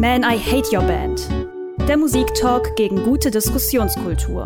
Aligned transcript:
Man, 0.00 0.22
I 0.22 0.38
Hate 0.38 0.72
Your 0.72 0.84
Band. 0.84 1.28
Der 1.88 1.96
Musiktalk 1.96 2.76
gegen 2.76 3.02
gute 3.02 3.32
Diskussionskultur. 3.32 4.44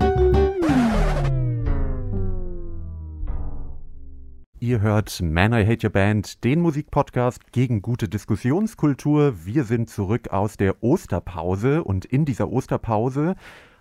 Ihr 4.60 4.80
hört 4.80 5.20
Man, 5.20 5.52
I 5.52 5.66
Hate 5.66 5.86
Your 5.86 5.92
Band, 5.92 6.42
den 6.42 6.62
Musikpodcast 6.62 7.52
gegen 7.52 7.82
gute 7.82 8.08
Diskussionskultur. 8.08 9.44
Wir 9.44 9.64
sind 9.64 9.90
zurück 9.90 10.30
aus 10.30 10.56
der 10.56 10.82
Osterpause 10.82 11.84
und 11.84 12.06
in 12.06 12.24
dieser 12.24 12.50
Osterpause 12.50 13.34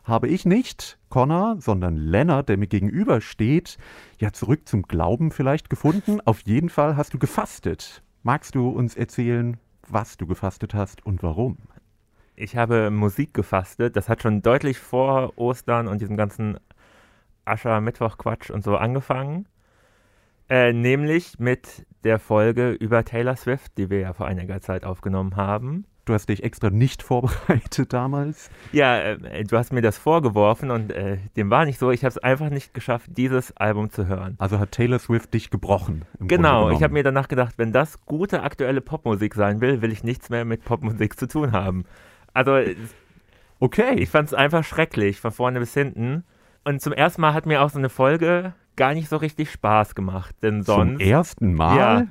habe 0.04 0.28
ich 0.28 0.46
nicht 0.46 1.00
Connor, 1.08 1.56
sondern 1.62 1.96
Lennart, 1.96 2.50
der 2.50 2.58
mir 2.58 2.68
gegenüber 2.68 3.22
steht, 3.22 3.78
ja 4.20 4.34
zurück 4.34 4.68
zum 4.68 4.82
Glauben 4.82 5.32
vielleicht 5.32 5.70
gefunden. 5.70 6.20
Auf 6.26 6.42
jeden 6.42 6.68
Fall 6.68 6.98
hast 6.98 7.14
du 7.14 7.18
gefastet. 7.18 8.04
Magst 8.24 8.56
du 8.56 8.68
uns 8.68 8.98
erzählen, 8.98 9.58
was 9.92 10.18
du 10.18 10.26
gefastet 10.28 10.74
hast 10.74 11.06
und 11.06 11.24
warum? 11.24 11.58
Ich 12.36 12.56
habe 12.56 12.90
Musik 12.90 13.34
gefastet. 13.34 13.96
Das 13.96 14.10
hat 14.10 14.22
schon 14.22 14.42
deutlich 14.42 14.80
vor 14.80 15.38
Ostern 15.38 15.88
und 15.88 16.02
diesem 16.02 16.18
ganzen 16.18 16.58
Ascher-Mittwoch-Quatsch 17.46 18.50
und 18.50 18.64
so 18.64 18.78
angefangen. 18.78 19.48
Äh, 20.50 20.74
nämlich 20.74 21.40
mit 21.40 21.86
der 22.04 22.20
Folge 22.20 22.72
über 22.72 23.06
Taylor 23.06 23.36
Swift, 23.36 23.78
die 23.78 23.90
wir 23.90 24.00
ja 24.00 24.14
vor 24.14 24.28
einiger 24.28 24.60
Zeit 24.62 24.84
aufgenommen 24.84 25.36
haben. 25.36 25.86
Du 26.06 26.14
hast 26.14 26.30
dich 26.30 26.44
extra 26.44 26.70
nicht 26.70 27.04
vorbereitet 27.04 27.94
damals. 27.94 28.50
Ja, 28.72 29.00
äh, 29.00 29.44
du 29.44 29.58
hast 29.58 29.72
mir 29.72 29.82
das 29.82 29.98
vorgeworfen 29.98 30.72
und 30.72 30.92
äh, 30.92 31.18
dem 31.36 31.50
war 31.50 31.66
nicht 31.66 31.80
so. 31.80 31.92
Ich 31.92 32.04
habe 32.04 32.10
es 32.10 32.18
einfach 32.18 32.50
nicht 32.50 32.74
geschafft, 32.74 33.10
dieses 33.16 33.56
Album 33.58 33.92
zu 33.92 34.08
hören. 34.08 34.36
Also 34.40 34.60
hat 34.60 34.72
Taylor 34.72 35.00
Swift 35.00 35.34
dich 35.34 35.50
gebrochen. 35.50 36.06
Genau, 36.20 36.72
ich 36.72 36.82
habe 36.82 36.94
mir 36.94 37.04
danach 37.04 37.28
gedacht, 37.28 37.56
wenn 37.58 37.72
das 37.72 38.06
gute 38.06 38.44
aktuelle 38.44 38.82
Popmusik 38.82 39.36
sein 39.36 39.62
will, 39.62 39.82
will 39.82 39.92
ich 39.92 40.04
nichts 40.04 40.30
mehr 40.30 40.46
mit 40.46 40.66
Popmusik 40.66 41.20
zu 41.20 41.28
tun 41.28 41.52
haben. 41.52 41.86
Also, 42.34 42.58
okay. 43.60 43.96
Ich 43.96 44.10
fand 44.10 44.28
es 44.28 44.34
einfach 44.34 44.64
schrecklich, 44.64 45.20
von 45.20 45.32
vorne 45.32 45.60
bis 45.60 45.74
hinten. 45.74 46.24
Und 46.64 46.82
zum 46.82 46.94
ersten 46.94 47.22
Mal 47.22 47.34
hat 47.34 47.46
mir 47.46 47.62
auch 47.62 47.70
so 47.70 47.80
eine 47.80 47.90
Folge 47.90 48.54
gar 48.76 48.94
nicht 48.94 49.10
so 49.10 49.18
richtig 49.18 49.52
Spaß 49.52 49.96
gemacht. 49.96 50.36
Denn 50.42 50.64
sonst. 50.64 51.00
Zum 51.00 51.00
ersten 51.00 51.54
Mal? 51.54 51.78
Ja. 51.78 52.08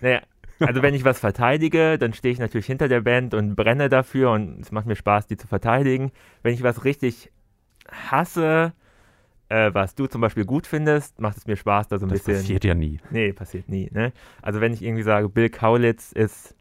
Naja, 0.00 0.20
also 0.60 0.82
wenn 0.82 0.94
ich 0.94 1.04
was 1.04 1.20
verteidige, 1.20 1.98
dann 1.98 2.12
stehe 2.12 2.32
ich 2.32 2.38
natürlich 2.38 2.66
hinter 2.66 2.88
der 2.88 3.00
Band 3.00 3.34
und 3.34 3.54
brenne 3.54 3.88
dafür 3.88 4.32
und 4.32 4.60
es 4.60 4.72
macht 4.72 4.86
mir 4.86 4.96
Spaß, 4.96 5.26
die 5.26 5.36
zu 5.36 5.46
verteidigen. 5.46 6.12
Wenn 6.42 6.54
ich 6.54 6.62
was 6.62 6.84
richtig 6.84 7.30
hasse, 7.90 8.72
äh, 9.48 9.70
was 9.72 9.94
du 9.94 10.06
zum 10.06 10.20
Beispiel 10.20 10.44
gut 10.44 10.66
findest, 10.66 11.20
macht 11.20 11.36
es 11.36 11.46
mir 11.46 11.56
Spaß, 11.56 11.88
da 11.88 11.98
so 11.98 12.06
ein 12.06 12.10
das 12.10 12.18
bisschen. 12.18 12.34
Das 12.34 12.42
passiert 12.42 12.64
ja 12.64 12.74
nie. 12.74 13.00
Nee, 13.10 13.32
passiert 13.32 13.68
nie. 13.68 13.88
Ne? 13.92 14.12
Also 14.42 14.60
wenn 14.60 14.72
ich 14.72 14.82
irgendwie 14.82 15.02
sage, 15.02 15.28
Bill 15.28 15.48
Kaulitz 15.48 16.12
ist 16.12 16.54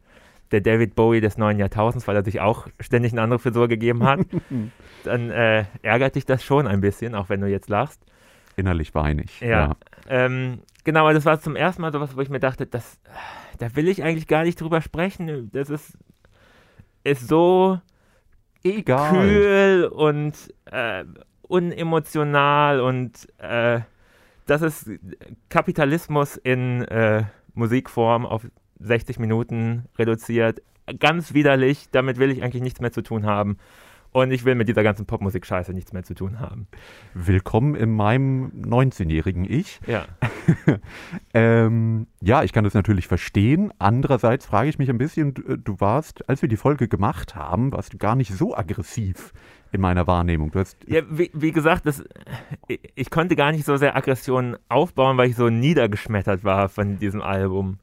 der 0.52 0.62
David 0.62 0.96
Bowie 0.96 1.20
des 1.20 1.38
neuen 1.38 1.60
Jahrtausends, 1.60 2.08
weil 2.08 2.16
er 2.16 2.24
sich 2.24 2.40
auch 2.40 2.68
ständig 2.80 3.12
eine 3.12 3.22
andere 3.22 3.40
Frisur 3.40 3.68
gegeben 3.68 4.04
hat, 4.04 4.20
dann 5.04 5.30
äh, 5.30 5.66
ärgert 5.82 6.16
dich 6.16 6.26
das 6.26 6.44
schon 6.44 6.68
ein 6.68 6.82
bisschen, 6.82 7.16
auch 7.16 7.30
wenn 7.30 7.42
du 7.42 7.48
jetzt 7.48 7.70
lachst. 7.70 8.02
Innerlich 8.56 8.96
weinig. 8.96 9.40
Ja. 9.42 9.48
ja. 9.48 9.76
Ähm, 10.08 10.60
genau, 10.88 11.02
aber 11.02 11.14
das 11.14 11.26
war 11.26 11.38
zum 11.42 11.58
ersten 11.58 11.82
Mal 11.82 11.92
sowas, 11.92 12.16
wo 12.16 12.22
ich 12.22 12.30
mir 12.30 12.40
dachte, 12.40 12.66
das, 12.66 12.98
da 13.58 13.76
will 13.76 13.90
ich 13.90 14.04
eigentlich 14.04 14.26
gar 14.26 14.46
nicht 14.46 14.62
drüber 14.62 14.80
sprechen. 14.80 15.52
Das 15.52 15.70
ist, 15.70 15.98
ist 17.04 17.28
so 17.28 17.82
egal. 18.64 19.12
kühl 19.12 19.92
und 19.94 20.34
äh, 20.64 21.04
unemotional 21.42 22.80
und 22.80 23.28
äh, 23.38 23.82
das 24.46 24.62
ist 24.62 24.90
Kapitalismus 25.50 26.38
in 26.38 26.84
äh, 26.84 27.26
Musikform 27.54 28.26
auf 28.26 28.48
60 28.80 29.20
Minuten 29.20 29.90
reduziert. 30.00 30.62
Ganz 31.00 31.34
widerlich, 31.34 31.90
damit 31.92 32.18
will 32.18 32.32
ich 32.32 32.44
eigentlich 32.44 32.64
nichts 32.64 32.80
mehr 32.80 32.94
zu 32.94 33.02
tun 33.02 33.26
haben. 33.26 33.58
Und 34.18 34.32
ich 34.32 34.46
will 34.46 34.56
mit 34.56 34.68
dieser 34.68 34.82
ganzen 34.82 35.06
Popmusik-Scheiße 35.06 35.74
nichts 35.74 35.94
mehr 35.94 36.02
zu 36.02 36.16
tun 36.16 36.40
haben. 36.40 36.66
Willkommen 37.14 37.76
in 37.76 37.92
meinem 37.92 38.52
19-jährigen 38.66 39.46
Ich. 39.48 39.80
Ja. 39.86 40.06
ähm, 41.36 42.08
ja, 42.20 42.42
ich 42.42 42.52
kann 42.52 42.64
das 42.64 42.74
natürlich 42.74 43.06
verstehen. 43.06 43.72
Andererseits 43.78 44.48
frage 44.48 44.70
ich 44.70 44.80
mich 44.80 44.90
ein 44.90 44.98
bisschen, 44.98 45.36
du 45.36 45.80
warst, 45.80 46.28
als 46.28 46.42
wir 46.42 46.50
die 46.50 46.58
Folge 46.58 46.88
gemacht 46.88 47.36
haben, 47.36 47.72
warst 47.72 47.94
du 47.94 48.00
gar 48.00 48.16
nicht 48.16 48.34
so 48.34 48.58
aggressiv 48.58 49.34
in 49.72 49.82
meiner 49.82 50.08
Wahrnehmung. 50.08 50.50
Du 50.50 50.58
hast 50.62 50.78
ja, 50.88 51.04
wie, 51.12 51.30
wie 51.36 51.52
gesagt, 51.52 51.86
das, 51.86 52.04
ich 52.96 53.12
konnte 53.12 53.36
gar 53.36 53.52
nicht 53.52 53.66
so 53.66 53.78
sehr 53.78 53.96
Aggression 53.96 54.58
aufbauen, 54.68 55.18
weil 55.18 55.30
ich 55.30 55.36
so 55.36 55.52
niedergeschmettert 55.52 56.44
war 56.44 56.70
von 56.70 56.98
diesem 56.98 57.22
Album. 57.22 57.78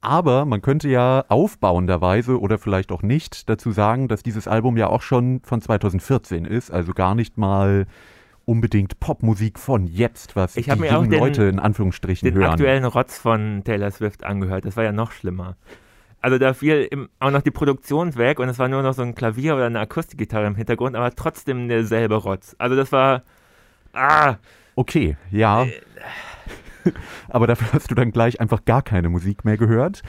Aber 0.00 0.44
man 0.44 0.62
könnte 0.62 0.88
ja 0.88 1.24
aufbauenderweise 1.28 2.40
oder 2.40 2.58
vielleicht 2.58 2.92
auch 2.92 3.02
nicht 3.02 3.48
dazu 3.48 3.72
sagen, 3.72 4.08
dass 4.08 4.22
dieses 4.22 4.46
Album 4.46 4.76
ja 4.76 4.86
auch 4.88 5.02
schon 5.02 5.40
von 5.42 5.60
2014 5.60 6.44
ist, 6.44 6.70
also 6.70 6.92
gar 6.92 7.14
nicht 7.14 7.36
mal 7.36 7.86
unbedingt 8.44 8.98
Popmusik 9.00 9.58
von 9.58 9.86
jetzt, 9.86 10.36
was 10.36 10.56
ich 10.56 10.66
die 10.66 10.70
jungen 10.70 10.90
auch 10.90 11.06
den, 11.06 11.18
Leute 11.18 11.44
in 11.44 11.58
Anführungsstrichen 11.58 12.26
den 12.26 12.34
hören. 12.34 12.44
Den 12.44 12.52
aktuellen 12.52 12.84
Rotz 12.84 13.18
von 13.18 13.62
Taylor 13.64 13.90
Swift 13.90 14.24
angehört, 14.24 14.64
das 14.64 14.76
war 14.76 14.84
ja 14.84 14.92
noch 14.92 15.12
schlimmer. 15.12 15.56
Also 16.20 16.38
da 16.38 16.54
fiel 16.54 16.88
im, 16.90 17.08
auch 17.20 17.30
noch 17.30 17.42
die 17.42 17.50
Produktion 17.50 18.16
weg 18.16 18.40
und 18.40 18.48
es 18.48 18.58
war 18.58 18.68
nur 18.68 18.82
noch 18.82 18.94
so 18.94 19.02
ein 19.02 19.14
Klavier 19.14 19.54
oder 19.54 19.66
eine 19.66 19.80
Akustikgitarre 19.80 20.46
im 20.46 20.54
Hintergrund, 20.54 20.96
aber 20.96 21.14
trotzdem 21.14 21.68
derselbe 21.68 22.16
Rotz. 22.16 22.56
Also 22.58 22.74
das 22.74 22.90
war 22.90 23.22
ah 23.92 24.36
okay, 24.74 25.16
ja. 25.30 25.64
Äh, 25.64 25.72
aber 27.28 27.46
dafür 27.46 27.68
hast 27.72 27.90
du 27.90 27.94
dann 27.94 28.10
gleich 28.10 28.40
einfach 28.40 28.64
gar 28.64 28.82
keine 28.82 29.08
Musik 29.08 29.44
mehr 29.44 29.56
gehört. 29.56 30.02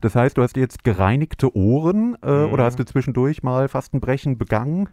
Das 0.00 0.14
heißt, 0.14 0.36
du 0.36 0.42
hast 0.42 0.56
jetzt 0.56 0.84
gereinigte 0.84 1.56
Ohren 1.56 2.16
äh, 2.22 2.46
mhm. 2.46 2.52
oder 2.52 2.64
hast 2.64 2.78
du 2.78 2.84
zwischendurch 2.84 3.42
mal 3.42 3.68
fast 3.68 3.94
ein 3.94 4.00
Brechen 4.00 4.38
begangen? 4.38 4.88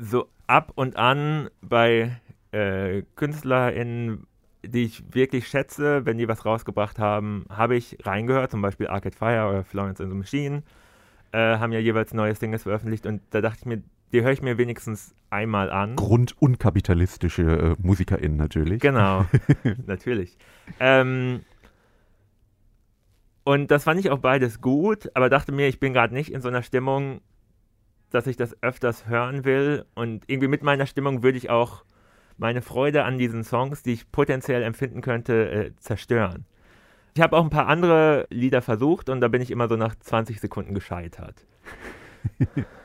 So 0.00 0.28
ab 0.46 0.72
und 0.74 0.96
an 0.96 1.48
bei 1.60 2.20
äh, 2.52 3.02
KünstlerInnen, 3.16 4.26
die 4.64 4.84
ich 4.84 5.14
wirklich 5.14 5.48
schätze, 5.48 6.06
wenn 6.06 6.18
die 6.18 6.28
was 6.28 6.44
rausgebracht 6.44 6.98
haben, 6.98 7.46
habe 7.48 7.76
ich 7.76 7.98
reingehört, 8.02 8.50
zum 8.50 8.62
Beispiel 8.62 8.88
Arcade 8.88 9.16
Fire 9.16 9.48
oder 9.48 9.64
Florence 9.64 10.00
and 10.00 10.10
the 10.10 10.16
Machine, 10.16 10.62
äh, 11.32 11.58
haben 11.58 11.72
ja 11.72 11.80
jeweils 11.80 12.12
neue 12.14 12.34
Singles 12.34 12.64
veröffentlicht 12.64 13.06
und 13.06 13.22
da 13.30 13.40
dachte 13.40 13.60
ich 13.60 13.66
mir, 13.66 13.82
die 14.12 14.22
höre 14.22 14.32
ich 14.32 14.42
mir 14.42 14.58
wenigstens 14.58 15.14
einmal 15.30 15.70
an. 15.70 15.96
Grundunkapitalistische 15.96 17.42
äh, 17.42 17.76
MusikerInnen 17.78 18.36
natürlich. 18.36 18.80
Genau, 18.80 19.26
natürlich. 19.86 20.36
Ähm, 20.78 21.40
und 23.44 23.70
das 23.70 23.84
fand 23.84 23.98
ich 23.98 24.10
auch 24.10 24.18
beides 24.18 24.60
gut, 24.60 25.10
aber 25.14 25.28
dachte 25.28 25.52
mir, 25.52 25.66
ich 25.66 25.80
bin 25.80 25.92
gerade 25.92 26.14
nicht 26.14 26.32
in 26.32 26.40
so 26.40 26.48
einer 26.48 26.62
Stimmung, 26.62 27.20
dass 28.10 28.26
ich 28.26 28.36
das 28.36 28.62
öfters 28.62 29.06
hören 29.06 29.44
will. 29.44 29.84
Und 29.94 30.24
irgendwie 30.26 30.48
mit 30.48 30.62
meiner 30.62 30.86
Stimmung 30.86 31.22
würde 31.22 31.38
ich 31.38 31.50
auch 31.50 31.84
meine 32.36 32.62
Freude 32.62 33.04
an 33.04 33.18
diesen 33.18 33.44
Songs, 33.44 33.82
die 33.82 33.94
ich 33.94 34.12
potenziell 34.12 34.62
empfinden 34.62 35.00
könnte, 35.00 35.50
äh, 35.50 35.76
zerstören. 35.76 36.44
Ich 37.14 37.20
habe 37.20 37.36
auch 37.36 37.44
ein 37.44 37.50
paar 37.50 37.66
andere 37.66 38.26
Lieder 38.30 38.62
versucht 38.62 39.08
und 39.08 39.20
da 39.20 39.28
bin 39.28 39.42
ich 39.42 39.50
immer 39.50 39.68
so 39.68 39.76
nach 39.76 39.94
20 39.94 40.40
Sekunden 40.40 40.74
gescheitert. 40.74 41.46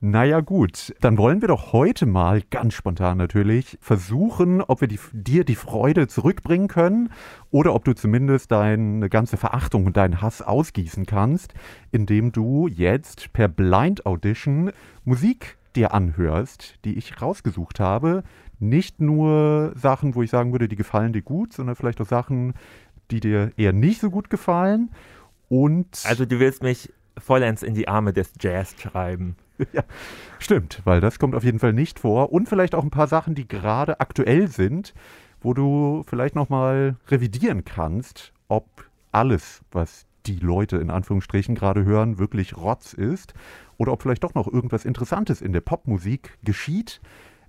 Naja 0.00 0.40
gut, 0.42 0.94
dann 1.00 1.18
wollen 1.18 1.40
wir 1.40 1.48
doch 1.48 1.72
heute 1.72 2.06
mal, 2.06 2.40
ganz 2.50 2.74
spontan 2.74 3.18
natürlich, 3.18 3.78
versuchen, 3.80 4.62
ob 4.62 4.80
wir 4.80 4.86
die, 4.86 5.00
dir 5.12 5.44
die 5.44 5.56
Freude 5.56 6.06
zurückbringen 6.06 6.68
können 6.68 7.10
oder 7.50 7.74
ob 7.74 7.84
du 7.84 7.94
zumindest 7.94 8.52
deine 8.52 9.08
ganze 9.08 9.36
Verachtung 9.36 9.86
und 9.86 9.96
deinen 9.96 10.22
Hass 10.22 10.40
ausgießen 10.40 11.04
kannst, 11.04 11.52
indem 11.90 12.30
du 12.30 12.68
jetzt 12.68 13.32
per 13.32 13.48
Blind 13.48 14.06
Audition 14.06 14.70
Musik 15.04 15.58
dir 15.74 15.92
anhörst, 15.92 16.76
die 16.84 16.96
ich 16.96 17.20
rausgesucht 17.20 17.80
habe. 17.80 18.22
Nicht 18.60 19.00
nur 19.00 19.72
Sachen, 19.74 20.14
wo 20.14 20.22
ich 20.22 20.30
sagen 20.30 20.52
würde, 20.52 20.68
die 20.68 20.76
gefallen 20.76 21.12
dir 21.12 21.22
gut, 21.22 21.52
sondern 21.52 21.74
vielleicht 21.74 22.00
auch 22.00 22.06
Sachen, 22.06 22.54
die 23.10 23.18
dir 23.18 23.50
eher 23.56 23.72
nicht 23.72 24.00
so 24.00 24.10
gut 24.10 24.30
gefallen. 24.30 24.90
Und 25.48 26.02
also 26.04 26.24
du 26.24 26.38
willst 26.38 26.62
mich 26.62 26.92
vollends 27.20 27.62
in 27.62 27.74
die 27.74 27.88
Arme 27.88 28.12
des 28.12 28.32
Jazz 28.40 28.74
schreiben. 28.80 29.36
ja, 29.72 29.82
stimmt, 30.38 30.82
weil 30.84 31.00
das 31.00 31.18
kommt 31.18 31.34
auf 31.34 31.44
jeden 31.44 31.58
Fall 31.58 31.72
nicht 31.72 31.98
vor. 31.98 32.32
Und 32.32 32.48
vielleicht 32.48 32.74
auch 32.74 32.84
ein 32.84 32.90
paar 32.90 33.08
Sachen, 33.08 33.34
die 33.34 33.48
gerade 33.48 34.00
aktuell 34.00 34.48
sind, 34.48 34.94
wo 35.40 35.54
du 35.54 36.04
vielleicht 36.06 36.34
nochmal 36.34 36.96
revidieren 37.08 37.64
kannst, 37.64 38.32
ob 38.48 38.88
alles, 39.12 39.62
was 39.70 40.06
die 40.26 40.38
Leute 40.38 40.76
in 40.76 40.90
Anführungsstrichen 40.90 41.54
gerade 41.54 41.84
hören, 41.84 42.18
wirklich 42.18 42.56
Rotz 42.56 42.92
ist 42.92 43.34
oder 43.76 43.92
ob 43.92 44.02
vielleicht 44.02 44.24
doch 44.24 44.34
noch 44.34 44.46
irgendwas 44.46 44.84
Interessantes 44.84 45.40
in 45.40 45.52
der 45.52 45.60
Popmusik 45.60 46.38
geschieht. 46.42 47.00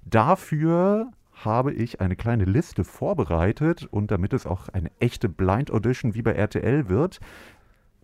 Dafür 0.03 1.11
habe 1.33 1.73
ich 1.73 2.01
eine 2.01 2.15
kleine 2.15 2.45
Liste 2.45 2.83
vorbereitet 2.83 3.87
und 3.89 4.11
damit 4.11 4.33
es 4.33 4.45
auch 4.45 4.69
eine 4.69 4.91
echte 4.99 5.29
Blind 5.29 5.71
Audition 5.71 6.13
wie 6.13 6.21
bei 6.21 6.33
RTL 6.33 6.89
wird, 6.89 7.19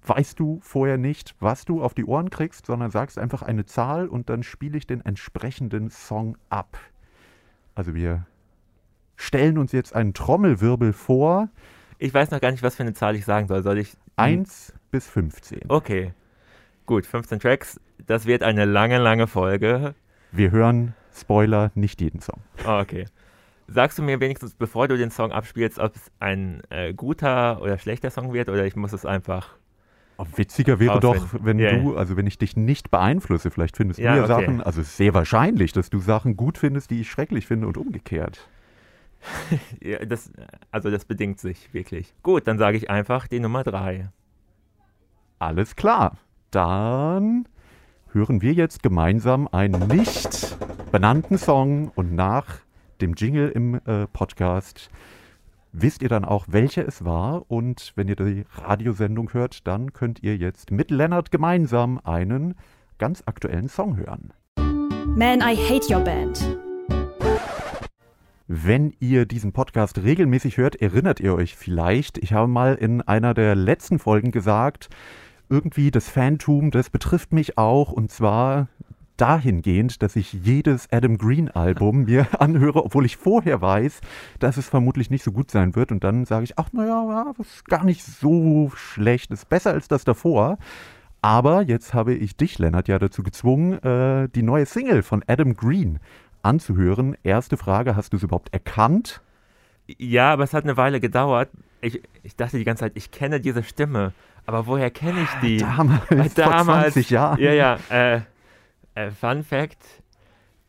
weißt 0.07 0.40
du 0.40 0.60
vorher 0.62 0.98
nicht, 0.98 1.36
was 1.40 1.66
du 1.66 1.81
auf 1.84 1.94
die 1.94 2.06
Ohren 2.06 2.30
kriegst, 2.30 2.66
sondern 2.66 2.92
sagst 2.92 3.18
einfach 3.18 3.42
eine 3.42 3.66
Zahl 3.66 4.07
und 4.07 4.30
dann 4.30 4.44
spiele 4.44 4.78
ich 4.78 4.88
den 4.88 5.02
entsprechenden 5.02 5.90
Song 5.90 6.38
ab. 6.50 6.78
Also 7.75 7.94
wir 7.94 8.25
stellen 9.16 9.57
uns 9.57 9.72
jetzt 9.72 9.96
einen 9.96 10.13
Trommelwirbel 10.13 10.94
vor. 10.94 11.50
Ich 11.98 12.13
weiß 12.13 12.31
noch 12.31 12.42
gar 12.42 12.52
nicht, 12.52 12.63
was 12.63 12.75
für 12.75 12.84
eine 12.84 12.94
Zahl 12.94 13.16
ich 13.16 13.25
sagen 13.25 13.48
soll. 13.48 13.63
Soll 13.63 13.78
ich. 13.78 13.98
1 14.18 14.74
bis 14.92 15.10
15. 15.10 15.63
Okay. 15.68 16.13
Gut, 16.86 17.06
15 17.06 17.40
Tracks. 17.40 17.80
Das 18.06 18.25
wird 18.25 18.44
eine 18.44 18.66
lange, 18.66 18.98
lange 18.98 19.28
Folge. 19.28 19.96
Wir 20.31 20.51
hören, 20.51 20.94
Spoiler, 21.13 21.72
nicht 21.75 22.01
jeden 22.01 22.22
Song. 22.22 22.42
Oh, 22.66 22.80
okay. 22.80 23.06
Sagst 23.68 23.98
du 23.98 24.04
mir 24.04 24.19
wenigstens, 24.19 24.54
bevor 24.54 24.88
du 24.88 24.98
den 24.98 25.10
Song 25.10 25.31
abspielst, 25.31 25.80
ob 25.80 25.96
es 25.96 26.12
ein 26.19 26.62
äh, 26.69 26.94
guter 26.94 27.62
oder 27.62 27.78
schlechter 27.78 28.12
Song 28.12 28.34
wird 28.34 28.50
oder 28.50 28.66
ich 28.66 28.75
muss 28.75 28.94
es 28.94 29.06
einfach. 29.06 29.58
Oh, 30.18 30.26
witziger 30.36 30.80
wäre 30.80 31.00
doch, 31.00 31.28
wenn 31.42 31.60
Ja, 31.60 31.76
du, 31.78 31.98
also 31.98 32.16
wenn 32.16 32.26
ich 32.28 32.38
dich 32.38 32.56
nicht 32.56 32.90
beeinflusse, 32.90 33.52
vielleicht 33.52 33.76
findest 33.76 34.00
Ja, 34.00 34.14
du 34.14 34.18
ja 34.20 34.24
okay. 34.24 34.46
Sachen, 34.46 34.62
also 34.62 34.82
es 34.82 34.88
ist 34.88 34.98
sehr 34.98 35.14
wahrscheinlich, 35.14 35.74
dass 35.74 35.90
du 35.90 36.00
Sachen 36.00 36.38
gut 36.38 36.58
findest, 36.58 36.90
die 36.92 37.02
ich 37.02 37.10
schrecklich 37.10 37.48
finde 37.48 37.68
und 37.68 37.78
umgekehrt. 37.78 38.50
Ja, 39.82 40.06
das, 40.06 40.32
also 40.72 40.92
das 40.92 41.06
bedingt 41.06 41.40
sich 41.40 41.74
wirklich. 41.74 42.14
Gut, 42.24 42.48
dann 42.48 42.58
sage 42.58 42.78
ich 42.78 42.90
einfach 42.90 43.28
die 43.28 43.40
Nummer 43.40 43.64
3. 43.64 44.10
Alles 45.40 45.76
klar. 45.76 46.18
Dann 46.52 47.48
hören 48.12 48.42
wir 48.42 48.54
jetzt 48.54 48.84
gemeinsam 48.84 49.48
einen 49.52 49.88
nicht 49.88 50.58
benannten 50.92 51.38
Song 51.38 51.90
und 51.96 52.14
nach 52.14 52.60
dem 53.02 53.14
Jingle 53.14 53.50
im 53.50 53.82
äh, 53.86 54.08
Podcast 54.08 54.90
wisst 55.77 56.01
ihr 56.01 56.10
dann 56.10 56.25
auch, 56.25 56.45
welcher 56.50 56.88
es 56.88 57.04
war. 57.04 57.50
Und 57.50 57.94
wenn 57.95 58.07
ihr 58.07 58.16
die 58.16 58.45
Radiosendung 58.56 59.33
hört, 59.33 59.68
dann 59.68 59.94
könnt 59.94 60.24
ihr 60.24 60.38
jetzt 60.38 60.72
mit 60.72 60.89
Lennart 60.89 61.31
gemeinsam 61.31 62.00
einen 62.04 62.56
ganz 62.98 63.24
aktuellen 63.25 63.68
Song 63.68 63.98
hören. 63.98 64.33
Man, 65.06 65.42
I 65.42 65.56
Hate 65.56 65.94
Your 65.94 66.01
Band. 66.01 66.57
Wenn 68.48 68.94
ihr 69.00 69.25
diesen 69.25 69.54
Podcast 69.54 69.98
regelmäßig 69.98 70.57
hört, 70.57 70.75
erinnert 70.75 71.19
ihr 71.19 71.33
euch 71.33 71.56
vielleicht, 71.56 72.19
ich 72.19 72.31
habe 72.31 72.48
mal 72.48 72.75
in 72.75 73.01
einer 73.01 73.33
der 73.33 73.56
letzten 73.56 73.98
Folgen 73.98 74.31
gesagt, 74.31 74.89
irgendwie 75.50 75.92
das 75.92 76.10
Phantom, 76.10 76.72
das 76.72 76.89
betrifft 76.89 77.33
mich 77.33 77.57
auch 77.57 77.92
und 77.92 78.12
zwar 78.12 78.68
dahingehend, 79.18 80.02
dass 80.02 80.16
ich 80.16 80.34
jedes 80.34 80.92
Adam 80.92 81.18
Green 81.18 81.50
Album 81.50 82.06
mir 82.06 82.28
anhöre, 82.40 82.84
obwohl 82.84 83.06
ich 83.06 83.18
vorher 83.18 83.62
weiß, 83.62 84.02
dass 84.40 84.58
es 84.58 84.70
vermutlich 84.70 85.10
nicht 85.10 85.24
so 85.24 85.32
gut 85.32 85.52
sein 85.52 85.76
wird 85.76 85.92
und 85.92 86.04
dann 86.04 86.26
sage 86.26 86.44
ich, 86.44 86.58
ach 86.58 86.70
naja, 86.74 87.06
ja, 87.10 87.34
das 87.38 87.48
ist 87.48 87.66
gar 87.66 87.84
nicht 87.84 88.04
so 88.04 88.72
schlecht, 88.76 89.32
ist 89.32 89.50
besser 89.50 89.72
als 89.72 89.88
das 89.88 90.04
davor. 90.04 90.58
Aber 91.22 91.64
jetzt 91.64 91.94
habe 91.94 92.14
ich 92.14 92.36
dich, 92.36 92.60
Lennart, 92.60 92.88
ja 92.88 93.00
dazu 93.00 93.24
gezwungen, 93.24 93.82
äh, 93.84 94.30
die 94.30 94.44
neue 94.44 94.68
Single 94.68 95.02
von 95.02 95.24
Adam 95.26 95.56
Green 95.56 96.00
anzuhören. 96.44 97.18
Erste 97.24 97.58
Frage, 97.58 97.96
hast 97.96 98.14
du 98.14 98.18
es 98.18 98.24
überhaupt 98.24 98.54
erkannt? 98.54 99.22
Ja, 99.88 100.34
aber 100.34 100.44
es 100.44 100.54
hat 100.54 100.64
eine 100.64 100.78
Weile 100.78 101.00
gedauert. 101.00 101.50
Ich, 101.82 102.02
ich 102.22 102.36
dachte 102.36 102.58
die 102.58 102.64
ganze 102.64 102.82
Zeit, 102.82 102.92
ich 102.96 103.12
kenne 103.12 103.40
diese 103.40 103.64
Stimme. 103.64 104.14
Aber 104.46 104.68
woher 104.68 104.92
kenne 104.92 105.24
ich 105.24 105.30
die? 105.42 105.58
Damals, 105.58 106.02
Weil 106.10 106.30
vor 106.30 106.64
20 106.64 107.10
Jahren. 107.10 107.40
Ja, 107.40 107.52
ja. 107.52 107.80
Äh, 107.90 108.22
äh, 108.96 109.12
Fun 109.12 109.44
Fact: 109.44 110.04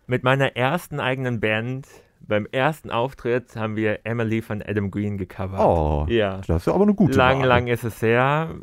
Mit 0.06 0.23
meiner 0.25 0.56
ersten 0.56 1.00
eigenen 1.00 1.40
Band, 1.40 1.87
beim 2.20 2.46
ersten 2.52 2.90
Auftritt, 2.90 3.56
haben 3.56 3.76
wir 3.76 4.00
Emily 4.05 4.43
von 4.43 4.62
Adam 4.62 4.90
Green 4.90 5.17
gecovert. 5.19 5.61
Oh, 5.61 6.06
Ja. 6.08 6.40
das 6.46 6.67
ist 6.67 6.69
aber 6.73 6.82
eine 6.84 6.94
gute 6.94 7.17
Lang, 7.17 7.40
Wahl. 7.40 7.49
lang 7.49 7.67
ist 7.69 7.84
es 7.84 8.02
her. 8.02 8.55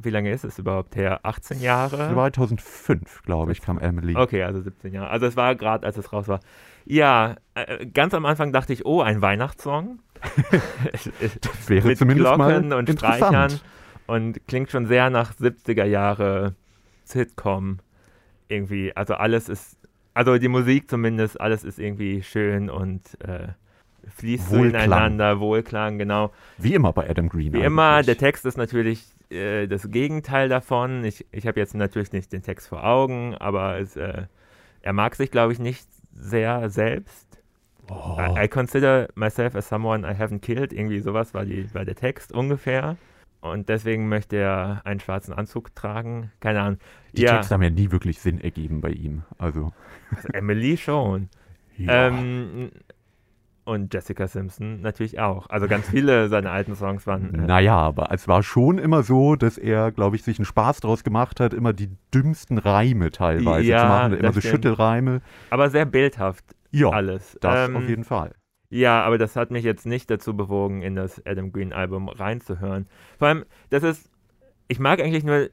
Wie 0.00 0.10
lange 0.10 0.30
ist 0.30 0.44
es 0.44 0.58
überhaupt 0.60 0.94
her? 0.94 1.20
18 1.24 1.60
Jahre? 1.60 2.10
2005, 2.12 3.22
glaube 3.24 3.50
ich, 3.50 3.60
kam 3.60 3.78
Emily. 3.80 4.14
Okay, 4.14 4.44
also 4.44 4.60
17 4.60 4.92
Jahre. 4.94 5.10
Also 5.10 5.26
es 5.26 5.36
war 5.36 5.56
gerade, 5.56 5.84
als 5.84 5.96
es 5.96 6.12
raus 6.12 6.28
war. 6.28 6.38
Ja, 6.84 7.34
äh, 7.54 7.84
ganz 7.86 8.14
am 8.14 8.24
Anfang 8.24 8.52
dachte 8.52 8.72
ich, 8.72 8.86
oh, 8.86 9.00
ein 9.00 9.20
Weihnachtssong. 9.22 9.98
Das 10.92 11.68
wäre 11.68 11.88
Mit 11.88 11.98
zumindest 11.98 12.34
Glocken 12.34 12.68
mal 12.68 12.78
und. 12.78 12.90
Streichern 12.90 13.60
und 14.06 14.46
klingt 14.46 14.70
schon 14.70 14.86
sehr 14.86 15.10
nach 15.10 15.32
70er 15.34 15.84
Jahre 15.84 16.54
Sitcom. 17.04 17.78
Irgendwie, 18.48 18.94
also 18.96 19.14
alles 19.14 19.48
ist, 19.48 19.76
also 20.14 20.38
die 20.38 20.48
Musik 20.48 20.90
zumindest, 20.90 21.40
alles 21.40 21.64
ist 21.64 21.78
irgendwie 21.78 22.22
schön 22.22 22.70
und 22.70 23.02
äh, 23.20 23.48
fließt 24.16 24.50
so 24.50 24.58
Wohlklang. 24.58 24.84
ineinander, 24.84 25.40
Wohlklang, 25.40 25.98
genau. 25.98 26.32
Wie 26.56 26.74
immer 26.74 26.92
bei 26.92 27.08
Adam 27.08 27.28
Green. 27.28 27.52
Wie 27.52 27.60
immer, 27.60 28.02
der 28.02 28.14
eigentlich. 28.14 28.16
Text 28.18 28.46
ist 28.46 28.56
natürlich 28.56 29.04
äh, 29.30 29.66
das 29.66 29.90
Gegenteil 29.90 30.48
davon. 30.48 31.04
Ich, 31.04 31.26
ich 31.30 31.46
habe 31.46 31.60
jetzt 31.60 31.74
natürlich 31.74 32.12
nicht 32.12 32.32
den 32.32 32.42
Text 32.42 32.68
vor 32.68 32.84
Augen, 32.84 33.34
aber 33.34 33.78
es, 33.78 33.96
äh, 33.96 34.22
er 34.82 34.92
mag 34.92 35.14
sich, 35.14 35.30
glaube 35.30 35.52
ich, 35.52 35.58
nicht 35.58 35.86
sehr 36.12 36.70
selbst. 36.70 37.26
Oh. 37.90 38.16
I, 38.18 38.44
I 38.44 38.48
consider 38.48 39.08
myself 39.14 39.54
as 39.54 39.68
someone 39.68 40.06
I 40.06 40.14
haven't 40.14 40.40
killed. 40.40 40.72
Irgendwie 40.72 41.00
sowas 41.00 41.34
war, 41.34 41.44
die, 41.44 41.72
war 41.74 41.84
der 41.84 41.94
Text 41.94 42.32
ungefähr. 42.32 42.96
Und 43.50 43.68
deswegen 43.68 44.08
möchte 44.08 44.36
er 44.36 44.82
einen 44.84 45.00
schwarzen 45.00 45.32
Anzug 45.34 45.74
tragen. 45.74 46.32
Keine 46.40 46.60
Ahnung. 46.60 46.78
Die 47.16 47.22
ja, 47.22 47.36
Texte 47.36 47.54
haben 47.54 47.62
ja 47.62 47.70
nie 47.70 47.90
wirklich 47.90 48.20
Sinn 48.20 48.40
ergeben 48.40 48.80
bei 48.80 48.90
ihm. 48.90 49.22
Also, 49.38 49.72
Emily 50.32 50.76
schon. 50.76 51.28
ja. 51.76 52.08
Ähm, 52.08 52.70
und 53.64 53.92
Jessica 53.92 54.26
Simpson 54.26 54.80
natürlich 54.80 55.20
auch. 55.20 55.50
Also 55.50 55.68
ganz 55.68 55.88
viele 55.90 56.28
seiner 56.28 56.52
alten 56.52 56.74
Songs 56.74 57.06
waren. 57.06 57.34
Äh, 57.34 57.46
Naja, 57.46 57.76
aber 57.76 58.10
es 58.12 58.26
war 58.28 58.42
schon 58.42 58.78
immer 58.78 59.02
so, 59.02 59.36
dass 59.36 59.58
er, 59.58 59.92
glaube 59.92 60.16
ich, 60.16 60.22
sich 60.22 60.38
einen 60.38 60.46
Spaß 60.46 60.80
draus 60.80 61.04
gemacht 61.04 61.40
hat, 61.40 61.52
immer 61.52 61.72
die 61.74 61.90
dümmsten 62.14 62.58
Reime 62.58 63.10
teilweise 63.10 63.68
Ja, 63.68 63.78
zu 63.78 63.86
machen. 63.86 64.12
Immer 64.14 64.32
so 64.32 64.40
stimmt. 64.40 64.64
Schüttelreime. 64.64 65.20
aber 65.50 65.70
sehr 65.70 65.84
bildhaft 65.84 66.44
Ja, 66.70 66.88
alles. 66.90 67.36
das 67.40 67.68
Ähm, 67.68 67.76
auf 67.76 67.88
jeden 67.88 68.04
Fall. 68.04 68.32
Ja, 68.70 69.02
aber 69.02 69.16
das 69.16 69.34
hat 69.34 69.50
mich 69.50 69.64
jetzt 69.64 69.86
nicht 69.86 70.10
dazu 70.10 70.36
bewogen, 70.36 70.82
in 70.82 70.94
das 70.94 71.24
Adam 71.24 71.52
Green 71.52 71.72
Album 71.72 72.08
reinzuhören. 72.08 72.86
Vor 73.18 73.28
allem, 73.28 73.44
das 73.70 73.82
ist, 73.82 74.10
ich 74.68 74.78
mag 74.78 75.00
eigentlich 75.00 75.24
nur 75.24 75.48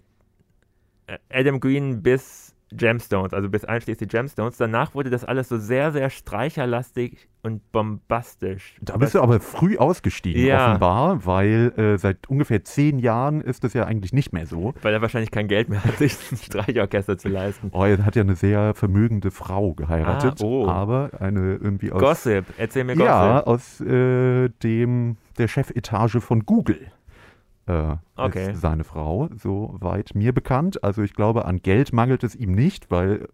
äh, 1.08 1.18
Adam 1.30 1.62
Green 1.62 2.04
bis 2.04 2.45
Gemstones, 2.72 3.34
also 3.34 3.48
bis 3.50 3.64
einschließlich 3.64 4.10
Gemstones. 4.10 4.58
Danach 4.58 4.96
wurde 4.96 5.10
das 5.10 5.24
alles 5.24 5.50
so 5.50 5.58
sehr, 5.58 5.92
sehr 5.92 6.10
streicherlastig 6.10 7.28
und 7.44 7.72
bombastisch. 7.72 8.76
Da 8.82 8.98
bist 8.98 9.14
du 9.16 9.22
aber 9.22 9.40
früh 9.40 9.78
ausgestiegen, 9.78 10.44
Ja. 10.46 10.70
offenbar, 10.70 11.26
weil 11.26 11.74
äh, 11.78 11.98
seit 11.98 12.28
ungefähr 12.28 12.64
zehn 12.64 12.98
Jahren 13.00 13.42
ist 13.42 13.64
das 13.64 13.74
ja 13.74 13.86
eigentlich 13.86 14.14
nicht 14.14 14.34
mehr 14.34 14.48
so. 14.48 14.74
Weil 14.82 14.94
er 14.94 15.02
wahrscheinlich 15.02 15.32
kein 15.32 15.48
Geld 15.48 15.70
mehr 15.70 15.84
hat, 15.84 15.96
sich 15.98 16.18
ein 16.32 16.38
Streichorchester 16.38 17.18
zu 17.18 17.30
leisten. 17.30 17.70
Oh, 17.72 17.84
er 17.86 18.04
hat 18.04 18.16
ja 18.16 18.24
eine 18.24 18.36
sehr 18.36 18.74
vermögende 18.74 19.30
Frau 19.32 19.74
geheiratet, 19.74 20.42
Ah, 20.42 20.46
oh. 20.46 20.68
aber 20.68 21.12
eine 21.20 21.56
irgendwie 21.56 21.92
aus 21.92 22.02
Gossip, 22.02 22.46
erzähl 22.58 22.84
mir 22.84 22.94
Gossip. 22.96 23.06
Ja, 23.08 23.42
aus 23.44 23.80
äh, 23.82 24.50
dem 24.64 25.18
der 25.38 25.48
Chefetage 25.48 26.20
von 26.22 26.46
Google. 26.46 26.88
Äh, 27.68 27.96
Okay. 28.18 28.52
Ist 28.54 28.62
seine 28.62 28.84
Frau, 28.86 29.28
soweit 29.36 30.16
mir 30.16 30.34
bekannt. 30.34 30.84
Also 30.84 31.02
ich 31.02 31.14
glaube, 31.14 31.46
an 31.46 31.62
Geld 31.62 31.92
mangelt 31.92 32.24
es 32.24 32.36
ihm 32.36 32.54
nicht, 32.54 32.90
weil 32.92 33.28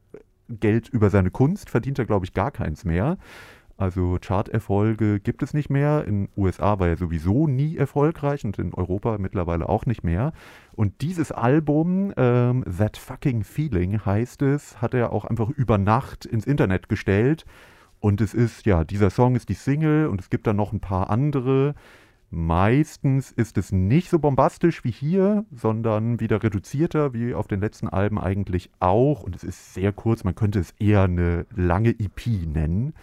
Geld 0.50 0.90
über 0.90 1.10
seine 1.10 1.30
Kunst 1.32 1.70
verdient 1.70 2.00
er, 2.00 2.06
glaube 2.06 2.26
ich, 2.26 2.34
gar 2.34 2.52
keins 2.52 2.84
mehr. 2.84 3.18
Also 3.78 4.18
Charterfolge 4.22 5.20
gibt 5.20 5.42
es 5.44 5.54
nicht 5.54 5.70
mehr. 5.70 6.06
In 6.06 6.26
den 6.26 6.30
USA 6.38 6.80
war 6.80 6.88
er 6.90 6.98
sowieso 6.98 7.48
nie 7.48 7.78
erfolgreich 7.78 8.46
und 8.46 8.60
in 8.60 8.74
Europa 8.74 9.18
mittlerweile 9.18 9.68
auch 9.70 9.86
nicht 9.86 10.04
mehr. 10.04 10.34
Und 10.74 11.02
dieses 11.02 11.32
Album, 11.32 12.14
ähm, 12.18 12.64
That 12.78 12.98
Fucking 12.98 13.44
Feeling 13.44 14.06
heißt 14.06 14.42
es, 14.44 14.82
hat 14.82 14.94
er 14.94 15.12
auch 15.12 15.26
einfach 15.26 15.50
über 15.50 15.78
Nacht 15.80 16.26
ins 16.26 16.46
Internet 16.46 16.90
gestellt. 16.90 17.46
Und 18.00 18.22
es 18.22 18.34
ist, 18.34 18.66
ja, 18.66 18.84
dieser 18.84 19.10
Song 19.10 19.36
ist 19.36 19.50
die 19.50 19.54
Single 19.56 20.08
und 20.08 20.22
es 20.22 20.30
gibt 20.30 20.48
dann 20.48 20.56
noch 20.58 20.74
ein 20.74 20.80
paar 20.80 21.10
andere. 21.10 21.74
Meistens 22.34 23.34
ist 23.34 23.58
es 23.58 23.74
nicht 23.74 24.10
so 24.10 24.18
bombastisch 24.18 24.86
wie 24.86 24.92
hier, 24.92 25.44
sondern 25.54 26.22
wieder 26.22 26.42
reduzierter, 26.42 27.14
wie 27.14 27.34
auf 27.34 27.50
den 27.50 27.60
letzten 27.60 27.90
Alben 27.90 28.18
eigentlich 28.18 28.72
auch. 28.80 29.24
Und 29.24 29.36
es 29.36 29.44
ist 29.44 29.74
sehr 29.74 29.92
kurz, 29.92 30.24
man 30.24 30.34
könnte 30.34 30.60
es 30.60 30.72
eher 30.80 31.04
eine 31.04 31.46
lange 31.54 31.90
EP 31.90 32.26
nennen, 32.48 32.94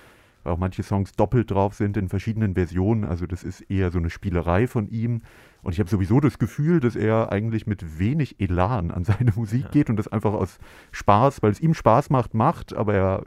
weil 0.44 0.54
auch 0.54 0.58
manche 0.58 0.82
Songs 0.82 1.12
doppelt 1.12 1.50
drauf 1.50 1.74
sind 1.74 1.98
in 1.98 2.08
verschiedenen 2.08 2.54
Versionen. 2.54 3.04
Also 3.04 3.26
das 3.26 3.44
ist 3.44 3.60
eher 3.70 3.90
so 3.90 3.98
eine 3.98 4.08
Spielerei 4.08 4.66
von 4.66 4.88
ihm. 4.88 5.20
Und 5.62 5.74
ich 5.74 5.80
habe 5.80 5.90
sowieso 5.90 6.20
das 6.20 6.38
Gefühl, 6.38 6.80
dass 6.80 6.96
er 6.96 7.30
eigentlich 7.30 7.66
mit 7.66 7.98
wenig 7.98 8.40
Elan 8.40 8.90
an 8.90 9.04
seine 9.04 9.32
Musik 9.36 9.70
geht 9.72 9.90
und 9.90 9.96
das 9.96 10.08
einfach 10.08 10.32
aus 10.32 10.58
Spaß, 10.92 11.42
weil 11.42 11.50
es 11.50 11.60
ihm 11.60 11.74
Spaß 11.74 12.08
macht, 12.08 12.32
macht, 12.32 12.74
aber 12.74 12.94
er 12.94 13.24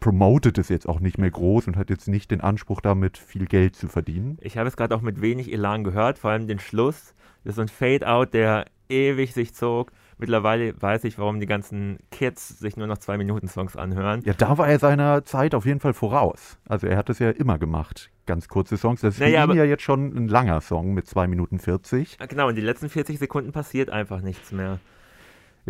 promotet 0.00 0.58
es 0.58 0.68
jetzt 0.68 0.88
auch 0.88 1.00
nicht 1.00 1.18
mehr 1.18 1.30
groß 1.30 1.66
und 1.68 1.76
hat 1.76 1.90
jetzt 1.90 2.08
nicht 2.08 2.30
den 2.30 2.40
Anspruch 2.40 2.80
damit 2.80 3.18
viel 3.18 3.46
Geld 3.46 3.76
zu 3.76 3.86
verdienen. 3.88 4.38
Ich 4.40 4.56
habe 4.58 4.68
es 4.68 4.76
gerade 4.76 4.94
auch 4.94 5.02
mit 5.02 5.20
wenig 5.20 5.52
Elan 5.52 5.84
gehört, 5.84 6.18
vor 6.18 6.30
allem 6.30 6.46
den 6.48 6.58
Schluss. 6.58 7.14
Das 7.44 7.52
ist 7.52 7.56
so 7.56 7.62
ein 7.62 7.68
Fade-Out, 7.68 8.34
der 8.34 8.64
ewig 8.88 9.32
sich 9.34 9.54
zog. 9.54 9.92
Mittlerweile 10.18 10.74
weiß 10.80 11.04
ich, 11.04 11.18
warum 11.18 11.40
die 11.40 11.46
ganzen 11.46 11.98
Kids 12.10 12.58
sich 12.58 12.76
nur 12.76 12.86
noch 12.86 12.98
zwei 12.98 13.16
Minuten 13.16 13.48
Songs 13.48 13.76
anhören. 13.76 14.20
Ja, 14.24 14.34
da 14.34 14.58
war 14.58 14.68
er 14.68 14.78
seiner 14.78 15.24
Zeit 15.24 15.54
auf 15.54 15.64
jeden 15.64 15.80
Fall 15.80 15.94
voraus. 15.94 16.58
Also 16.68 16.86
er 16.86 16.98
hat 16.98 17.08
das 17.08 17.18
ja 17.20 17.30
immer 17.30 17.58
gemacht. 17.58 18.10
Ganz 18.26 18.48
kurze 18.48 18.76
Songs. 18.76 19.00
Das 19.00 19.14
ist 19.14 19.20
Naja, 19.20 19.30
für 19.30 19.36
ihn 19.38 19.42
aber- 19.42 19.54
ja 19.54 19.64
jetzt 19.64 19.82
schon 19.82 20.14
ein 20.14 20.28
langer 20.28 20.60
Song 20.60 20.92
mit 20.92 21.06
2 21.06 21.26
Minuten 21.26 21.58
40. 21.58 22.18
Ah, 22.20 22.26
Genau, 22.26 22.50
in 22.50 22.56
den 22.56 22.64
letzten 22.66 22.90
40 22.90 23.18
Sekunden 23.18 23.52
passiert 23.52 23.88
einfach 23.88 24.20
nichts 24.20 24.52
mehr. 24.52 24.78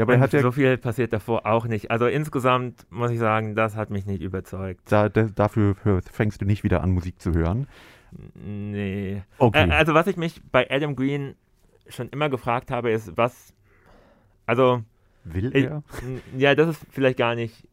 Ja, 0.01 0.05
aber 0.05 0.15
er 0.15 0.21
hat 0.21 0.33
ja 0.33 0.41
so 0.41 0.51
viel 0.53 0.77
passiert 0.79 1.13
davor 1.13 1.47
auch 1.47 1.67
nicht. 1.67 1.91
Also 1.91 2.07
insgesamt 2.07 2.87
muss 2.91 3.11
ich 3.11 3.19
sagen, 3.19 3.55
das 3.55 3.77
hat 3.77 3.91
mich 3.91 4.07
nicht 4.07 4.23
überzeugt. 4.23 4.81
da, 4.91 5.09
da, 5.09 5.25
dafür 5.25 5.75
fängst 6.11 6.41
du 6.41 6.45
nicht 6.47 6.65
wieder 6.65 6.83
an, 6.83 6.91
Musik 6.91 7.21
zu 7.21 7.33
hören. 7.33 7.67
Nee. 8.35 9.23
Okay. 9.39 9.69
Äh, 9.69 9.73
also 9.73 9.95
was 9.95 10.07
ich 10.07 10.17
mich 10.17 10.41
bei 10.51 10.69
Adam 10.71 10.97
Green 10.97 11.35
schon 11.89 12.09
immer 12.09 12.29
gefragt 12.29 12.71
habe, 12.71 12.91
ist, 12.91 13.17
was, 13.17 13.55
also 14.47 14.83
Will 15.25 15.55
Ich- 15.55 15.65
er? 15.65 15.83
Ja, 16.37 16.55
das 16.55 16.69
ist 16.71 16.87
vielleicht 16.91 17.19
gar 17.19 17.35
nicht 17.35 17.69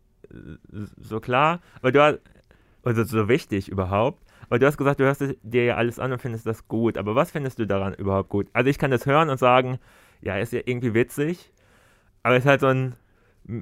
so 0.99 1.19
klar, 1.19 1.61
aber 1.81 1.91
du 1.91 2.01
hast, 2.03 2.19
also 2.83 3.03
so 3.05 3.29
wichtig 3.29 3.69
überhaupt. 3.69 4.21
Aber 4.49 4.59
du 4.59 4.65
hast 4.65 4.77
gesagt, 4.77 4.99
du 4.99 5.03
hörst 5.03 5.23
dir 5.43 5.63
ja 5.65 5.75
alles 5.75 5.99
an 5.99 6.11
und 6.13 6.21
findest 6.21 6.45
das 6.45 6.67
gut. 6.67 6.97
Aber 6.97 7.15
was 7.15 7.31
findest 7.31 7.59
du 7.59 7.65
daran 7.67 7.93
überhaupt 7.93 8.29
gut? 8.29 8.47
Also 8.53 8.69
ich 8.69 8.77
kann 8.77 8.91
das 8.91 9.05
hören 9.05 9.29
und 9.29 9.37
sagen, 9.39 9.77
ja, 10.21 10.37
ist 10.37 10.53
ja 10.53 10.61
irgendwie 10.65 10.93
witzig, 10.93 11.51
aber 12.27 12.35
es 12.35 12.43
ist 12.43 12.49
halt 12.49 12.61
so 12.61 12.67
ein 12.67 12.95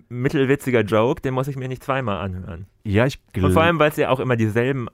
mittelwitziger 0.09 0.81
Joke, 0.81 1.21
den 1.21 1.35
muss 1.35 1.47
ich 1.47 1.55
mir 1.55 1.67
nicht 1.67 1.83
zweimal 1.83 2.17
anhören. 2.17 2.65
Ja, 2.83 3.05
ich 3.05 3.19
Und 3.27 3.33
glaube. 3.33 3.53
vor 3.53 3.61
allem, 3.63 3.77
weil 3.77 3.91
es 3.91 3.97
ja 3.97 4.09
auch 4.09 4.19
immer 4.19 4.35
dieselben 4.35 4.87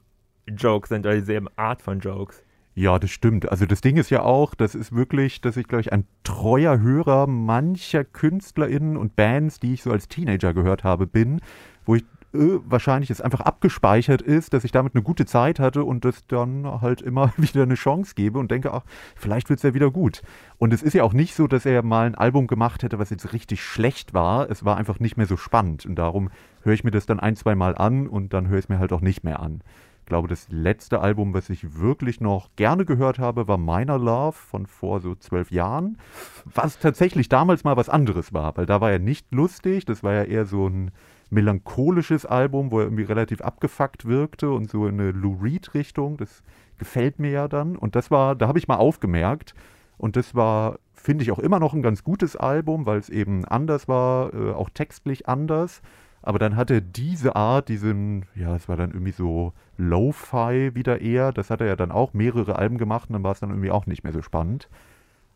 Jokes 0.46 0.90
sind 0.90 1.06
oder 1.06 1.16
dieselben 1.16 1.48
Art 1.56 1.82
von 1.82 2.02
Jokes. 2.02 2.44
Ja, 2.76 3.00
das 3.00 3.12
stimmt. 3.12 3.50
Also 3.50 3.66
das 3.66 3.80
Ding 3.80 3.96
ist 3.96 4.10
ja 4.10 4.24
auch, 4.24 4.54
das 4.54 4.76
ist 4.76 4.94
wirklich, 4.94 5.40
dass 5.40 5.56
ich, 5.56 5.68
glaube 5.68 5.82
ich, 5.82 5.94
ein 5.94 6.06
treuer 6.24 6.80
Hörer 6.80 7.28
mancher 7.28 8.04
KünstlerInnen 8.04 8.98
und 8.98 9.16
Bands, 9.16 9.60
die 9.60 9.74
ich 9.74 9.84
so 9.84 9.92
als 9.92 10.08
Teenager 10.10 10.54
gehört 10.54 10.84
habe, 10.84 11.08
bin, 11.08 11.42
wo 11.86 11.96
ich 11.96 12.04
äh, 12.34 12.60
wahrscheinlich 12.66 13.10
es 13.10 13.22
einfach 13.22 13.42
abgespeichert 13.42 14.22
ist, 14.22 14.54
dass 14.54 14.64
ich 14.64 14.72
damit 14.72 14.96
eine 14.96 15.04
gute 15.04 15.26
Zeit 15.26 15.60
hatte 15.60 15.84
und 15.84 16.06
das 16.06 16.26
dann 16.28 16.82
halt 16.82 17.02
immer 17.02 17.34
wieder 17.38 17.64
eine 17.64 17.76
Chance 17.76 18.14
gebe 18.16 18.40
und 18.40 18.52
denke, 18.52 18.74
ach, 18.74 18.84
vielleicht 19.16 19.50
wird 19.50 19.58
es 19.60 19.64
ja 19.64 19.74
wieder 19.74 19.92
gut. 19.92 20.22
Und 20.58 20.74
es 20.74 20.82
ist 20.82 20.94
ja 20.94 21.04
auch 21.04 21.14
nicht 21.14 21.36
so, 21.36 21.48
dass 21.48 21.66
er 21.66 21.84
mal 21.84 22.06
ein 22.06 22.16
Album 22.16 22.48
gemacht 22.48 22.84
hätte, 22.84 23.00
was 23.00 23.10
jetzt 23.10 23.34
richtig 23.34 23.64
schlecht 23.64 24.14
war. 24.14 24.50
Es 24.50 24.64
war 24.64 24.78
einfach 24.78 25.00
nicht 25.00 25.18
mehr 25.18 25.26
so 25.28 25.38
spannend 25.38 25.86
und 25.86 25.96
darum 25.96 26.30
höre 26.64 26.74
ich 26.74 26.84
mir 26.84 26.92
das 26.92 27.06
dann 27.06 27.20
ein, 27.20 27.36
zwei 27.36 27.56
Mal 27.56 27.76
an 27.76 28.08
und 28.08 28.34
dann 28.34 28.48
höre 28.48 28.60
ich 28.60 28.66
es 28.66 28.70
mir 28.70 28.80
halt 28.80 28.94
auch 28.94 29.02
nicht 29.02 29.24
mehr 29.24 29.40
an. 29.40 29.62
Ich 30.02 30.08
glaube, 30.08 30.28
das 30.28 30.48
letzte 30.50 31.00
Album, 31.00 31.34
was 31.34 31.50
ich 31.50 31.80
wirklich 31.80 32.20
noch 32.20 32.50
gerne 32.56 32.86
gehört 32.86 33.18
habe, 33.18 33.48
war 33.48 33.58
Minor 33.58 33.98
Love 33.98 34.34
von 34.34 34.66
vor 34.66 35.00
so 35.00 35.16
zwölf 35.16 35.52
Jahren. 35.52 35.98
Was 36.46 36.80
tatsächlich 36.80 37.30
damals 37.30 37.64
mal 37.64 37.78
was 37.78 37.88
anderes 37.88 38.34
war, 38.34 38.58
weil 38.58 38.66
da 38.66 38.82
war 38.82 38.92
er 38.92 39.00
nicht 39.00 39.34
lustig. 39.34 39.86
Das 39.86 40.04
war 40.04 40.14
ja 40.14 40.24
eher 40.24 40.46
so 40.46 40.68
ein 40.68 40.92
melancholisches 41.32 42.26
Album, 42.26 42.72
wo 42.72 42.80
er 42.80 42.86
irgendwie 42.86 43.04
relativ 43.04 43.42
abgefuckt 43.42 44.06
wirkte 44.06 44.52
und 44.52 44.70
so 44.70 44.86
in 44.86 45.00
eine 45.00 45.12
Lou 45.12 45.38
Reed-Richtung. 45.42 46.18
Das 46.18 46.44
gefällt 46.78 47.20
mir 47.20 47.32
ja 47.32 47.48
dann. 47.48 47.76
Und 47.76 47.96
das 47.96 48.12
war, 48.12 48.36
da 48.36 48.48
habe 48.48 48.60
ich 48.60 48.68
mal 48.68 48.76
aufgemerkt. 48.76 49.56
Und 49.98 50.16
das 50.16 50.36
war, 50.36 50.78
finde 50.94 51.24
ich, 51.24 51.32
auch 51.32 51.40
immer 51.40 51.60
noch 51.60 51.74
ein 51.74 51.82
ganz 51.82 52.04
gutes 52.04 52.36
Album, 52.36 52.86
weil 52.86 53.00
es 53.00 53.10
eben 53.10 53.46
anders 53.46 53.88
war, 53.88 54.34
äh, 54.34 54.52
auch 54.52 54.70
textlich 54.70 55.28
anders. 55.28 55.82
Aber 56.22 56.38
dann 56.38 56.56
hatte 56.56 56.82
diese 56.82 57.36
Art, 57.36 57.70
diesen, 57.70 58.26
ja, 58.36 58.56
es 58.56 58.68
war 58.68 58.76
dann 58.76 58.92
irgendwie 58.92 59.12
so 59.12 59.54
Lo-Fi 59.78 60.76
wieder 60.76 61.02
eher. 61.02 61.32
Das 61.32 61.50
hat 61.50 61.62
er 61.62 61.68
ja 61.68 61.76
dann 61.76 61.92
auch 61.92 62.14
mehrere 62.14 62.58
Alben 62.58 62.78
gemacht 62.78 63.10
und 63.10 63.14
dann 63.14 63.24
war 63.24 63.32
es 63.32 63.40
dann 63.40 63.50
irgendwie 63.50 63.72
auch 63.72 63.86
nicht 63.86 64.04
mehr 64.04 64.14
so 64.14 64.22
spannend. 64.22 64.70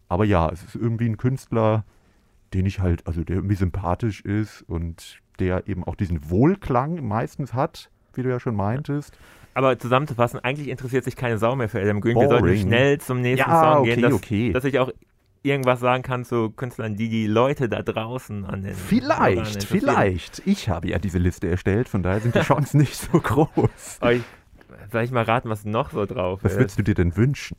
Aber 0.09 0.25
ja, 0.25 0.49
es 0.49 0.63
ist 0.63 0.75
irgendwie 0.75 1.09
ein 1.09 1.17
Künstler, 1.17 1.85
den 2.53 2.65
ich 2.65 2.79
halt, 2.79 3.07
also 3.07 3.23
der 3.23 3.37
irgendwie 3.37 3.55
sympathisch 3.55 4.21
ist 4.21 4.61
und 4.63 5.21
der 5.39 5.67
eben 5.67 5.83
auch 5.83 5.95
diesen 5.95 6.29
Wohlklang 6.29 7.05
meistens 7.05 7.53
hat, 7.53 7.89
wie 8.13 8.23
du 8.23 8.29
ja 8.29 8.39
schon 8.39 8.55
meintest. 8.55 9.17
Aber 9.53 9.77
zusammenzufassen, 9.79 10.39
eigentlich 10.41 10.67
interessiert 10.67 11.03
sich 11.05 11.15
keine 11.15 11.37
Sau 11.37 11.55
mehr 11.55 11.69
für 11.69 11.81
Adam 11.81 12.01
Green. 12.01 12.15
Wir 12.19 12.27
sollten 12.27 12.43
Boring. 12.45 12.61
schnell 12.61 12.99
zum 12.99 13.21
nächsten 13.21 13.49
Ja, 13.49 13.61
Song 13.73 13.81
okay, 13.83 13.93
gehen, 13.95 14.01
dass, 14.03 14.13
okay. 14.13 14.51
dass 14.53 14.63
ich 14.65 14.79
auch 14.79 14.91
irgendwas 15.43 15.79
sagen 15.79 16.03
kann 16.03 16.25
zu 16.25 16.49
Künstlern, 16.49 16.95
die 16.95 17.07
die 17.07 17.27
Leute 17.27 17.69
da 17.69 17.81
draußen 17.81 18.45
an 18.45 18.63
den 18.63 18.73
Vielleicht, 18.73 19.63
vielleicht. 19.63 20.41
Ich 20.45 20.67
habe 20.69 20.89
ja 20.89 20.97
diese 20.99 21.19
Liste 21.19 21.47
erstellt, 21.47 21.87
von 21.87 22.03
daher 22.03 22.19
sind 22.19 22.35
die 22.35 22.39
Chancen 22.41 22.79
nicht 22.79 22.95
so 22.95 23.19
groß. 23.19 23.97
Aber 24.01 24.13
ich, 24.13 24.23
soll 24.91 25.03
ich 25.03 25.11
mal 25.11 25.23
raten, 25.23 25.49
was 25.49 25.63
noch 25.63 25.91
so 25.91 26.05
drauf 26.05 26.39
Was 26.43 26.53
ist? 26.53 26.57
würdest 26.59 26.79
du 26.79 26.83
dir 26.83 26.95
denn 26.95 27.15
wünschen? 27.15 27.57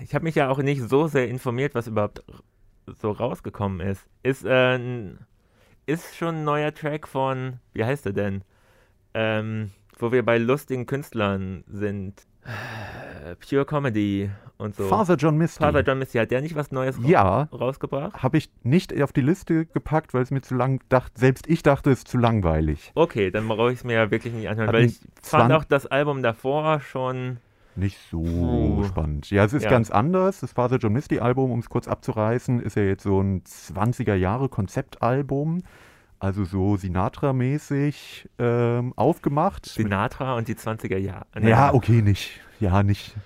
Ich 0.00 0.14
habe 0.14 0.24
mich 0.24 0.34
ja 0.36 0.48
auch 0.48 0.58
nicht 0.58 0.80
so 0.82 1.06
sehr 1.06 1.28
informiert, 1.28 1.74
was 1.74 1.86
überhaupt 1.86 2.24
so 2.86 3.10
rausgekommen 3.10 3.80
ist. 3.80 4.06
Ist, 4.22 4.44
äh, 4.44 4.76
ein- 4.76 5.18
ist 5.86 6.16
schon 6.16 6.36
ein 6.36 6.44
neuer 6.44 6.72
Track 6.74 7.06
von, 7.08 7.60
wie 7.72 7.84
heißt 7.84 8.06
er 8.06 8.12
denn? 8.12 8.42
Ähm, 9.14 9.70
wo 9.98 10.10
wir 10.12 10.24
bei 10.24 10.38
lustigen 10.38 10.86
Künstlern 10.86 11.64
sind. 11.68 12.22
Äh, 12.44 13.36
Pure 13.36 13.64
Comedy 13.64 14.30
und 14.58 14.74
so. 14.76 14.84
Father 14.84 15.14
John 15.16 15.36
Misty. 15.38 15.60
Father 15.62 15.80
John 15.82 15.98
Misty, 15.98 16.18
hat 16.18 16.30
der 16.30 16.40
nicht 16.42 16.54
was 16.56 16.70
Neues 16.72 16.96
Ja, 17.02 17.48
rausgebracht? 17.52 18.22
habe 18.22 18.36
ich 18.36 18.50
nicht 18.62 19.00
auf 19.02 19.12
die 19.12 19.22
Liste 19.22 19.66
gepackt, 19.66 20.12
weil 20.14 20.22
es 20.22 20.30
mir 20.30 20.42
zu 20.42 20.54
lang 20.54 20.80
dachte, 20.90 21.18
selbst 21.18 21.46
ich 21.48 21.62
dachte, 21.62 21.90
es 21.90 21.98
ist 22.00 22.08
zu 22.08 22.18
langweilig. 22.18 22.92
Okay, 22.94 23.30
dann 23.30 23.48
brauche 23.48 23.72
ich 23.72 23.78
es 23.78 23.84
mir 23.84 23.94
ja 23.94 24.10
wirklich 24.10 24.34
nicht 24.34 24.48
anhören, 24.48 24.68
Hat 24.68 24.74
weil 24.74 24.84
ich 24.84 25.00
fand 25.22 25.52
auch 25.52 25.64
das 25.64 25.86
Album 25.86 26.22
davor 26.22 26.80
schon. 26.80 27.38
Nicht 27.76 27.98
so 28.10 28.22
Puh. 28.22 28.84
spannend. 28.88 29.30
Ja, 29.30 29.44
es 29.44 29.52
ist 29.52 29.64
Ja. 29.64 29.70
ganz 29.70 29.90
anders. 29.90 30.40
Das 30.40 30.52
Father 30.52 30.76
John 30.78 30.92
Misty 30.92 31.18
Album, 31.18 31.50
um 31.50 31.58
es 31.58 31.68
kurz 31.68 31.88
abzureißen, 31.88 32.60
ist 32.60 32.76
ja 32.76 32.82
jetzt 32.84 33.02
so 33.02 33.20
ein 33.20 33.42
20er 33.44 34.14
Jahre 34.14 34.48
Konzeptalbum. 34.48 35.62
Also 36.20 36.44
so 36.44 36.76
Sinatra-mäßig 36.76 38.28
ähm, 38.38 38.92
aufgemacht. 38.96 39.66
Sinatra 39.66 40.36
und 40.36 40.48
die 40.48 40.54
20er 40.54 40.96
Jahre. 40.96 41.26
ja, 41.40 41.74
okay, 41.74 42.00
nicht. 42.02 42.40
Ja, 42.60 42.82
nicht. 42.82 43.16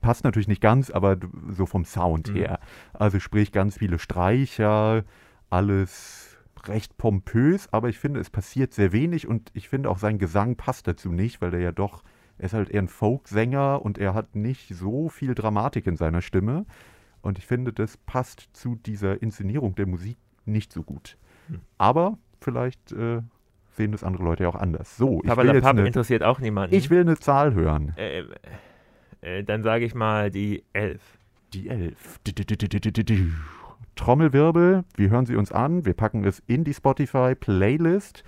Passt 0.00 0.22
natürlich 0.24 0.46
nicht 0.48 0.60
ganz, 0.60 0.90
aber 0.90 1.16
so 1.50 1.66
vom 1.66 1.84
Sound 1.84 2.30
Mhm. 2.30 2.36
her. 2.36 2.60
Also 2.92 3.18
sprich 3.18 3.50
ganz 3.52 3.78
viele 3.78 3.98
Streicher, 3.98 5.02
alles 5.50 6.36
recht 6.66 6.96
pompös, 6.98 7.68
aber 7.72 7.88
ich 7.88 7.98
finde, 7.98 8.20
es 8.20 8.28
passiert 8.30 8.74
sehr 8.74 8.92
wenig 8.92 9.26
und 9.26 9.50
ich 9.54 9.68
finde 9.68 9.88
auch 9.88 9.98
sein 9.98 10.18
Gesang 10.18 10.56
passt 10.56 10.86
dazu 10.88 11.10
nicht, 11.12 11.40
weil 11.40 11.54
er 11.54 11.60
ja 11.60 11.72
doch, 11.72 12.02
er 12.38 12.46
ist 12.46 12.52
halt 12.52 12.70
eher 12.70 12.82
ein 12.82 12.88
Folksänger 12.88 13.82
und 13.82 13.98
er 13.98 14.14
hat 14.14 14.36
nicht 14.36 14.74
so 14.74 15.08
viel 15.08 15.34
Dramatik 15.34 15.86
in 15.86 15.96
seiner 15.96 16.22
Stimme. 16.22 16.66
Und 17.22 17.38
ich 17.38 17.46
finde, 17.46 17.72
das 17.72 17.96
passt 17.96 18.48
zu 18.52 18.76
dieser 18.76 19.20
Inszenierung 19.22 19.74
der 19.74 19.86
Musik 19.86 20.18
nicht 20.44 20.72
so 20.72 20.82
gut. 20.82 21.16
Hm. 21.48 21.60
Aber 21.78 22.18
vielleicht 22.40 22.92
äh, 22.92 23.22
sehen 23.70 23.92
das 23.92 24.04
andere 24.04 24.24
Leute 24.24 24.44
ja 24.44 24.48
auch 24.48 24.54
anders. 24.54 24.96
So, 24.96 25.20
ich 25.24 25.36
will, 25.36 25.54
jetzt 25.54 25.66
eine, 25.66 25.86
interessiert 25.86 26.22
auch 26.22 26.38
niemanden. 26.38 26.74
ich 26.74 26.90
will 26.90 27.00
eine 27.00 27.16
Zahl 27.16 27.54
hören. 27.54 27.94
Äh, 27.96 28.24
äh, 29.20 29.42
dann 29.44 29.62
sage 29.62 29.84
ich 29.84 29.94
mal 29.94 30.30
die 30.30 30.64
11. 30.72 31.00
Die 31.52 31.68
Elf. 31.68 32.20
Du, 32.24 32.32
du, 32.32 32.44
du, 32.44 32.56
du, 32.56 32.68
du, 32.68 32.92
du, 32.92 33.04
du. 33.04 33.32
Trommelwirbel, 33.96 34.84
wir 34.96 35.10
hören 35.10 35.24
sie 35.24 35.36
uns 35.36 35.52
an, 35.52 35.86
wir 35.86 35.94
packen 35.94 36.24
es 36.24 36.42
in 36.46 36.64
die 36.64 36.74
Spotify-Playlist 36.74 38.24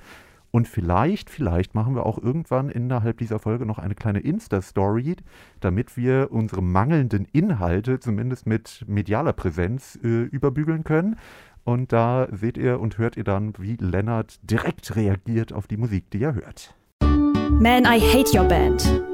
und 0.59 0.67
vielleicht, 0.67 1.31
vielleicht 1.31 1.77
machen 1.77 1.95
wir 1.95 2.05
auch 2.05 2.21
irgendwann 2.21 2.69
innerhalb 2.69 3.19
dieser 3.19 3.39
Folge 3.39 3.65
noch 3.65 3.79
eine 3.79 3.95
kleine 3.95 4.19
Insta-Story, 4.19 5.15
damit 5.61 5.97
wir 5.97 6.31
unsere 6.33 6.63
mangelnden 6.63 7.29
Inhalte 7.33 8.01
zumindest 8.01 8.45
mit 8.45 8.85
medialer 8.89 9.35
Präsenz 9.35 10.01
äh, 10.03 10.25
überbügeln 10.25 10.83
können. 10.83 11.15
Und 11.63 11.93
da 11.93 12.27
seht 12.33 12.59
ihr 12.59 12.81
und 12.81 12.99
hört 12.99 13.17
ihr 13.17 13.23
dann, 13.23 13.53
wie 13.61 13.77
Lennart 13.77 14.41
direkt 14.43 14.97
reagiert 14.97 15.53
auf 15.53 15.69
die 15.69 15.77
Musik, 15.77 16.11
die 16.11 16.25
er 16.25 16.35
hört. 16.35 16.75
Man, 17.61 17.85
I 17.85 18.01
hate 18.01 18.37
your 18.37 18.49
band. 18.49 19.08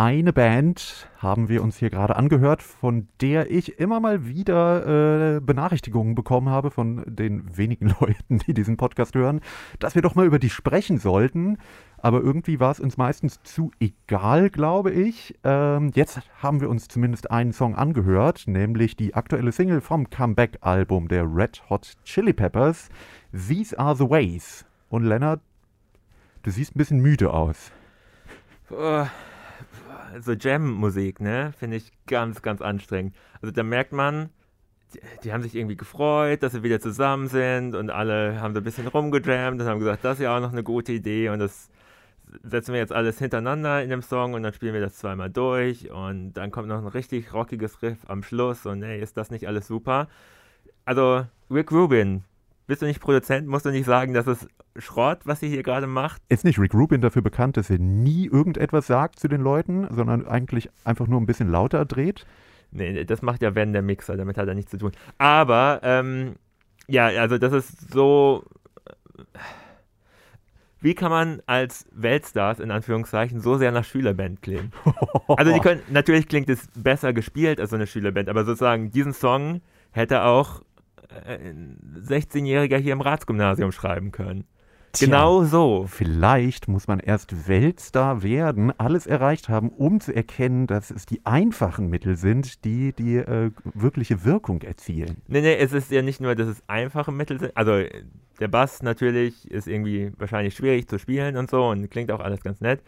Eine 0.00 0.32
Band 0.32 1.10
haben 1.18 1.50
wir 1.50 1.62
uns 1.62 1.76
hier 1.76 1.90
gerade 1.90 2.16
angehört, 2.16 2.62
von 2.62 3.08
der 3.20 3.50
ich 3.50 3.78
immer 3.78 4.00
mal 4.00 4.26
wieder 4.26 5.36
äh, 5.36 5.40
Benachrichtigungen 5.40 6.14
bekommen 6.14 6.48
habe 6.48 6.70
von 6.70 7.04
den 7.06 7.54
wenigen 7.54 7.94
Leuten, 8.00 8.38
die 8.38 8.54
diesen 8.54 8.78
Podcast 8.78 9.14
hören, 9.14 9.42
dass 9.78 9.94
wir 9.94 10.00
doch 10.00 10.14
mal 10.14 10.24
über 10.24 10.38
die 10.38 10.48
sprechen 10.48 10.96
sollten. 10.96 11.58
Aber 11.98 12.22
irgendwie 12.22 12.60
war 12.60 12.70
es 12.70 12.80
uns 12.80 12.96
meistens 12.96 13.42
zu 13.42 13.72
egal, 13.78 14.48
glaube 14.48 14.90
ich. 14.90 15.38
Ähm, 15.44 15.90
jetzt 15.94 16.22
haben 16.42 16.62
wir 16.62 16.70
uns 16.70 16.88
zumindest 16.88 17.30
einen 17.30 17.52
Song 17.52 17.74
angehört, 17.74 18.44
nämlich 18.46 18.96
die 18.96 19.12
aktuelle 19.12 19.52
Single 19.52 19.82
vom 19.82 20.08
Comeback-Album 20.08 21.08
der 21.08 21.24
Red 21.24 21.62
Hot 21.68 21.92
Chili 22.04 22.32
Peppers. 22.32 22.88
These 23.32 23.78
are 23.78 23.94
the 23.94 24.08
ways. 24.08 24.64
Und 24.88 25.04
Lennart, 25.04 25.42
du 26.42 26.50
siehst 26.50 26.74
ein 26.74 26.78
bisschen 26.78 27.00
müde 27.00 27.34
aus. 27.34 27.70
Oh, 28.70 29.04
so 30.20 30.32
Jam-Musik, 30.32 31.20
ne? 31.20 31.52
Finde 31.58 31.76
ich 31.76 31.92
ganz, 32.06 32.42
ganz 32.42 32.60
anstrengend. 32.60 33.14
Also 33.40 33.52
da 33.52 33.62
merkt 33.62 33.92
man, 33.92 34.30
die, 34.94 35.00
die 35.24 35.32
haben 35.32 35.42
sich 35.42 35.54
irgendwie 35.54 35.76
gefreut, 35.76 36.42
dass 36.42 36.52
sie 36.52 36.62
wieder 36.62 36.80
zusammen 36.80 37.28
sind 37.28 37.74
und 37.74 37.90
alle 37.90 38.40
haben 38.40 38.54
so 38.54 38.60
ein 38.60 38.64
bisschen 38.64 38.86
rumgejammt 38.86 39.60
und 39.60 39.66
haben 39.66 39.78
gesagt, 39.78 40.04
das 40.04 40.18
ist 40.18 40.24
ja 40.24 40.36
auch 40.36 40.40
noch 40.40 40.52
eine 40.52 40.62
gute 40.62 40.92
Idee 40.92 41.28
und 41.28 41.38
das 41.38 41.70
setzen 42.42 42.72
wir 42.72 42.80
jetzt 42.80 42.92
alles 42.92 43.18
hintereinander 43.18 43.82
in 43.82 43.90
dem 43.90 44.02
Song 44.02 44.34
und 44.34 44.42
dann 44.42 44.52
spielen 44.52 44.74
wir 44.74 44.80
das 44.80 44.96
zweimal 44.96 45.30
durch 45.30 45.90
und 45.90 46.32
dann 46.34 46.50
kommt 46.50 46.68
noch 46.68 46.78
ein 46.78 46.86
richtig 46.86 47.32
rockiges 47.32 47.82
Riff 47.82 47.98
am 48.08 48.22
Schluss 48.22 48.66
und 48.66 48.82
ey, 48.82 49.00
ist 49.00 49.16
das 49.16 49.30
nicht 49.30 49.48
alles 49.48 49.66
super? 49.66 50.08
Also, 50.84 51.26
Rick 51.50 51.72
Rubin, 51.72 52.24
bist 52.70 52.82
du 52.82 52.86
nicht 52.86 53.00
Produzent? 53.00 53.48
Musst 53.48 53.66
du 53.66 53.70
nicht 53.70 53.84
sagen, 53.84 54.14
das 54.14 54.28
ist 54.28 54.46
Schrott, 54.76 55.22
was 55.24 55.42
ihr 55.42 55.48
hier 55.48 55.64
gerade 55.64 55.88
macht? 55.88 56.22
Ist 56.28 56.44
nicht 56.44 56.56
Rick 56.56 56.72
Rubin 56.72 57.00
dafür 57.00 57.20
bekannt, 57.20 57.56
dass 57.56 57.68
er 57.68 57.80
nie 57.80 58.26
irgendetwas 58.26 58.86
sagt 58.86 59.18
zu 59.18 59.26
den 59.26 59.40
Leuten, 59.40 59.88
sondern 59.90 60.24
eigentlich 60.24 60.70
einfach 60.84 61.08
nur 61.08 61.20
ein 61.20 61.26
bisschen 61.26 61.50
lauter 61.50 61.84
dreht? 61.84 62.26
Nee, 62.70 63.04
das 63.04 63.22
macht 63.22 63.42
ja 63.42 63.56
Wenn 63.56 63.72
der 63.72 63.82
Mixer, 63.82 64.16
damit 64.16 64.38
hat 64.38 64.46
er 64.46 64.54
nichts 64.54 64.70
zu 64.70 64.78
tun. 64.78 64.92
Aber, 65.18 65.80
ähm, 65.82 66.36
ja, 66.86 67.06
also 67.06 67.38
das 67.38 67.52
ist 67.52 67.92
so. 67.92 68.44
Wie 70.80 70.94
kann 70.94 71.10
man 71.10 71.42
als 71.46 71.86
Weltstars 71.90 72.60
in 72.60 72.70
Anführungszeichen 72.70 73.40
so 73.40 73.58
sehr 73.58 73.72
nach 73.72 73.84
Schülerband 73.84 74.42
klingen? 74.42 74.70
Also 75.26 75.52
die 75.52 75.58
können, 75.60 75.82
natürlich 75.90 76.28
klingt 76.28 76.48
es 76.48 76.68
besser 76.76 77.12
gespielt 77.12 77.60
als 77.60 77.70
so 77.70 77.76
eine 77.76 77.88
Schülerband, 77.88 78.28
aber 78.28 78.44
sozusagen 78.44 78.92
diesen 78.92 79.12
Song 79.12 79.60
hätte 79.90 80.22
auch 80.22 80.60
äh, 80.60 80.64
16-Jähriger 82.06 82.78
hier 82.78 82.92
im 82.92 83.00
Ratsgymnasium 83.00 83.72
schreiben 83.72 84.12
können. 84.12 84.44
Tja. 84.92 85.06
Genau 85.06 85.44
so. 85.44 85.86
Vielleicht 85.88 86.66
muss 86.66 86.88
man 86.88 86.98
erst 86.98 87.46
Weltstar 87.48 88.24
werden, 88.24 88.72
alles 88.76 89.06
erreicht 89.06 89.48
haben, 89.48 89.68
um 89.68 90.00
zu 90.00 90.14
erkennen, 90.14 90.66
dass 90.66 90.90
es 90.90 91.06
die 91.06 91.24
einfachen 91.24 91.88
Mittel 91.88 92.16
sind, 92.16 92.64
die 92.64 92.92
die 92.92 93.16
äh, 93.16 93.52
wirkliche 93.64 94.24
Wirkung 94.24 94.62
erzielen. 94.62 95.18
Nee, 95.28 95.42
nee, 95.42 95.54
es 95.54 95.72
ist 95.72 95.92
ja 95.92 96.02
nicht 96.02 96.20
nur, 96.20 96.34
dass 96.34 96.48
es 96.48 96.62
einfache 96.66 97.12
Mittel 97.12 97.38
sind. 97.38 97.56
Also 97.56 97.84
der 98.40 98.48
Bass 98.48 98.82
natürlich 98.82 99.48
ist 99.48 99.68
irgendwie 99.68 100.10
wahrscheinlich 100.18 100.56
schwierig 100.56 100.88
zu 100.88 100.98
spielen 100.98 101.36
und 101.36 101.50
so 101.50 101.68
und 101.68 101.88
klingt 101.90 102.10
auch 102.10 102.20
alles 102.20 102.42
ganz 102.42 102.60
nett. 102.60 102.82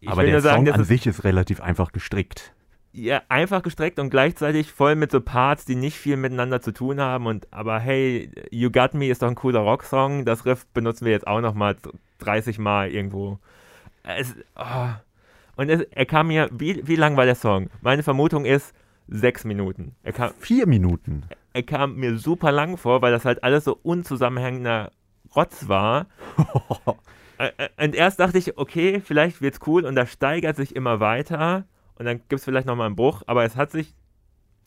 Ich 0.00 0.08
Aber 0.08 0.24
der 0.24 0.40
sagen, 0.40 0.56
Song 0.56 0.64
dass 0.64 0.74
an 0.76 0.84
sich 0.84 1.06
ist 1.06 1.22
relativ 1.22 1.60
einfach 1.60 1.92
gestrickt. 1.92 2.54
Ja, 2.96 3.22
einfach 3.28 3.62
gestreckt 3.62 3.98
und 3.98 4.08
gleichzeitig 4.08 4.72
voll 4.72 4.96
mit 4.96 5.10
so 5.10 5.20
Parts, 5.20 5.66
die 5.66 5.74
nicht 5.74 5.98
viel 5.98 6.16
miteinander 6.16 6.62
zu 6.62 6.72
tun 6.72 6.98
haben. 7.00 7.26
Und 7.26 7.46
aber 7.52 7.78
hey, 7.78 8.30
You 8.50 8.70
Got 8.70 8.94
Me 8.94 9.08
ist 9.08 9.22
doch 9.22 9.28
ein 9.28 9.34
cooler 9.34 9.60
Rocksong. 9.60 10.24
Das 10.24 10.46
Riff 10.46 10.66
benutzen 10.68 11.04
wir 11.04 11.12
jetzt 11.12 11.26
auch 11.26 11.40
noch 11.40 11.54
mal 11.54 11.76
30 12.18 12.58
Mal 12.58 12.90
irgendwo. 12.90 13.38
Es, 14.02 14.34
oh. 14.56 14.88
Und 15.56 15.68
es, 15.68 15.82
er 15.90 16.06
kam 16.06 16.28
mir, 16.28 16.48
wie, 16.52 16.86
wie 16.86 16.96
lang 16.96 17.16
war 17.16 17.26
der 17.26 17.34
Song? 17.34 17.68
Meine 17.82 18.02
Vermutung 18.02 18.46
ist 18.46 18.74
sechs 19.08 19.44
Minuten. 19.44 19.94
Er 20.02 20.12
kam, 20.12 20.32
Vier 20.38 20.66
Minuten. 20.66 21.24
er 21.52 21.62
kam 21.62 21.96
mir 21.96 22.16
super 22.18 22.50
lang 22.50 22.78
vor, 22.78 23.02
weil 23.02 23.12
das 23.12 23.24
halt 23.24 23.44
alles 23.44 23.64
so 23.64 23.78
unzusammenhängender 23.82 24.90
Rotz 25.34 25.68
war. 25.68 26.06
Und 27.78 27.94
erst 27.94 28.20
dachte 28.20 28.38
ich, 28.38 28.56
okay, 28.56 29.02
vielleicht 29.04 29.42
wird's 29.42 29.60
cool 29.66 29.84
und 29.84 29.94
das 29.94 30.10
steigert 30.10 30.56
sich 30.56 30.74
immer 30.74 31.00
weiter 31.00 31.66
und 31.98 32.04
dann 32.06 32.20
gibt's 32.28 32.44
vielleicht 32.44 32.66
nochmal 32.66 32.86
einen 32.86 32.96
Bruch, 32.96 33.22
aber 33.26 33.44
es 33.44 33.56
hat 33.56 33.70
sich 33.70 33.94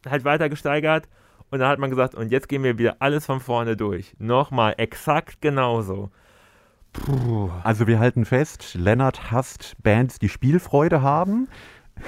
halt 0.08 0.24
weiter 0.26 0.50
gesteigert 0.50 1.08
und 1.50 1.60
dann 1.60 1.70
hat 1.70 1.80
man 1.80 1.90
gesagt, 1.90 2.16
und 2.16 2.32
jetzt 2.32 2.48
gehen 2.50 2.64
wir 2.64 2.78
wieder 2.78 2.98
alles 3.00 3.26
von 3.26 3.40
vorne 3.40 3.76
durch. 3.76 4.16
Nochmal, 4.20 4.76
exakt 4.78 5.42
genauso. 5.42 6.12
Puh. 6.94 7.50
Also 7.64 7.88
wir 7.88 8.00
halten 8.00 8.26
fest, 8.26 8.74
Lennart 8.76 9.32
hasst 9.32 9.76
Bands, 9.84 10.20
die 10.20 10.30
Spielfreude 10.30 11.02
haben. 11.02 11.48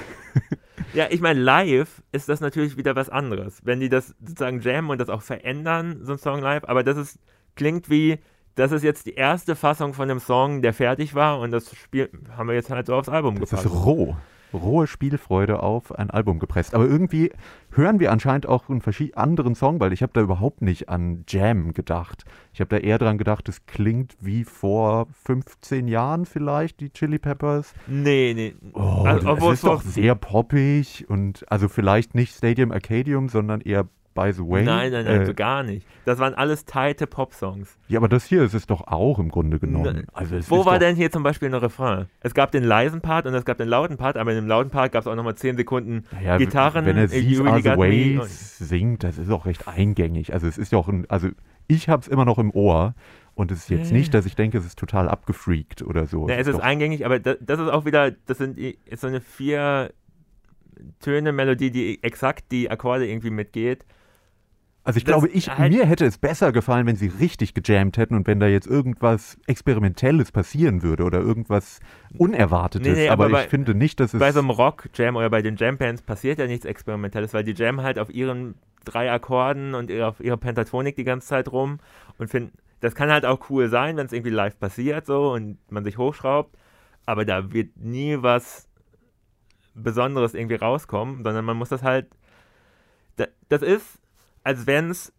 Ja, 0.94 1.06
ich 1.10 1.20
meine, 1.20 1.40
live 1.40 2.02
ist 2.12 2.28
das 2.28 2.40
natürlich 2.40 2.76
wieder 2.76 2.96
was 2.96 3.08
anderes. 3.08 3.60
Wenn 3.64 3.80
die 3.80 3.88
das 3.88 4.08
sozusagen 4.20 4.60
jammen 4.60 4.90
und 4.90 5.00
das 5.00 5.08
auch 5.08 5.22
verändern, 5.22 6.00
so 6.02 6.12
ein 6.12 6.18
Song 6.18 6.40
live, 6.40 6.64
aber 6.64 6.82
das 6.82 6.96
ist, 6.98 7.18
klingt 7.56 7.88
wie, 7.88 8.18
das 8.56 8.72
ist 8.72 8.82
jetzt 8.82 9.06
die 9.06 9.14
erste 9.14 9.56
Fassung 9.56 9.94
von 9.94 10.08
dem 10.08 10.18
Song, 10.20 10.60
der 10.60 10.74
fertig 10.74 11.14
war 11.14 11.38
und 11.40 11.50
das 11.50 11.74
Spiel 11.74 12.10
haben 12.36 12.48
wir 12.48 12.54
jetzt 12.54 12.68
halt 12.70 12.86
so 12.86 12.94
aufs 12.94 13.08
Album 13.08 13.38
Das 13.40 13.50
gepackt. 13.50 13.66
ist 13.66 13.72
roh. 13.72 14.16
Rohe 14.52 14.86
Spielfreude 14.86 15.62
auf 15.62 15.92
ein 15.98 16.10
Album 16.10 16.38
gepresst. 16.38 16.74
Aber 16.74 16.86
irgendwie 16.86 17.30
hören 17.70 18.00
wir 18.00 18.12
anscheinend 18.12 18.46
auch 18.46 18.68
einen 18.68 18.82
anderen 19.14 19.54
Song, 19.54 19.80
weil 19.80 19.92
ich 19.92 20.02
habe 20.02 20.12
da 20.12 20.20
überhaupt 20.20 20.62
nicht 20.62 20.88
an 20.88 21.24
Jam 21.28 21.72
gedacht. 21.72 22.24
Ich 22.52 22.60
habe 22.60 22.68
da 22.68 22.76
eher 22.76 22.98
dran 22.98 23.18
gedacht, 23.18 23.48
es 23.48 23.66
klingt 23.66 24.16
wie 24.20 24.44
vor 24.44 25.06
15 25.24 25.88
Jahren 25.88 26.26
vielleicht, 26.26 26.80
die 26.80 26.90
Chili 26.90 27.18
Peppers. 27.18 27.74
Nee, 27.86 28.32
nee. 28.34 28.54
Oh, 28.74 29.04
Also, 29.04 29.26
das 29.26 29.36
obwohl 29.36 29.52
ist 29.54 29.60
es 29.60 29.64
doch 29.64 29.82
sehr 29.82 30.14
poppig 30.14 31.06
und 31.08 31.44
also 31.50 31.68
vielleicht 31.68 32.14
nicht 32.14 32.34
Stadium 32.36 32.72
Arcadium, 32.72 33.28
sondern 33.28 33.60
eher 33.60 33.88
By 34.14 34.30
the 34.32 34.42
Way. 34.42 34.64
Nein, 34.64 34.92
nein, 34.92 35.04
nein, 35.06 35.22
Äh, 35.22 35.26
so 35.26 35.32
gar 35.34 35.62
nicht. 35.62 35.86
Das 36.04 36.18
waren 36.18 36.34
alles 36.34 36.64
tighte 36.66 37.06
Pop-Songs. 37.06 37.78
ja, 37.88 37.98
aber 37.98 38.08
das 38.08 38.26
hier 38.26 38.42
ist 38.42 38.52
es 38.52 38.66
doch 38.66 38.86
auch 38.86 39.18
im 39.18 39.30
Grunde 39.30 39.58
genommen. 39.58 39.96
Ne, 39.96 40.04
Also 40.12 40.36
es 40.36 40.50
Wo 40.50 40.60
ist 40.60 40.66
war 40.66 40.78
denn 40.78 40.96
hier 40.96 41.10
zum 41.10 41.22
Beispiel 41.22 41.48
ein 41.48 41.54
Refrain? 41.54 42.06
Es 42.20 42.34
gab 42.34 42.50
den 42.52 42.62
leisen 42.64 43.00
Part 43.00 43.26
und 43.26 43.34
es 43.34 43.44
gab 43.46 43.56
den 43.58 43.68
lauten 43.68 43.96
Part, 43.96 44.16
aber 44.18 44.30
in 44.32 44.36
dem 44.36 44.46
lauten 44.46 44.70
Part 44.70 44.92
gab 44.92 45.00
es 45.02 45.06
auch 45.06 45.14
nochmal 45.14 45.34
10 45.34 45.56
Sekunden 45.56 46.04
Ja, 46.22 46.36
Gitarren. 46.36 46.84
Wenn 46.84 46.96
er 46.98 47.04
äh, 47.04 47.08
These 47.08 47.42
Are 47.44 47.56
Really 47.78 48.14
the 48.14 48.18
und- 48.18 48.28
singt, 48.28 49.02
das 49.04 49.16
ist 49.16 49.30
auch 49.30 49.46
recht 49.46 49.66
eingängig. 49.66 50.34
Also 50.34 50.46
es 50.46 50.58
ist 50.58 50.72
ja 50.72 50.78
auch 50.78 50.88
ein, 50.88 51.06
also 51.08 51.28
ich 51.68 51.88
habe 51.88 52.02
es 52.02 52.08
immer 52.08 52.24
noch 52.26 52.38
im 52.38 52.50
Ohr 52.50 52.94
und 53.34 53.50
es 53.50 53.60
ist 53.60 53.70
jetzt 53.70 53.90
Ja. 53.92 53.96
nicht, 53.96 54.12
dass 54.12 54.26
ich 54.26 54.36
denke, 54.36 54.58
es 54.58 54.66
ist 54.66 54.78
total 54.78 55.08
abgefreakt 55.08 55.80
oder 55.80 56.06
so. 56.06 56.28
Ja, 56.28 56.34
es 56.34 56.46
ist 56.48 56.56
doch- 56.58 56.62
eingängig, 56.62 57.06
aber 57.06 57.18
das, 57.18 57.38
das 57.40 57.60
ist 57.60 57.70
auch 57.70 57.86
wieder, 57.86 58.10
das 58.10 58.36
sind 58.36 58.58
ist 58.58 59.00
so 59.00 59.06
eine 59.06 59.22
vier 59.22 59.90
Töne 61.00 61.32
Melodie, 61.32 61.70
die 61.70 62.02
exakt 62.02 62.46
die 62.50 62.70
Akkorde 62.70 63.06
irgendwie 63.06 63.30
mitgeht. 63.30 63.84
Also 64.84 64.96
ich 64.96 65.04
das 65.04 65.12
glaube, 65.12 65.28
ich, 65.28 65.48
halt- 65.48 65.72
mir 65.72 65.86
hätte 65.86 66.04
es 66.04 66.18
besser 66.18 66.52
gefallen, 66.52 66.86
wenn 66.86 66.96
sie 66.96 67.06
richtig 67.08 67.54
gejammt 67.54 67.96
hätten 67.98 68.14
und 68.14 68.26
wenn 68.26 68.40
da 68.40 68.46
jetzt 68.46 68.66
irgendwas 68.66 69.36
Experimentelles 69.46 70.32
passieren 70.32 70.82
würde 70.82 71.04
oder 71.04 71.20
irgendwas 71.20 71.80
Unerwartetes. 72.18 72.86
Nee, 72.88 72.94
nee, 73.04 73.08
aber, 73.08 73.26
aber 73.26 73.38
ich 73.38 73.44
bei- 73.44 73.48
finde 73.48 73.74
nicht, 73.74 74.00
dass 74.00 74.14
es. 74.14 74.20
Bei 74.20 74.32
so 74.32 74.40
einem 74.40 74.50
Rock-Jam 74.50 75.16
oder 75.16 75.30
bei 75.30 75.42
den 75.42 75.56
Jam-Bands 75.56 76.02
passiert 76.02 76.38
ja 76.38 76.46
nichts 76.46 76.64
Experimentelles, 76.64 77.32
weil 77.34 77.44
die 77.44 77.52
jammen 77.52 77.82
halt 77.82 77.98
auf 77.98 78.12
ihren 78.12 78.54
drei 78.84 79.12
Akkorden 79.12 79.74
und 79.74 79.92
auf 80.00 80.18
ihrer 80.20 80.36
Pentatonik 80.36 80.96
die 80.96 81.04
ganze 81.04 81.28
Zeit 81.28 81.50
rum 81.52 81.78
und 82.18 82.28
finden, 82.28 82.52
das 82.80 82.96
kann 82.96 83.10
halt 83.12 83.24
auch 83.24 83.48
cool 83.50 83.68
sein, 83.68 83.96
wenn 83.96 84.06
es 84.06 84.12
irgendwie 84.12 84.30
live 84.32 84.58
passiert 84.58 85.06
so 85.06 85.32
und 85.32 85.58
man 85.70 85.84
sich 85.84 85.98
hochschraubt, 85.98 86.56
aber 87.06 87.24
da 87.24 87.52
wird 87.52 87.76
nie 87.76 88.16
was 88.20 88.66
Besonderes 89.74 90.34
irgendwie 90.34 90.56
rauskommen, 90.56 91.22
sondern 91.22 91.44
man 91.44 91.56
muss 91.56 91.68
das 91.68 91.82
halt, 91.84 92.06
da, 93.16 93.26
das 93.48 93.62
ist, 93.62 94.00
als 94.44 94.66
wenn 94.66 94.90
es, 94.90 95.12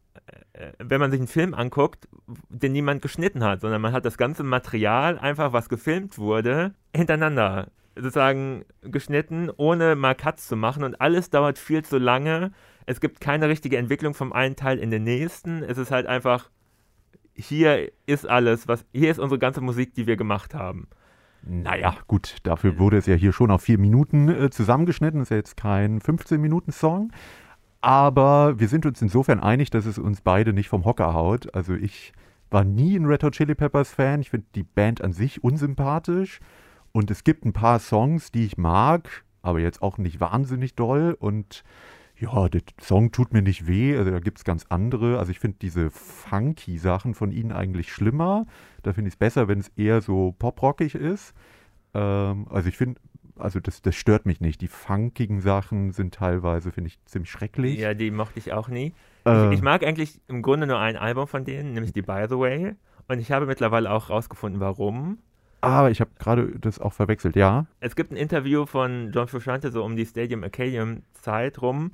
äh, 0.54 0.72
wenn 0.80 1.00
man 1.00 1.12
sich 1.12 1.20
einen 1.20 1.28
Film 1.28 1.54
anguckt, 1.54 2.08
den 2.50 2.72
niemand 2.72 3.02
geschnitten 3.02 3.44
hat, 3.44 3.62
sondern 3.62 3.82
man 3.82 3.94
hat 3.94 4.06
das 4.06 4.18
ganze 4.18 4.44
Material 4.44 5.18
einfach, 5.18 5.54
was 5.54 5.70
gefilmt 5.70 6.18
wurde, 6.18 6.74
hintereinander 6.96 7.68
sozusagen 7.96 8.66
geschnitten, 8.82 9.50
ohne 9.56 9.96
mal 9.96 10.16
Cuts 10.16 10.48
zu 10.48 10.56
machen 10.56 10.84
und 10.84 11.00
alles 11.00 11.30
dauert 11.30 11.60
viel 11.60 11.84
zu 11.84 11.98
lange. 11.98 12.52
Es 12.86 13.00
gibt 13.00 13.22
keine 13.22 13.48
richtige 13.48 13.78
Entwicklung 13.78 14.14
vom 14.14 14.34
einen 14.34 14.56
Teil 14.56 14.80
in 14.80 14.90
den 14.92 15.04
nächsten. 15.04 15.64
Es 15.64 15.78
ist 15.78 15.92
halt 15.92 16.08
einfach, 16.08 16.50
hier 17.36 17.92
ist 18.06 18.28
alles, 18.28 18.68
was, 18.68 18.86
hier 18.94 19.12
ist 19.12 19.20
unsere 19.20 19.40
ganze 19.40 19.62
Musik, 19.62 19.94
die 19.94 20.08
wir 20.08 20.18
gemacht 20.18 20.54
haben. 20.54 20.88
Naja, 21.46 21.98
gut, 22.08 22.38
dafür 22.44 22.80
wurde 22.80 22.98
es 22.98 23.06
ja 23.06 23.16
hier 23.16 23.34
schon 23.34 23.52
auf 23.52 23.64
vier 23.64 23.78
Minuten 23.78 24.30
äh, 24.30 24.50
zusammengeschnitten. 24.50 25.22
Ist 25.22 25.30
ja 25.30 25.38
jetzt 25.38 25.58
kein 25.58 26.00
15-Minuten-Song. 26.00 27.12
Aber 27.84 28.62
wir 28.62 28.70
sind 28.70 28.86
uns 28.86 29.02
insofern 29.02 29.42
einig, 29.42 29.70
dass 29.70 29.86
es 29.86 30.00
uns 30.00 30.22
beide 30.22 30.54
nicht 30.54 30.70
vom 30.70 30.86
Hocker 30.86 31.14
haut. 31.14 31.54
Also 31.54 31.74
ich 31.74 32.14
war 32.50 32.64
nie 32.64 32.96
ein 32.96 33.06
Red 33.06 33.26
Hot 33.26 33.34
Chili 33.34 33.56
Peppers 33.56 33.92
Fan. 33.92 34.22
Ich 34.22 34.30
finde 34.30 34.48
die 34.56 34.64
Band 34.64 35.04
an 35.04 35.12
sich 35.12 35.44
unsympathisch. 35.44 36.40
Und 36.94 37.12
es 37.12 37.26
gibt 37.26 37.44
ein 37.44 37.52
paar 37.52 37.80
Songs, 37.80 38.32
die 38.32 38.46
ich 38.46 38.58
mag, 38.58 39.26
aber 39.42 39.60
jetzt 39.60 39.82
auch 39.82 39.98
nicht 39.98 40.22
wahnsinnig 40.22 40.76
doll. 40.76 41.18
Und 41.20 41.66
ja, 42.18 42.48
der 42.48 42.62
Song 42.80 43.12
tut 43.12 43.34
mir 43.34 43.42
nicht 43.42 43.68
weh. 43.68 43.98
Also 43.98 44.12
da 44.12 44.20
gibt 44.20 44.38
es 44.38 44.46
ganz 44.46 44.66
andere. 44.70 45.20
Also 45.20 45.32
ich 45.32 45.40
finde 45.40 45.58
diese 45.62 45.92
funky 45.92 46.78
Sachen 46.78 47.14
von 47.14 47.34
ihnen 47.34 47.52
eigentlich 47.52 47.92
schlimmer. 47.92 48.46
Da 48.84 48.94
finde 48.94 49.10
ich 49.10 49.16
es 49.16 49.20
besser, 49.20 49.50
wenn 49.50 49.60
es 49.60 49.68
eher 49.76 50.00
so 50.00 50.34
poprockig 50.40 50.96
ist. 50.96 51.34
Ähm, 51.94 52.48
also 52.50 52.70
ich 52.70 52.78
finde, 52.78 53.02
also 53.38 53.60
das, 53.60 53.82
das 53.82 53.96
stört 53.96 54.26
mich 54.26 54.42
nicht. 54.42 54.62
Die 54.62 54.68
funkigen 54.68 55.42
Sachen 55.42 55.92
sind 55.92 56.14
teilweise, 56.16 56.72
finde 56.72 56.90
ich, 56.90 57.04
ziemlich 57.06 57.32
schrecklich. 57.32 57.80
Ja, 57.80 57.94
die 57.94 58.12
mochte 58.12 58.40
ich 58.40 58.54
auch 58.54 58.68
nie. 58.68 58.94
Äh, 59.26 59.48
Ich, 59.48 59.54
ich 59.56 59.62
mag 59.62 59.84
eigentlich 59.84 60.20
im 60.28 60.42
Grunde 60.42 60.68
nur 60.68 60.80
ein 60.80 60.96
Album 60.98 61.28
von 61.28 61.46
denen, 61.46 61.74
nämlich 61.74 61.94
die 61.94 62.02
By 62.02 62.26
the 62.30 62.38
Way. 62.38 62.76
Und 63.08 63.20
ich 63.20 63.32
habe 63.32 63.46
mittlerweile 63.46 63.92
auch 63.92 64.10
rausgefunden, 64.10 64.60
warum. 64.62 65.18
aber 65.62 65.92
ich 65.92 66.00
habe 66.02 66.12
gerade 66.20 66.58
das 66.60 66.80
auch 66.80 66.94
verwechselt, 66.94 67.36
ja. 67.36 67.66
Es 67.80 67.96
gibt 67.96 68.12
ein 68.12 68.18
Interview 68.18 68.66
von 68.66 69.12
John 69.14 69.28
Frusciante 69.28 69.72
so 69.72 69.84
um 69.84 69.96
die 69.96 70.06
Stadium 70.06 70.44
Arcadium 70.44 71.04
Zeit 71.14 71.62
rum, 71.62 71.92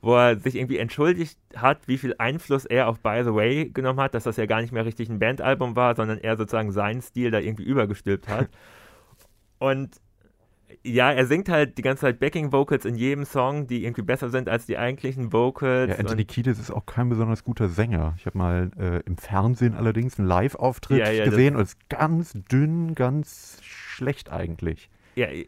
wo 0.00 0.14
er 0.16 0.38
sich 0.38 0.54
irgendwie 0.56 0.78
entschuldigt 0.78 1.38
hat, 1.56 1.86
wie 1.88 1.98
viel 1.98 2.14
Einfluss 2.18 2.64
er 2.64 2.88
auf 2.88 3.00
By 3.00 3.22
the 3.24 3.34
Way 3.34 3.70
genommen 3.70 4.00
hat, 4.00 4.14
dass 4.14 4.24
das 4.24 4.36
ja 4.36 4.46
gar 4.46 4.60
nicht 4.60 4.72
mehr 4.72 4.84
richtig 4.84 5.08
ein 5.08 5.18
Bandalbum 5.18 5.74
war, 5.76 5.96
sondern 5.96 6.18
er 6.18 6.36
sozusagen 6.36 6.70
seinen 6.72 7.02
Stil 7.02 7.30
da 7.32 7.38
irgendwie 7.40 7.64
übergestülpt 7.64 8.28
hat. 8.28 8.48
Und 9.58 9.96
ja, 10.82 11.10
er 11.10 11.26
singt 11.26 11.48
halt 11.48 11.78
die 11.78 11.82
ganze 11.82 12.02
Zeit 12.02 12.20
Backing 12.20 12.52
Vocals 12.52 12.84
in 12.84 12.94
jedem 12.94 13.24
Song, 13.24 13.66
die 13.66 13.84
irgendwie 13.84 14.02
besser 14.02 14.30
sind 14.30 14.48
als 14.48 14.66
die 14.66 14.78
eigentlichen 14.78 15.32
Vocals. 15.32 15.90
Ja, 15.90 15.98
Anthony 15.98 16.24
Kiedis 16.24 16.58
ist 16.58 16.70
auch 16.70 16.86
kein 16.86 17.08
besonders 17.08 17.44
guter 17.44 17.68
Sänger. 17.68 18.14
Ich 18.18 18.26
habe 18.26 18.38
mal 18.38 18.70
äh, 18.78 19.00
im 19.06 19.16
Fernsehen 19.16 19.74
allerdings 19.74 20.18
einen 20.18 20.28
Live-Auftritt 20.28 20.98
Ja, 20.98 21.10
ja, 21.10 21.24
gesehen 21.24 21.56
und 21.56 21.62
es 21.62 21.70
ist 21.70 21.88
ganz 21.88 22.34
dünn, 22.50 22.94
ganz 22.94 23.60
schlecht 23.62 24.30
eigentlich. 24.30 24.90
ja, 25.16 25.26
äh, 25.26 25.46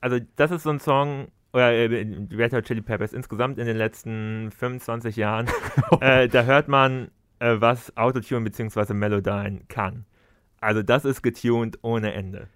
also 0.00 0.18
das 0.36 0.50
ist 0.50 0.62
so 0.62 0.70
ein 0.70 0.80
Song, 0.80 1.28
oder 1.52 1.72
äh, 1.72 2.06
Red 2.30 2.52
Hot 2.52 2.64
Chili 2.64 2.82
Peppers 2.82 3.12
insgesamt 3.12 3.58
in 3.58 3.66
den 3.66 3.76
letzten 3.76 4.50
25 4.50 5.16
Jahren, 5.16 5.48
äh, 6.00 6.28
da 6.28 6.44
hört 6.44 6.68
man, 6.68 7.10
äh, 7.38 7.56
was 7.58 7.96
Autotune 7.96 8.42
bzw. 8.42 8.94
Melodyne 8.94 9.62
kann. 9.68 10.04
Also 10.60 10.82
das 10.82 11.04
ist 11.04 11.22
getuned 11.22 11.78
ohne 11.82 12.12
Ende. 12.12 12.48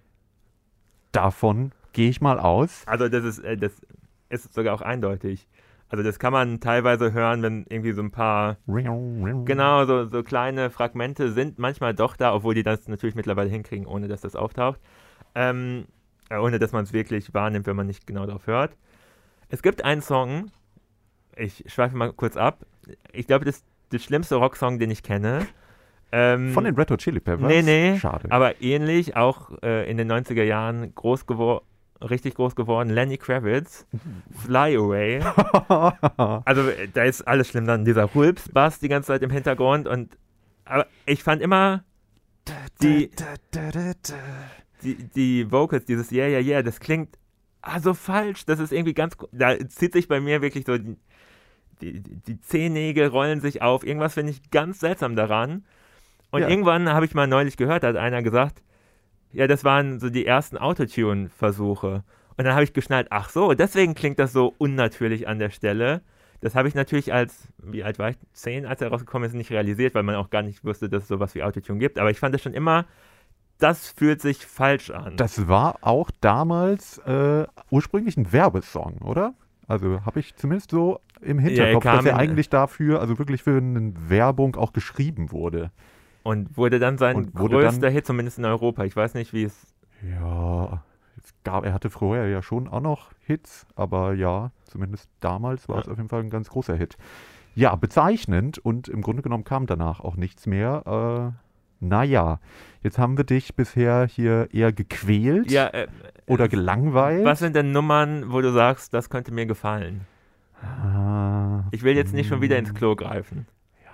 Davon 1.11 1.71
gehe 1.93 2.09
ich 2.09 2.21
mal 2.21 2.39
aus. 2.39 2.83
Also 2.85 3.07
das 3.07 3.23
ist, 3.23 3.39
äh, 3.39 3.57
das 3.57 3.73
ist 4.29 4.53
sogar 4.53 4.75
auch 4.75 4.81
eindeutig. 4.81 5.47
Also 5.89 6.03
das 6.03 6.17
kann 6.17 6.33
man 6.33 6.59
teilweise 6.59 7.13
hören, 7.13 7.43
wenn 7.43 7.65
irgendwie 7.69 7.91
so 7.91 8.01
ein 8.01 8.09
paar, 8.09 8.57
genau, 9.45 9.85
so, 9.85 10.05
so 10.09 10.23
kleine 10.23 10.71
Fragmente 10.71 11.31
sind 11.31 11.59
manchmal 11.59 11.93
doch 11.93 12.17
da, 12.17 12.33
obwohl 12.33 12.55
die 12.55 12.63
das 12.63 12.87
natürlich 12.87 13.13
mittlerweile 13.13 13.49
hinkriegen, 13.49 13.85
ohne 13.85 14.07
dass 14.07 14.21
das 14.21 14.35
auftaucht. 14.35 14.79
Ähm, 15.35 15.85
äh, 16.29 16.37
ohne 16.37 16.57
dass 16.57 16.71
man 16.71 16.83
es 16.83 16.93
wirklich 16.93 17.33
wahrnimmt, 17.35 17.67
wenn 17.67 17.75
man 17.75 17.85
nicht 17.85 18.07
genau 18.07 18.25
darauf 18.25 18.47
hört. 18.47 18.75
Es 19.49 19.61
gibt 19.61 19.85
einen 19.85 20.01
Song, 20.01 20.51
ich 21.35 21.63
schweife 21.67 21.95
mal 21.95 22.11
kurz 22.11 22.37
ab. 22.37 22.65
Ich 23.11 23.27
glaube, 23.27 23.45
das, 23.45 23.63
der 23.91 23.99
schlimmste 23.99 24.35
Rocksong, 24.35 24.79
den 24.79 24.89
ich 24.89 25.03
kenne. 25.03 25.45
Ähm, 26.11 26.53
Von 26.53 26.63
den 26.63 26.75
Red 26.75 26.89
Hot 26.89 27.01
Chili 27.01 27.19
Peppers? 27.19 27.47
Nee, 27.47 27.61
nee. 27.61 27.99
Schade. 27.99 28.31
Aber 28.31 28.61
ähnlich, 28.61 29.15
auch 29.15 29.51
äh, 29.61 29.89
in 29.89 29.97
den 29.97 30.11
90er 30.11 30.43
Jahren 30.43 30.93
groß 30.95 31.27
geworden, 31.27 31.65
richtig 32.09 32.35
groß 32.35 32.55
geworden, 32.55 32.89
Lenny 32.89 33.17
Kravitz, 33.17 33.85
Fly 34.45 34.77
Away. 34.77 35.21
also 36.45 36.69
äh, 36.69 36.87
da 36.93 37.03
ist 37.03 37.21
alles 37.27 37.49
schlimm, 37.49 37.65
dann 37.65 37.85
dieser 37.85 38.13
Hulps-Bass 38.13 38.79
die 38.79 38.89
ganze 38.89 39.07
Zeit 39.07 39.21
im 39.21 39.29
Hintergrund 39.29 39.87
und 39.87 40.17
aber 40.65 40.87
ich 41.05 41.23
fand 41.23 41.41
immer 41.41 41.83
die, 42.81 43.09
die, 44.83 44.95
die 44.95 45.51
Vocals, 45.51 45.85
dieses 45.85 46.11
Yeah, 46.11 46.27
yeah, 46.27 46.39
yeah, 46.39 46.61
das 46.61 46.79
klingt 46.79 47.17
ah, 47.61 47.79
so 47.79 47.93
falsch, 47.93 48.45
das 48.45 48.59
ist 48.59 48.71
irgendwie 48.71 48.93
ganz, 48.93 49.15
da 49.31 49.57
zieht 49.67 49.93
sich 49.93 50.07
bei 50.07 50.19
mir 50.19 50.41
wirklich 50.41 50.65
so, 50.65 50.77
die, 50.77 50.97
die, 51.81 52.01
die 52.01 52.41
Zehennägel 52.41 53.07
rollen 53.07 53.41
sich 53.41 53.61
auf, 53.61 53.85
irgendwas 53.85 54.13
finde 54.13 54.31
ich 54.31 54.51
ganz 54.51 54.79
seltsam 54.79 55.15
daran. 55.15 55.65
Und 56.31 56.41
Ja. 56.41 56.49
irgendwann 56.49 56.89
habe 56.89 57.05
ich 57.05 57.13
mal 57.13 57.27
neulich 57.27 57.57
gehört, 57.57 57.83
da 57.83 57.89
hat 57.89 57.95
einer 57.95 58.23
gesagt, 58.23 58.61
ja, 59.33 59.47
das 59.47 59.63
waren 59.63 59.99
so 59.99 60.09
die 60.09 60.25
ersten 60.25 60.57
Autotune-Versuche. 60.57 62.03
Und 62.37 62.45
dann 62.45 62.53
habe 62.53 62.63
ich 62.63 62.73
geschnallt, 62.73 63.07
ach 63.09 63.29
so, 63.29 63.53
deswegen 63.53 63.95
klingt 63.95 64.19
das 64.19 64.31
so 64.31 64.53
unnatürlich 64.57 65.27
an 65.27 65.39
der 65.39 65.49
Stelle. 65.49 66.01
Das 66.41 66.55
habe 66.55 66.67
ich 66.67 66.75
natürlich 66.75 67.13
als, 67.13 67.47
wie 67.57 67.83
alt 67.83 67.99
war 67.99 68.09
ich? 68.09 68.17
Zehn, 68.33 68.65
als 68.65 68.81
er 68.81 68.89
rausgekommen 68.89 69.27
ist, 69.27 69.33
nicht 69.33 69.51
realisiert, 69.51 69.95
weil 69.95 70.03
man 70.03 70.15
auch 70.15 70.29
gar 70.29 70.41
nicht 70.41 70.63
wusste, 70.63 70.89
dass 70.89 71.03
es 71.03 71.09
sowas 71.09 71.35
wie 71.35 71.43
Autotune 71.43 71.79
gibt. 71.79 71.99
Aber 71.99 72.11
ich 72.11 72.19
fand 72.19 72.33
das 72.33 72.41
schon 72.41 72.53
immer, 72.53 72.85
das 73.59 73.89
fühlt 73.89 74.21
sich 74.21 74.45
falsch 74.45 74.89
an. 74.89 75.15
Das 75.15 75.47
war 75.47 75.77
auch 75.81 76.11
damals 76.21 76.97
äh, 76.99 77.45
ursprünglich 77.69 78.17
ein 78.17 78.31
Werbesong, 78.31 78.97
oder? 79.03 79.35
Also 79.67 80.05
habe 80.05 80.19
ich 80.19 80.35
zumindest 80.35 80.71
so 80.71 80.99
im 81.21 81.39
Hinterkopf, 81.39 81.83
kam 81.83 81.97
dass 81.97 82.05
er 82.05 82.17
eigentlich 82.17 82.49
dafür, 82.49 82.99
also 82.99 83.17
wirklich 83.17 83.43
für 83.43 83.57
eine 83.57 83.93
Werbung 84.09 84.55
auch 84.55 84.73
geschrieben 84.73 85.31
wurde. 85.31 85.71
Und 86.23 86.55
wurde 86.57 86.79
dann 86.79 86.97
sein 86.97 87.15
wurde 87.33 87.55
größter 87.57 87.81
dann- 87.81 87.91
Hit, 87.93 88.05
zumindest 88.05 88.39
in 88.39 88.45
Europa. 88.45 88.83
Ich 88.85 88.95
weiß 88.95 89.13
nicht, 89.13 89.33
wie 89.33 89.43
es. 89.43 89.67
Ja, 90.19 90.83
es 91.17 91.33
gab, 91.43 91.65
er 91.65 91.73
hatte 91.73 91.89
vorher 91.89 92.27
ja 92.27 92.41
schon 92.41 92.67
auch 92.67 92.81
noch 92.81 93.11
Hits, 93.25 93.65
aber 93.75 94.13
ja, 94.13 94.51
zumindest 94.65 95.09
damals 95.19 95.67
war 95.69 95.79
es 95.79 95.87
auf 95.87 95.97
jeden 95.97 96.09
Fall 96.09 96.21
ein 96.21 96.29
ganz 96.29 96.49
großer 96.49 96.75
Hit. 96.75 96.97
Ja, 97.55 97.75
bezeichnend 97.75 98.57
und 98.57 98.87
im 98.87 99.01
Grunde 99.01 99.21
genommen 99.21 99.43
kam 99.43 99.65
danach 99.67 99.99
auch 99.99 100.15
nichts 100.15 100.47
mehr. 100.47 101.31
Äh, 101.31 101.85
naja, 101.85 102.39
jetzt 102.81 102.97
haben 102.97 103.15
wir 103.17 103.25
dich 103.25 103.55
bisher 103.55 104.05
hier 104.07 104.47
eher 104.53 104.71
gequält 104.73 105.51
Ja, 105.51 105.67
äh, 105.67 105.87
oder 106.27 106.47
gelangweilt. 106.47 107.25
was 107.25 107.39
sind 107.39 107.55
denn 107.55 107.71
Nummern, 107.71 108.31
wo 108.31 108.41
du 108.41 108.51
sagst, 108.51 108.93
das 108.93 109.09
könnte 109.09 109.33
mir 109.33 109.45
gefallen? 109.45 110.01
Ah, 110.61 111.63
Ich 111.71 111.83
will 111.83 111.95
jetzt 111.95 112.13
nicht 112.13 112.27
schon 112.29 112.41
wieder 112.41 112.57
ins 112.57 112.73
Klo 112.73 112.95
greifen. 112.95 113.47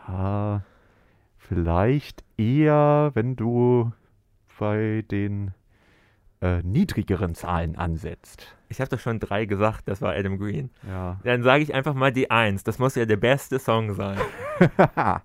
Ja, 0.07 0.61
vielleicht 1.49 2.23
eher, 2.38 3.12
wenn 3.15 3.35
du 3.35 3.91
bei 4.59 5.03
den 5.09 5.51
äh, 6.41 6.62
niedrigeren 6.62 7.33
Zahlen 7.33 7.75
ansetzt. 7.75 8.55
Ich 8.69 8.79
habe 8.79 8.89
doch 8.89 8.99
schon 8.99 9.19
drei 9.19 9.45
gesagt, 9.45 9.88
das 9.88 10.01
war 10.01 10.13
Adam 10.13 10.38
Green. 10.38 10.69
Ja. 10.88 11.19
Dann 11.23 11.41
sage 11.41 11.63
ich 11.63 11.73
einfach 11.73 11.95
mal 11.95 12.12
die 12.12 12.29
Eins. 12.29 12.63
Das 12.63 12.77
muss 12.77 12.95
ja 12.95 13.05
der 13.05 13.17
beste 13.17 13.57
Song 13.57 13.95
sein. 13.95 14.19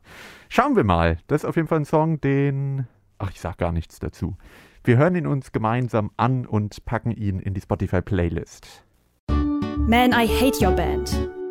Schauen 0.49 0.77
wir 0.77 0.85
mal. 0.85 1.19
Das 1.27 1.43
ist 1.43 1.49
auf 1.49 1.57
jeden 1.57 1.69
Fall 1.69 1.81
ein 1.81 1.85
Song, 1.85 2.21
den. 2.21 2.87
Ach, 3.19 3.31
ich 3.31 3.41
sag 3.41 3.59
gar 3.59 3.73
nichts 3.73 3.99
dazu. 3.99 4.37
Wir 4.83 4.97
hören 4.97 5.15
ihn 5.17 5.27
uns 5.27 5.53
gemeinsam 5.53 6.11
an 6.17 6.47
und 6.47 6.85
packen 6.85 7.11
ihn 7.11 7.39
in 7.39 7.55
die 7.55 7.61
Spotify-Playlist. 7.61 8.85
Man, 9.29 10.13
I 10.13 10.27
hate 10.27 10.65
your 10.65 10.73
band. 10.73 11.44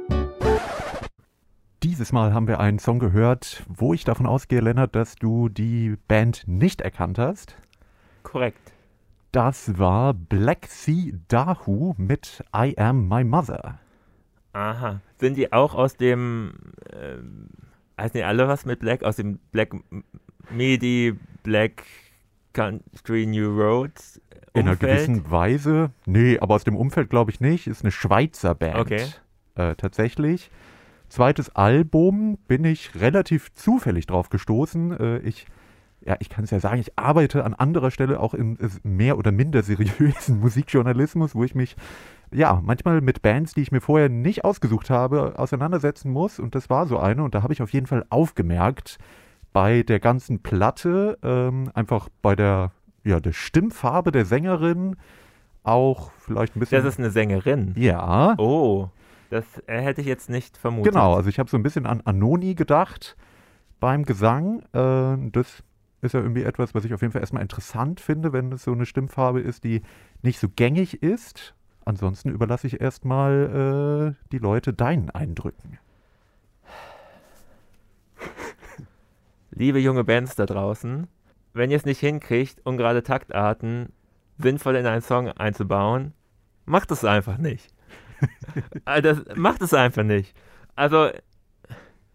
Dieses 1.84 2.14
Mal 2.14 2.34
haben 2.34 2.48
wir 2.48 2.62
einen 2.62 2.80
Song 2.80 3.00
gehört, 3.00 3.64
wo 3.68 3.94
ich 3.94 4.06
davon 4.06 4.26
ausgehe, 4.26 4.62
Lennart, 4.62 4.96
dass 4.96 5.16
du 5.16 5.50
die 5.50 5.98
Band 6.08 6.44
nicht 6.48 6.80
erkannt 6.80 7.20
hast. 7.20 7.58
Korrekt. 8.24 8.72
Das 9.34 9.78
war 9.78 10.14
Black 10.14 10.68
Sea 10.68 11.12
Dahu 11.28 11.94
mit 11.98 12.42
I 12.56 12.78
Am 12.78 13.10
My 13.10 13.24
Mother. 13.26 13.80
Aha. 14.54 15.02
Sind 15.20 15.36
die 15.36 15.52
auch 15.52 15.74
aus 15.76 15.98
dem. 15.98 16.54
Ähm, 16.94 17.50
heißen 18.00 18.14
die 18.18 18.24
alle 18.24 18.48
was 18.48 18.66
mit 18.66 18.80
Black? 18.80 19.04
Aus 19.04 19.18
dem 19.18 19.40
Black 19.52 19.74
M- 19.74 20.04
Midi, 20.52 21.18
Black 21.42 21.84
Country 22.54 23.26
New 23.26 23.60
Road? 23.60 23.92
In 24.54 24.62
einer 24.62 24.72
Umfeld? 24.74 24.80
gewissen 24.92 25.32
Weise. 25.32 25.92
Nee, 26.06 26.40
aber 26.40 26.56
aus 26.56 26.64
dem 26.64 26.78
Umfeld 26.78 27.10
glaube 27.10 27.32
ich 27.32 27.42
nicht. 27.42 27.68
Ist 27.68 27.82
eine 27.82 27.92
Schweizer 27.92 28.56
Band. 28.56 28.78
Okay. 28.78 29.06
Äh, 29.56 29.76
tatsächlich. 29.76 30.50
Zweites 31.14 31.56
Album 31.56 32.40
bin 32.48 32.66
ich 32.66 33.00
relativ 33.00 33.54
zufällig 33.54 34.08
drauf 34.08 34.30
gestoßen. 34.30 35.00
Äh, 35.00 35.18
ich, 35.20 35.46
ja, 36.04 36.16
ich 36.18 36.28
kann 36.28 36.44
es 36.44 36.50
ja 36.50 36.60
sagen, 36.60 36.82
ich 36.82 36.98
arbeite 36.98 37.46
an 37.46 37.54
anderer 37.54 37.92
Stelle 37.92 38.20
auch 38.20 38.34
im 38.34 38.58
mehr 38.82 39.20
oder 39.20 39.32
minder 39.32 39.62
seriösen 39.62 40.40
Musikjournalismus, 40.42 41.36
wo 41.36 41.44
ich 41.44 41.54
mich 41.54 41.76
ja 42.34 42.60
manchmal 42.64 43.02
mit 43.02 43.22
Bands, 43.22 43.54
die 43.54 43.62
ich 43.62 43.72
mir 43.72 43.80
vorher 43.80 44.10
nicht 44.10 44.44
ausgesucht 44.44 44.90
habe, 44.90 45.38
auseinandersetzen 45.38 46.12
muss. 46.12 46.40
Und 46.40 46.56
das 46.56 46.72
war 46.72 46.88
so 46.88 46.98
eine. 46.98 47.24
Und 47.24 47.36
da 47.36 47.44
habe 47.44 47.54
ich 47.54 47.62
auf 47.62 47.72
jeden 47.74 47.86
Fall 47.86 48.08
aufgemerkt, 48.10 48.98
bei 49.52 49.84
der 49.84 50.00
ganzen 50.00 50.42
Platte, 50.42 51.20
ähm, 51.22 51.70
einfach 51.76 52.10
bei 52.24 52.36
der, 52.36 52.72
ja, 53.04 53.20
der 53.20 53.34
Stimmfarbe 53.34 54.12
der 54.12 54.26
Sängerin, 54.26 54.96
auch 55.62 56.10
vielleicht 56.18 56.56
ein 56.56 56.60
bisschen. 56.60 56.84
Das 56.84 56.92
ist 56.92 57.00
eine 57.00 57.12
Sängerin. 57.12 57.76
ja. 57.78 58.34
Oh, 58.40 58.90
das 59.34 59.46
äh, 59.68 59.82
hätte 59.82 60.02
ich 60.02 60.08
jetzt 60.08 60.30
nicht 60.30 60.58
vermutet. 60.58 60.94
Genau, 60.94 61.16
also 61.16 61.28
ich 61.28 61.40
habe 61.40 61.50
so 61.50 61.58
ein 61.58 61.64
bisschen 61.64 61.86
an 61.86 62.02
Anoni 62.02 62.54
gedacht 62.56 63.18
beim 63.80 64.04
Gesang. 64.04 64.62
Äh, 64.74 65.30
das 65.32 65.64
ist 66.02 66.14
ja 66.14 66.20
irgendwie 66.20 66.44
etwas, 66.44 66.76
was 66.76 66.86
ich 66.86 66.94
auf 66.94 67.02
jeden 67.02 67.12
Fall 67.12 67.22
erstmal 67.22 67.42
interessant 67.42 68.00
finde, 68.00 68.32
wenn 68.32 68.52
es 68.52 68.64
so 68.64 68.72
eine 68.72 68.86
Stimmfarbe 68.86 69.42
ist, 69.42 69.64
die 69.64 69.82
nicht 70.22 70.40
so 70.40 70.48
gängig 70.50 71.02
ist. 71.02 71.56
Ansonsten 71.84 72.30
überlasse 72.30 72.68
ich 72.68 72.80
erstmal 72.80 74.14
äh, 74.14 74.28
die 74.32 74.38
Leute 74.38 74.72
deinen 74.72 75.10
Eindrücken. 75.10 75.80
Liebe 79.52 79.80
junge 79.80 80.04
Bands 80.04 80.36
da 80.36 80.46
draußen, 80.46 81.08
wenn 81.54 81.72
ihr 81.72 81.78
es 81.78 81.86
nicht 81.86 82.00
hinkriegt, 82.00 82.64
ungerade 82.66 83.02
Taktarten 83.02 83.92
sinnvoll 84.38 84.76
in 84.76 84.86
einen 84.86 85.02
Song 85.02 85.30
einzubauen, 85.30 86.14
macht 86.66 86.92
es 86.92 87.04
einfach 87.04 87.38
nicht. 87.38 87.73
Also 88.86 89.02
das, 89.24 89.38
macht 89.38 89.62
es 89.62 89.74
einfach 89.74 90.04
nicht. 90.04 90.36
Also, 90.76 91.10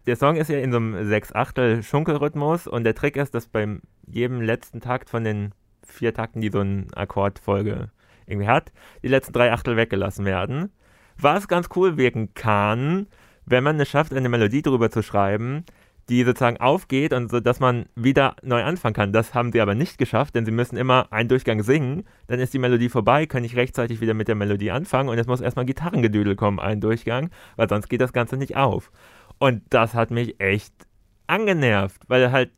der 0.07 0.15
Song 0.15 0.35
ist 0.35 0.49
ja 0.49 0.57
in 0.59 0.71
so 0.71 0.77
einem 0.77 1.07
Sechs-Achtel-Schunkelrhythmus 1.07 2.67
und 2.67 2.83
der 2.83 2.95
Trick 2.95 3.15
ist, 3.15 3.33
dass 3.35 3.47
beim 3.47 3.81
jedem 4.05 4.41
letzten 4.41 4.81
Takt 4.81 5.09
von 5.09 5.23
den 5.23 5.53
vier 5.85 6.13
Takten, 6.13 6.41
die 6.41 6.49
so 6.49 6.59
eine 6.59 6.87
Akkordfolge 6.95 7.89
irgendwie 8.25 8.47
hat, 8.47 8.71
die 9.03 9.07
letzten 9.07 9.33
drei 9.33 9.51
Achtel 9.51 9.75
weggelassen 9.75 10.25
werden. 10.25 10.71
Was 11.17 11.47
ganz 11.47 11.69
cool 11.75 11.97
wirken 11.97 12.33
kann, 12.33 13.07
wenn 13.45 13.63
man 13.63 13.79
es 13.79 13.89
schafft, 13.89 14.13
eine 14.13 14.29
Melodie 14.29 14.61
drüber 14.61 14.89
zu 14.89 15.01
schreiben, 15.01 15.65
die 16.09 16.23
sozusagen 16.23 16.57
aufgeht 16.57 17.13
und 17.13 17.29
so, 17.29 17.39
dass 17.39 17.59
man 17.59 17.85
wieder 17.95 18.35
neu 18.41 18.63
anfangen 18.63 18.95
kann. 18.95 19.13
Das 19.13 19.33
haben 19.33 19.51
sie 19.51 19.61
aber 19.61 19.75
nicht 19.75 19.97
geschafft, 19.97 20.35
denn 20.35 20.45
sie 20.45 20.51
müssen 20.51 20.75
immer 20.75 21.07
einen 21.11 21.29
Durchgang 21.29 21.61
singen, 21.61 22.03
dann 22.27 22.39
ist 22.39 22.53
die 22.53 22.59
Melodie 22.59 22.89
vorbei, 22.89 23.25
kann 23.27 23.43
ich 23.43 23.55
rechtzeitig 23.55 24.01
wieder 24.01 24.13
mit 24.13 24.27
der 24.27 24.35
Melodie 24.35 24.71
anfangen 24.71 25.09
und 25.09 25.17
jetzt 25.17 25.27
muss 25.27 25.41
erstmal 25.41 25.65
Gitarrengedüdel 25.65 26.35
kommen, 26.35 26.59
einen 26.59 26.81
Durchgang, 26.81 27.29
weil 27.55 27.69
sonst 27.69 27.89
geht 27.89 28.01
das 28.01 28.13
Ganze 28.13 28.37
nicht 28.37 28.57
auf. 28.57 28.91
Und 29.37 29.61
das 29.69 29.93
hat 29.93 30.11
mich 30.11 30.39
echt 30.41 30.73
angenervt, 31.27 32.01
weil 32.07 32.31
halt 32.31 32.51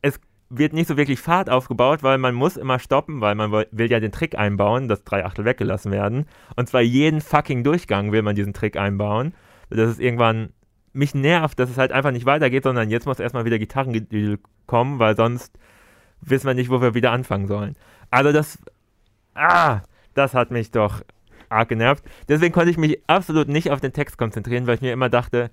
es 0.00 0.18
wird 0.50 0.72
nicht 0.72 0.88
so 0.88 0.96
wirklich 0.96 1.20
Fahrt 1.20 1.50
aufgebaut, 1.50 2.02
weil 2.02 2.16
man 2.16 2.34
muss 2.34 2.56
immer 2.56 2.78
stoppen, 2.78 3.20
weil 3.20 3.34
man 3.34 3.52
will 3.52 3.90
ja 3.90 4.00
den 4.00 4.12
Trick 4.12 4.36
einbauen, 4.36 4.88
dass 4.88 5.04
drei 5.04 5.24
Achtel 5.24 5.44
weggelassen 5.44 5.92
werden. 5.92 6.26
Und 6.56 6.68
zwar 6.68 6.80
jeden 6.80 7.20
fucking 7.20 7.64
Durchgang 7.64 8.12
will 8.12 8.22
man 8.22 8.34
diesen 8.34 8.54
Trick 8.54 8.76
einbauen. 8.76 9.34
Das 9.68 9.90
ist 9.90 10.00
irgendwann 10.00 10.54
mich 10.98 11.14
nervt, 11.14 11.58
dass 11.58 11.70
es 11.70 11.78
halt 11.78 11.92
einfach 11.92 12.10
nicht 12.10 12.26
weitergeht, 12.26 12.64
sondern 12.64 12.90
jetzt 12.90 13.06
muss 13.06 13.20
erstmal 13.20 13.44
wieder 13.44 13.58
Gitarrengedüdel 13.58 14.40
kommen, 14.66 14.98
weil 14.98 15.16
sonst 15.16 15.56
wissen 16.20 16.46
wir 16.46 16.54
nicht, 16.54 16.70
wo 16.70 16.82
wir 16.82 16.94
wieder 16.94 17.12
anfangen 17.12 17.46
sollen. 17.46 17.76
Also 18.10 18.32
das, 18.32 18.58
ah, 19.34 19.80
das 20.14 20.34
hat 20.34 20.50
mich 20.50 20.72
doch 20.72 21.02
arg 21.48 21.68
genervt. 21.68 22.04
Deswegen 22.28 22.52
konnte 22.52 22.70
ich 22.70 22.78
mich 22.78 23.00
absolut 23.06 23.48
nicht 23.48 23.70
auf 23.70 23.80
den 23.80 23.92
Text 23.92 24.18
konzentrieren, 24.18 24.66
weil 24.66 24.74
ich 24.74 24.80
mir 24.80 24.92
immer 24.92 25.08
dachte, 25.08 25.50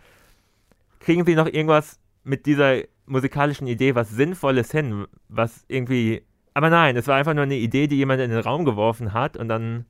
kriegen 1.00 1.26
sie 1.26 1.36
noch 1.36 1.48
irgendwas 1.48 2.00
mit 2.24 2.48
dieser 2.48 2.82
musikalischen 3.06 3.68
Idee, 3.68 3.94
was 3.94 4.10
Sinnvolles 4.10 4.72
hin, 4.72 5.06
was 5.30 5.64
irgendwie, 5.68 6.24
aber 6.56 6.72
nein, 6.72 6.98
es 6.98 7.08
war 7.08 7.18
einfach 7.18 7.36
nur 7.36 7.44
eine 7.44 7.56
Idee, 7.56 7.86
die 7.86 7.98
jemand 7.98 8.20
in 8.20 8.32
den 8.32 8.40
Raum 8.40 8.66
geworfen 8.66 9.14
hat 9.14 9.38
und 9.38 9.48
dann 9.48 9.86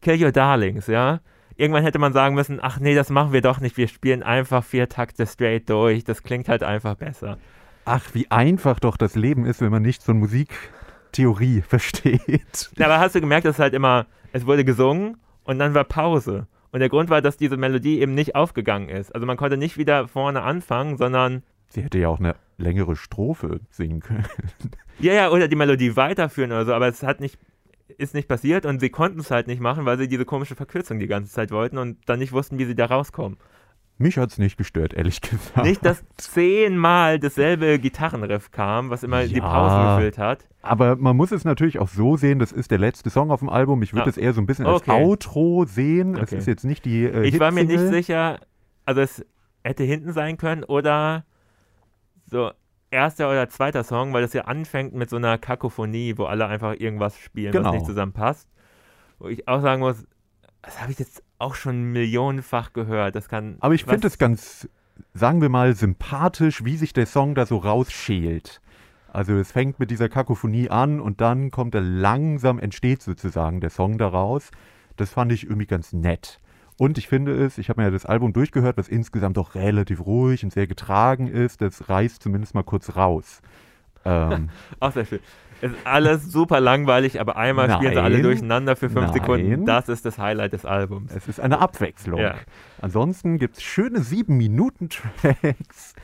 Kill 0.00 0.22
Your 0.22 0.30
Darlings, 0.30 0.86
ja. 0.86 1.20
Irgendwann 1.56 1.82
hätte 1.82 1.98
man 1.98 2.12
sagen 2.12 2.34
müssen, 2.34 2.58
ach 2.60 2.80
nee, 2.80 2.94
das 2.94 3.10
machen 3.10 3.32
wir 3.32 3.40
doch 3.40 3.60
nicht, 3.60 3.76
wir 3.76 3.88
spielen 3.88 4.22
einfach 4.22 4.64
vier 4.64 4.88
Takte 4.88 5.26
straight 5.26 5.68
durch, 5.70 6.04
das 6.04 6.22
klingt 6.22 6.48
halt 6.48 6.62
einfach 6.62 6.96
besser. 6.96 7.38
Ach, 7.84 8.02
wie 8.12 8.30
einfach 8.30 8.80
doch 8.80 8.96
das 8.96 9.14
Leben 9.14 9.46
ist, 9.46 9.60
wenn 9.60 9.70
man 9.70 9.82
nicht 9.82 10.02
so 10.02 10.12
eine 10.12 10.20
Musiktheorie 10.20 11.62
versteht. 11.66 12.70
Ja, 12.76 12.86
aber 12.86 13.00
hast 13.00 13.14
du 13.14 13.20
gemerkt, 13.20 13.46
dass 13.46 13.56
es 13.56 13.60
halt 13.60 13.74
immer, 13.74 14.06
es 14.32 14.44
wurde 14.46 14.64
gesungen 14.64 15.16
und 15.44 15.58
dann 15.58 15.74
war 15.74 15.84
Pause. 15.84 16.46
Und 16.72 16.80
der 16.80 16.88
Grund 16.90 17.08
war, 17.08 17.22
dass 17.22 17.38
diese 17.38 17.56
Melodie 17.56 18.00
eben 18.00 18.12
nicht 18.12 18.34
aufgegangen 18.34 18.90
ist. 18.90 19.14
Also 19.14 19.26
man 19.26 19.38
konnte 19.38 19.56
nicht 19.56 19.78
wieder 19.78 20.08
vorne 20.08 20.42
anfangen, 20.42 20.98
sondern 20.98 21.42
Sie 21.68 21.82
hätte 21.82 21.98
ja 21.98 22.08
auch 22.08 22.20
eine 22.20 22.36
längere 22.58 22.96
Strophe 22.96 23.60
singen 23.70 24.00
können. 24.00 24.26
Ja, 24.98 25.12
ja, 25.12 25.30
oder 25.30 25.48
die 25.48 25.56
Melodie 25.56 25.96
weiterführen 25.96 26.52
oder 26.52 26.64
so, 26.64 26.72
aber 26.72 26.88
es 26.88 27.02
hat 27.02 27.20
nicht, 27.20 27.38
ist 27.98 28.14
nicht 28.14 28.28
passiert 28.28 28.66
und 28.66 28.80
sie 28.80 28.90
konnten 28.90 29.20
es 29.20 29.30
halt 29.30 29.46
nicht 29.46 29.60
machen, 29.60 29.84
weil 29.84 29.98
sie 29.98 30.08
diese 30.08 30.24
komische 30.24 30.54
Verkürzung 30.56 30.98
die 30.98 31.06
ganze 31.06 31.32
Zeit 31.32 31.50
wollten 31.50 31.78
und 31.78 31.98
dann 32.08 32.18
nicht 32.18 32.32
wussten, 32.32 32.58
wie 32.58 32.64
sie 32.64 32.74
da 32.74 32.86
rauskommen. 32.86 33.38
Mich 33.98 34.18
hat 34.18 34.30
es 34.30 34.36
nicht 34.38 34.58
gestört, 34.58 34.92
ehrlich 34.92 35.20
gesagt. 35.22 35.64
Nicht, 35.66 35.82
dass 35.84 36.04
zehnmal 36.18 37.18
dasselbe 37.18 37.78
Gitarrenriff 37.78 38.50
kam, 38.50 38.90
was 38.90 39.02
immer 39.02 39.24
die 39.24 39.36
Ja. 39.38 39.48
Pausen 39.48 39.94
gefüllt 39.96 40.18
hat. 40.18 40.46
Aber 40.60 40.96
man 40.96 41.16
muss 41.16 41.32
es 41.32 41.44
natürlich 41.44 41.78
auch 41.78 41.88
so 41.88 42.16
sehen, 42.16 42.38
das 42.38 42.52
ist 42.52 42.70
der 42.70 42.78
letzte 42.78 43.08
Song 43.08 43.30
auf 43.30 43.40
dem 43.40 43.48
Album. 43.48 43.82
Ich 43.82 43.94
würde 43.94 44.06
Ah. 44.06 44.10
es 44.10 44.18
eher 44.18 44.34
so 44.34 44.40
ein 44.42 44.46
bisschen 44.46 44.66
Okay. 44.66 44.90
als 44.90 45.00
Outro 45.00 45.64
sehen. 45.64 46.14
Es 46.16 46.24
Okay. 46.24 46.36
ist 46.38 46.46
jetzt 46.46 46.64
nicht 46.64 46.84
die 46.84 47.04
äh, 47.04 47.22
Ich 47.24 47.40
war 47.40 47.52
mir 47.52 47.64
nicht 47.64 47.80
sicher, 47.88 48.40
also 48.84 49.00
es 49.00 49.24
hätte 49.64 49.84
hinten 49.84 50.12
sein 50.12 50.36
können 50.36 50.62
oder 50.64 51.24
so 52.26 52.50
erster 52.90 53.30
oder 53.30 53.48
zweiter 53.48 53.84
Song, 53.84 54.12
weil 54.12 54.22
das 54.22 54.32
ja 54.32 54.42
anfängt 54.42 54.94
mit 54.94 55.10
so 55.10 55.16
einer 55.16 55.38
Kakophonie, 55.38 56.16
wo 56.16 56.24
alle 56.24 56.46
einfach 56.46 56.74
irgendwas 56.78 57.18
spielen, 57.18 57.52
Genau. 57.52 57.68
was 57.68 57.74
nicht 57.74 57.86
zusammenpasst. 57.86 58.48
Wo 59.18 59.28
ich 59.28 59.48
auch 59.48 59.62
sagen 59.62 59.80
muss, 59.80 60.06
das 60.62 60.80
habe 60.80 60.92
ich 60.92 60.98
jetzt 60.98 61.22
auch 61.38 61.54
schon 61.54 61.92
millionenfach 61.92 62.72
gehört. 62.72 63.14
Das 63.14 63.28
kann. 63.28 63.56
Aber 63.60 63.74
ich 63.74 63.84
finde 63.84 64.06
es 64.06 64.18
ganz, 64.18 64.68
sagen 65.14 65.40
wir 65.40 65.48
mal, 65.48 65.74
sympathisch, 65.74 66.64
wie 66.64 66.76
sich 66.76 66.92
der 66.92 67.06
Song 67.06 67.34
da 67.34 67.46
so 67.46 67.58
rausschält. 67.58 68.60
Also 69.12 69.34
es 69.34 69.52
fängt 69.52 69.78
mit 69.78 69.90
dieser 69.90 70.08
Kakophonie 70.08 70.68
an 70.68 71.00
und 71.00 71.20
dann 71.20 71.50
kommt 71.50 71.74
er 71.74 71.80
langsam, 71.80 72.58
entsteht 72.58 73.02
sozusagen 73.02 73.60
der 73.60 73.70
Song 73.70 73.96
daraus. 73.96 74.50
Das 74.96 75.10
fand 75.10 75.32
ich 75.32 75.44
irgendwie 75.44 75.66
ganz 75.66 75.92
nett. 75.92 76.40
Und 76.78 76.98
ich 76.98 77.08
finde 77.08 77.32
es, 77.44 77.58
ich 77.58 77.68
habe 77.70 77.80
mir 77.80 77.86
ja 77.86 77.90
das 77.90 78.04
Album 78.04 78.32
durchgehört, 78.32 78.76
was 78.76 78.88
insgesamt 78.88 79.36
doch 79.36 79.54
relativ 79.54 80.04
ruhig 80.04 80.44
und 80.44 80.52
sehr 80.52 80.66
getragen 80.66 81.28
ist. 81.28 81.62
Das 81.62 81.88
reißt 81.88 82.22
zumindest 82.22 82.54
mal 82.54 82.64
kurz 82.64 82.96
raus. 82.96 83.40
Ähm, 84.04 84.50
Auch 84.80 84.92
sehr 84.92 85.06
schön. 85.06 85.20
Es 85.62 85.72
ist 85.72 85.86
alles 85.86 86.30
super 86.30 86.60
langweilig, 86.60 87.18
aber 87.18 87.36
einmal 87.36 87.70
spielen 87.70 87.94
sie 87.94 87.98
alle 88.00 88.16
Nein. 88.16 88.22
durcheinander 88.24 88.76
für 88.76 88.90
fünf 88.90 89.06
Nein. 89.06 89.14
Sekunden. 89.14 89.64
Das 89.64 89.88
ist 89.88 90.04
das 90.04 90.18
Highlight 90.18 90.52
des 90.52 90.66
Albums. 90.66 91.14
es 91.14 91.28
ist 91.28 91.40
eine 91.40 91.60
Abwechslung. 91.60 92.20
Ja. 92.20 92.34
Ansonsten 92.82 93.38
gibt 93.38 93.56
es 93.56 93.62
schöne 93.62 94.00
sieben 94.00 94.36
Minuten 94.36 94.90
Tracks, 94.90 95.94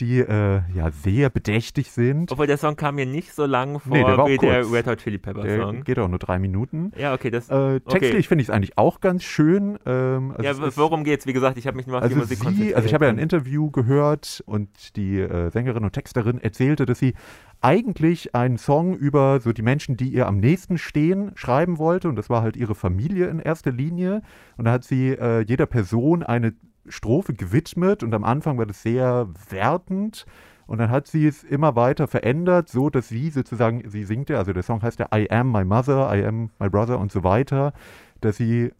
die 0.00 0.18
äh, 0.20 0.60
ja 0.74 0.90
sehr 0.90 1.30
bedächtig 1.30 1.90
sind. 1.90 2.30
Obwohl 2.32 2.46
der 2.46 2.58
Song 2.58 2.76
kam 2.76 2.96
mir 2.96 3.06
nicht 3.06 3.32
so 3.34 3.46
lang 3.46 3.80
vor 3.80 3.96
Nee, 3.96 4.04
der 4.04 4.16
war 4.18 4.28
wie 4.28 4.36
der. 4.38 4.70
Red 4.70 4.86
Hot 4.86 4.98
Chili 4.98 5.18
Pepper 5.18 5.42
Der 5.42 5.60
Song. 5.60 5.84
geht 5.84 5.98
auch 5.98 6.08
nur 6.08 6.18
drei 6.18 6.38
Minuten. 6.38 6.92
Ja, 6.96 7.14
okay, 7.14 7.30
das. 7.30 7.48
Äh, 7.48 7.80
textlich 7.80 8.28
finde 8.28 8.42
ich 8.42 8.48
es 8.48 8.54
eigentlich 8.54 8.78
auch 8.78 9.00
ganz 9.00 9.22
schön. 9.24 9.78
Ähm, 9.86 10.30
also 10.32 10.42
ja, 10.42 10.50
es 10.52 10.58
ist- 10.58 10.78
worum 10.78 11.04
geht's? 11.04 11.26
Wie 11.26 11.32
gesagt, 11.32 11.58
ich 11.58 11.66
habe 11.66 11.76
mich 11.76 11.86
nur 11.86 11.96
auf 11.96 12.02
die 12.02 12.06
Also, 12.08 12.16
Musik 12.18 12.38
sie, 12.38 12.44
konzentriert. 12.44 12.76
also 12.76 12.86
ich 12.86 12.94
habe 12.94 13.04
ja 13.06 13.10
ein 13.10 13.18
Interview 13.18 13.70
gehört 13.70 14.42
und 14.46 14.96
die 14.96 15.18
äh, 15.20 15.50
Sängerin 15.50 15.84
und 15.84 15.92
Texterin 15.92 16.40
erzählte, 16.40 16.86
dass 16.86 16.98
sie 16.98 17.14
eigentlich 17.60 18.34
einen 18.34 18.58
Song 18.58 18.94
über 18.94 19.40
so 19.40 19.52
die 19.52 19.62
Menschen, 19.62 19.96
die 19.96 20.08
ihr 20.10 20.26
am 20.26 20.38
nächsten 20.38 20.78
stehen, 20.78 21.32
schreiben 21.36 21.78
wollte. 21.78 22.08
Und 22.08 22.16
das 22.16 22.28
war 22.30 22.42
halt 22.42 22.56
ihre 22.56 22.74
Familie 22.74 23.28
in 23.28 23.38
erster 23.40 23.72
Linie. 23.72 24.22
Und 24.56 24.66
da 24.66 24.72
hat 24.72 24.84
sie 24.84 25.08
äh, 25.10 25.40
jeder 25.40 25.66
Person 25.66 26.22
eine 26.22 26.54
Strophe 26.88 27.34
gewidmet 27.34 28.02
und 28.02 28.14
am 28.14 28.24
Anfang 28.24 28.58
war 28.58 28.66
das 28.66 28.82
sehr 28.82 29.28
wertend. 29.50 30.26
Und 30.66 30.78
dann 30.78 30.90
hat 30.90 31.06
sie 31.06 31.26
es 31.26 31.44
immer 31.44 31.76
weiter 31.76 32.08
verändert, 32.08 32.68
so 32.68 32.90
dass 32.90 33.08
sie 33.08 33.30
sozusagen, 33.30 33.88
sie 33.88 34.04
singt 34.04 34.30
ja, 34.30 34.38
also 34.38 34.52
der 34.52 34.64
Song 34.64 34.82
heißt 34.82 34.98
ja 34.98 35.06
I 35.14 35.30
am 35.30 35.52
my 35.52 35.64
mother, 35.64 36.12
I 36.12 36.24
am 36.24 36.50
my 36.58 36.68
brother 36.68 36.98
und 36.98 37.12
so 37.12 37.22
weiter, 37.22 37.72
dass 38.20 38.36
sie 38.36 38.72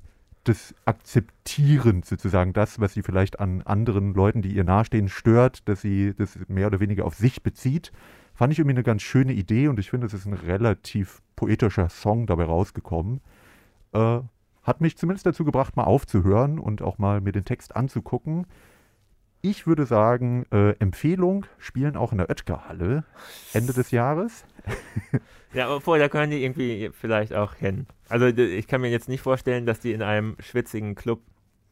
das 0.43 0.75
akzeptierend 0.85 2.05
sozusagen 2.05 2.53
das, 2.53 2.81
was 2.81 2.95
sie 2.95 3.03
vielleicht 3.03 3.41
an 3.41 3.63
anderen 3.63 4.15
Leuten, 4.15 4.43
die 4.43 4.55
ihr 4.55 4.65
nahestehen, 4.65 5.09
stört, 5.09 5.69
dass 5.69 5.81
sie 5.81 6.15
das 6.15 6.39
mehr 6.49 6.69
oder 6.69 6.81
weniger 6.81 7.05
auf 7.05 7.15
sich 7.15 7.43
bezieht. 7.43 7.93
Fand 8.35 8.53
ich 8.53 8.59
irgendwie 8.59 8.77
eine 8.77 8.83
ganz 8.83 9.03
schöne 9.03 9.33
Idee 9.33 9.69
und 9.69 9.79
ich 9.79 9.91
finde, 9.91 10.07
es 10.07 10.15
ist 10.15 10.27
ein 10.27 10.35
relativ 10.35 11.23
poetischer 11.37 11.89
Song 11.89 12.27
dabei 12.27 12.45
rausgekommen. 12.45 13.21
Äh, 13.93 14.21
hat 14.67 14.81
mich 14.81 14.97
zumindest 14.97 15.27
dazu 15.27 15.45
gebracht, 15.45 15.77
mal 15.77 15.85
aufzuhören 15.85 16.59
und 16.59 16.83
auch 16.83 16.99
mal 16.99 17.21
mir 17.21 17.33
den 17.33 17.45
Text 17.45 17.77
anzugucken. 17.77 18.47
Ich 19.43 19.67
würde 19.67 19.87
sagen, 19.87 20.45
äh, 20.51 20.71
Empfehlung, 20.81 21.47
spielen 21.59 21.97
auch 21.97 22.11
in 22.11 22.19
der 22.19 22.29
Oetker-Halle 22.29 23.05
Ende 23.53 23.73
des 23.73 23.91
Jahres. 23.91 24.45
Ja, 25.53 25.67
aber 25.69 25.81
vorher, 25.81 26.05
da 26.05 26.09
können 26.11 26.31
die 26.33 26.45
irgendwie 26.45 26.91
vielleicht 26.93 27.33
auch 27.33 27.55
hin. 27.55 27.87
Also 28.11 28.27
ich 28.27 28.67
kann 28.67 28.83
mir 28.83 28.91
jetzt 28.91 29.09
nicht 29.09 29.23
vorstellen, 29.23 29.65
dass 29.65 29.81
die 29.81 29.93
in 29.93 30.03
einem 30.03 30.37
schwitzigen 30.39 30.95
Club 30.95 31.23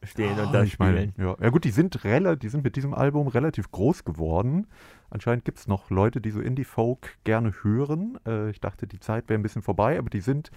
stehen 0.01 0.39
und 0.39 0.47
Ah, 0.47 0.51
da 0.51 0.63
ich 0.63 0.79
meine, 0.79 1.09
spielen. 1.09 1.13
ja. 1.17 1.35
ja 1.39 1.49
gut, 1.49 1.65
die 1.65 1.69
sind, 1.71 1.99
die 2.03 2.49
sind 2.49 2.63
mit 2.63 2.77
diesem 2.77 2.95
Album 2.95 3.27
relativ 3.27 3.69
groß 3.69 4.03
geworden. 4.03 4.65
Anscheinend 5.11 5.45
gibt 5.45 5.59
es 5.59 5.67
noch 5.67 5.91
Leute, 5.91 6.19
die 6.19 6.31
so 6.31 6.39
Indie-Folk 6.39 7.17
gerne 7.25 7.53
hören. 7.61 8.17
Äh, 8.25 8.49
ich 8.49 8.59
dachte, 8.59 8.87
die 8.87 8.99
Zeit 8.99 9.29
wäre 9.29 9.39
ein 9.39 9.43
bisschen 9.43 9.61
vorbei, 9.61 9.99
aber 9.99 10.09
die 10.09 10.21
sind 10.21 10.49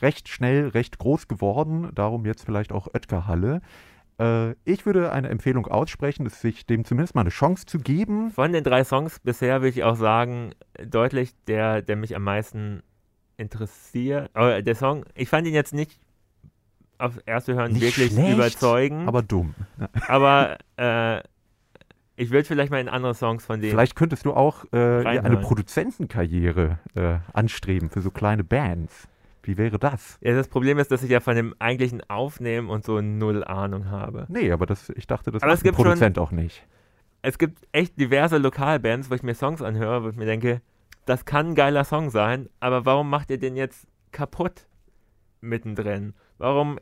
recht 0.00 0.28
schnell, 0.28 0.68
recht 0.68 0.98
groß 0.98 1.28
geworden. 1.28 1.90
Darum 1.94 2.24
jetzt 2.24 2.44
vielleicht 2.44 2.72
auch 2.72 2.86
Oetker-Halle. 2.92 3.60
Äh, 4.20 4.52
ich 4.64 4.86
würde 4.86 5.12
eine 5.12 5.28
Empfehlung 5.28 5.66
aussprechen, 5.66 6.24
dass 6.24 6.40
sich 6.40 6.66
dem 6.66 6.84
zumindest 6.84 7.14
mal 7.14 7.22
eine 7.22 7.30
Chance 7.30 7.66
zu 7.66 7.78
geben. 7.78 8.30
Von 8.30 8.52
den 8.52 8.64
drei 8.64 8.84
Songs 8.84 9.20
bisher 9.20 9.60
würde 9.60 9.70
ich 9.70 9.84
auch 9.84 9.96
sagen, 9.96 10.52
deutlich 10.84 11.32
der, 11.46 11.82
der 11.82 11.96
mich 11.96 12.16
am 12.16 12.22
meisten 12.24 12.82
interessiert. 13.36 14.30
Aber 14.34 14.62
der 14.62 14.74
Song, 14.74 15.04
ich 15.14 15.28
fand 15.28 15.46
ihn 15.46 15.54
jetzt 15.54 15.72
nicht 15.72 15.98
auf 16.98 17.20
erste 17.26 17.54
Hören 17.54 17.72
Nicht 17.72 17.82
wirklich 17.82 18.12
schlecht, 18.12 18.32
überzeugend, 18.34 19.06
Aber 19.06 19.22
dumm. 19.22 19.54
aber 20.08 20.58
äh, 20.76 21.20
ich 22.16 22.30
würde 22.30 22.44
vielleicht 22.44 22.72
mal 22.72 22.80
in 22.80 22.88
andere 22.88 23.14
Songs 23.14 23.46
von 23.46 23.60
denen. 23.60 23.70
Vielleicht 23.70 23.94
könntest 23.94 24.24
du 24.24 24.34
auch 24.34 24.64
äh, 24.72 25.06
eine. 25.06 25.36
Produzentenkarriere 25.36 26.78
äh, 26.96 27.18
anstreben 27.32 27.90
für 27.90 28.00
so 28.00 28.10
kleine 28.10 28.42
Bands. 28.42 29.06
Wie 29.48 29.56
wäre 29.56 29.78
das? 29.78 30.18
Ja, 30.20 30.34
das 30.34 30.46
Problem 30.46 30.78
ist, 30.78 30.90
dass 30.90 31.02
ich 31.02 31.08
ja 31.10 31.20
von 31.20 31.34
dem 31.34 31.54
eigentlichen 31.58 32.02
Aufnehmen 32.10 32.68
und 32.68 32.84
so 32.84 33.00
null 33.00 33.42
Ahnung 33.42 33.90
habe. 33.90 34.26
Nee, 34.28 34.52
aber 34.52 34.66
das, 34.66 34.90
ich 34.90 35.06
dachte, 35.06 35.30
das 35.30 35.42
Aber 35.42 35.50
macht 35.52 35.56
es 35.56 35.62
ein 35.62 35.64
gibt 35.68 35.76
schon- 35.76 35.84
Produzent 35.86 36.18
auch 36.18 36.30
nicht. 36.32 36.66
Es 37.22 37.38
gibt 37.38 37.66
echt 37.72 37.98
diverse 37.98 38.36
Lokalbands, 38.36 39.10
wo 39.10 39.14
ich 39.14 39.22
mir 39.22 39.34
Songs 39.34 39.62
anhöre, 39.62 40.04
wo 40.04 40.10
ich 40.10 40.16
mir 40.16 40.26
denke, 40.26 40.60
das 41.06 41.24
kann 41.24 41.48
ein 41.48 41.54
geiler 41.54 41.84
Song 41.84 42.10
sein, 42.10 42.50
aber 42.60 42.84
warum 42.84 43.08
macht 43.08 43.30
ihr 43.30 43.38
den 43.38 43.56
jetzt 43.56 43.86
kaputt 44.12 44.66
mittendrin? 45.40 46.12
Warum? 46.36 46.78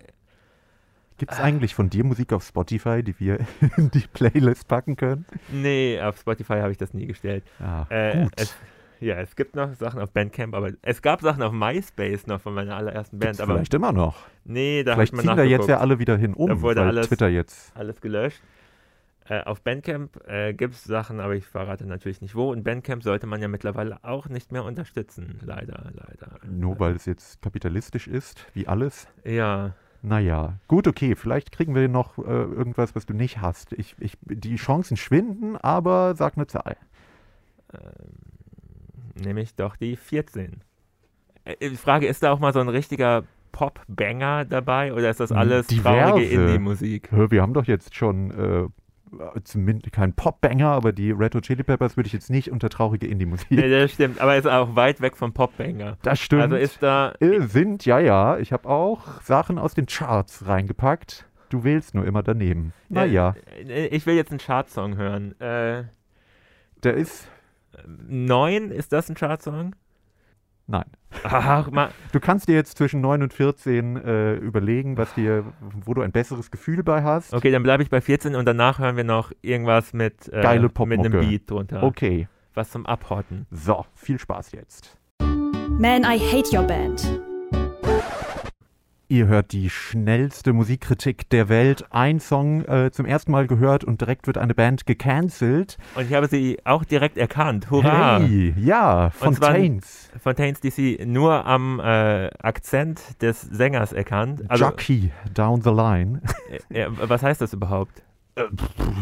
Gibt 1.18 1.32
es 1.32 1.38
eigentlich 1.40 1.74
von 1.74 1.88
dir 1.88 2.04
Musik 2.04 2.32
auf 2.34 2.44
Spotify, 2.44 3.02
die 3.02 3.18
wir 3.20 3.38
in 3.78 3.90
die 3.92 4.04
Playlist 4.12 4.68
packen 4.68 4.96
können? 4.96 5.24
Nee, 5.50 6.00
auf 6.02 6.18
Spotify 6.18 6.54
habe 6.54 6.72
ich 6.72 6.78
das 6.78 6.92
nie 6.92 7.06
gestellt. 7.06 7.44
Ja, 7.60 7.86
Äh, 7.90 8.24
gut. 8.24 8.32
Es, 8.36 8.54
ja, 9.00 9.16
es 9.16 9.36
gibt 9.36 9.56
noch 9.56 9.74
Sachen 9.74 10.00
auf 10.00 10.10
Bandcamp, 10.10 10.54
aber 10.54 10.70
es 10.82 11.02
gab 11.02 11.20
Sachen 11.20 11.42
auf 11.42 11.52
MySpace 11.52 12.26
noch 12.26 12.40
von 12.40 12.54
meiner 12.54 12.76
allerersten 12.76 13.18
Band, 13.18 13.32
Gibt's 13.32 13.40
aber 13.40 13.54
vielleicht 13.54 13.74
immer 13.74 13.92
noch. 13.92 14.16
nee, 14.44 14.82
da 14.84 14.94
vielleicht 14.94 15.12
hat 15.12 15.16
man 15.24 15.26
ziehen 15.26 15.36
da 15.36 15.42
jetzt 15.44 15.68
ja 15.68 15.78
alle 15.78 15.98
wieder 15.98 16.16
hin 16.16 16.34
um, 16.34 16.48
Da 16.48 16.60
wurde 16.60 16.80
weil 16.80 16.88
alles- 16.88 17.08
Twitter 17.08 17.28
jetzt. 17.28 17.76
alles 17.76 18.00
gelöscht. 18.00 18.40
Äh, 19.28 19.42
auf 19.42 19.60
Bandcamp 19.62 20.20
äh, 20.28 20.54
gibt 20.54 20.74
es 20.74 20.84
Sachen, 20.84 21.18
aber 21.18 21.34
ich 21.34 21.44
verrate 21.46 21.84
natürlich 21.84 22.20
nicht 22.20 22.36
wo. 22.36 22.52
Und 22.52 22.62
Bandcamp 22.62 23.02
sollte 23.02 23.26
man 23.26 23.42
ja 23.42 23.48
mittlerweile 23.48 23.98
auch 24.04 24.28
nicht 24.28 24.52
mehr 24.52 24.62
unterstützen. 24.64 25.40
Leider, 25.44 25.90
leider. 25.94 26.38
Nur 26.48 26.78
weil 26.78 26.94
es 26.94 27.06
jetzt 27.06 27.42
kapitalistisch 27.42 28.06
ist, 28.06 28.46
wie 28.54 28.68
alles. 28.68 29.08
Ja. 29.24 29.74
Naja, 30.02 30.60
gut, 30.68 30.86
okay. 30.86 31.16
Vielleicht 31.16 31.50
kriegen 31.50 31.74
wir 31.74 31.88
noch 31.88 32.18
äh, 32.18 32.22
irgendwas, 32.22 32.94
was 32.94 33.04
du 33.04 33.14
nicht 33.14 33.40
hast. 33.40 33.72
Ich, 33.72 33.96
ich, 33.98 34.16
die 34.22 34.54
Chancen 34.54 34.96
schwinden, 34.96 35.56
aber 35.56 36.14
sag 36.14 36.36
eine 36.36 36.46
Zahl. 36.46 36.76
Nämlich 39.24 39.54
doch 39.54 39.76
die 39.76 39.96
14. 39.96 40.62
Äh, 41.44 41.56
Die 41.70 41.76
Frage, 41.76 42.06
ist 42.06 42.22
da 42.22 42.32
auch 42.32 42.38
mal 42.38 42.52
so 42.52 42.60
ein 42.60 42.68
richtiger 42.68 43.24
Pop-Banger 43.52 44.44
dabei 44.44 44.92
oder 44.92 45.08
ist 45.10 45.20
das 45.20 45.30
Hm, 45.30 45.36
alles 45.38 45.66
traurige 45.68 46.26
diverse. 46.28 46.42
Indie-Musik? 46.44 47.10
Hör, 47.10 47.30
Wir 47.30 47.40
haben 47.42 47.54
doch 47.54 47.64
jetzt 47.64 47.94
schon 47.94 48.30
äh, 48.30 48.68
zumindest 49.44 49.92
kein 49.92 50.12
Pop-Banger, 50.12 50.68
aber 50.68 50.92
die 50.92 51.10
Red 51.12 51.34
Hot 51.34 51.44
Chili 51.44 51.62
Peppers 51.62 51.96
würde 51.96 52.08
ich 52.08 52.12
jetzt 52.12 52.28
nicht 52.28 52.50
unter 52.50 52.68
traurige 52.68 53.06
Indie-Musik. 53.06 53.50
Nee, 53.50 53.70
das 53.70 53.92
stimmt, 53.92 54.20
aber 54.20 54.36
ist 54.36 54.46
auch 54.46 54.76
weit 54.76 55.00
weg 55.00 55.16
vom 55.16 55.32
Pop-Banger. 55.32 55.96
Das 56.02 56.20
stimmt. 56.20 56.42
Also 56.42 56.56
ist 56.56 56.82
da. 56.82 57.14
Äh, 57.20 57.40
sind, 57.46 57.86
ja, 57.86 57.98
ja. 57.98 58.36
Ich 58.38 58.52
habe 58.52 58.68
auch 58.68 59.22
Sachen 59.22 59.58
aus 59.58 59.72
den 59.74 59.86
Charts 59.86 60.46
reingepackt. 60.46 61.24
Du 61.48 61.62
wählst 61.64 61.94
nur 61.94 62.04
immer 62.04 62.22
daneben. 62.22 62.72
Naja, 62.90 63.36
Äh, 63.66 63.86
Ich 63.86 64.04
will 64.04 64.16
jetzt 64.16 64.30
einen 64.32 64.40
Chartsong 64.40 64.96
hören. 64.96 65.40
Äh, 65.40 65.84
der 66.82 66.94
ist. 66.94 67.28
9, 67.86 68.70
ist 68.70 68.92
das 68.92 69.08
ein 69.08 69.14
Chartsong? 69.14 69.74
Nein. 70.68 70.84
Ach, 71.22 71.68
Du 72.12 72.20
kannst 72.20 72.48
dir 72.48 72.54
jetzt 72.54 72.76
zwischen 72.76 73.00
9 73.00 73.22
und 73.22 73.32
14 73.32 73.96
äh, 73.96 74.34
überlegen, 74.34 74.96
was 74.96 75.14
dir, 75.14 75.44
wo 75.84 75.94
du 75.94 76.02
ein 76.02 76.12
besseres 76.12 76.50
Gefühl 76.50 76.82
bei 76.82 77.02
hast. 77.02 77.32
okay, 77.32 77.50
dann 77.50 77.62
bleibe 77.62 77.82
ich 77.82 77.90
bei 77.90 78.00
14 78.00 78.34
und 78.34 78.44
danach 78.46 78.78
hören 78.78 78.96
wir 78.96 79.04
noch 79.04 79.32
irgendwas 79.42 79.92
mit, 79.92 80.28
äh, 80.32 80.42
Geile 80.42 80.68
mit 80.86 80.98
einem 80.98 81.12
Beat 81.12 81.50
drunter. 81.50 81.82
Okay. 81.82 82.28
Was 82.54 82.70
zum 82.70 82.86
Abhotten. 82.86 83.46
So, 83.50 83.84
viel 83.94 84.18
Spaß 84.18 84.52
jetzt. 84.52 84.98
Man, 85.20 86.02
I 86.02 86.18
Hate 86.18 86.56
Your 86.56 86.64
Band. 86.66 87.20
Ihr 89.08 89.28
hört 89.28 89.52
die 89.52 89.70
schnellste 89.70 90.52
Musikkritik 90.52 91.30
der 91.30 91.48
Welt. 91.48 91.84
Ein 91.90 92.18
Song 92.18 92.64
äh, 92.64 92.90
zum 92.90 93.06
ersten 93.06 93.30
Mal 93.30 93.46
gehört 93.46 93.84
und 93.84 94.00
direkt 94.00 94.26
wird 94.26 94.36
eine 94.36 94.52
Band 94.52 94.84
gecancelt. 94.84 95.78
Und 95.94 96.06
ich 96.08 96.12
habe 96.14 96.26
sie 96.26 96.58
auch 96.64 96.84
direkt 96.84 97.16
erkannt. 97.16 97.70
Hurra! 97.70 98.18
Hey, 98.18 98.52
ja, 98.58 99.10
Fontaines. 99.10 100.10
Fontaines 100.20 100.58
DC 100.60 101.06
nur 101.06 101.46
am 101.46 101.78
äh, 101.78 102.30
Akzent 102.42 103.00
des 103.22 103.42
Sängers 103.42 103.92
erkannt. 103.92 104.42
Also, 104.48 104.64
Jockey 104.64 105.12
down 105.32 105.62
the 105.62 105.70
line. 105.70 106.20
äh, 106.70 106.80
äh, 106.82 106.88
was 106.90 107.22
heißt 107.22 107.40
das 107.40 107.52
überhaupt? 107.52 108.02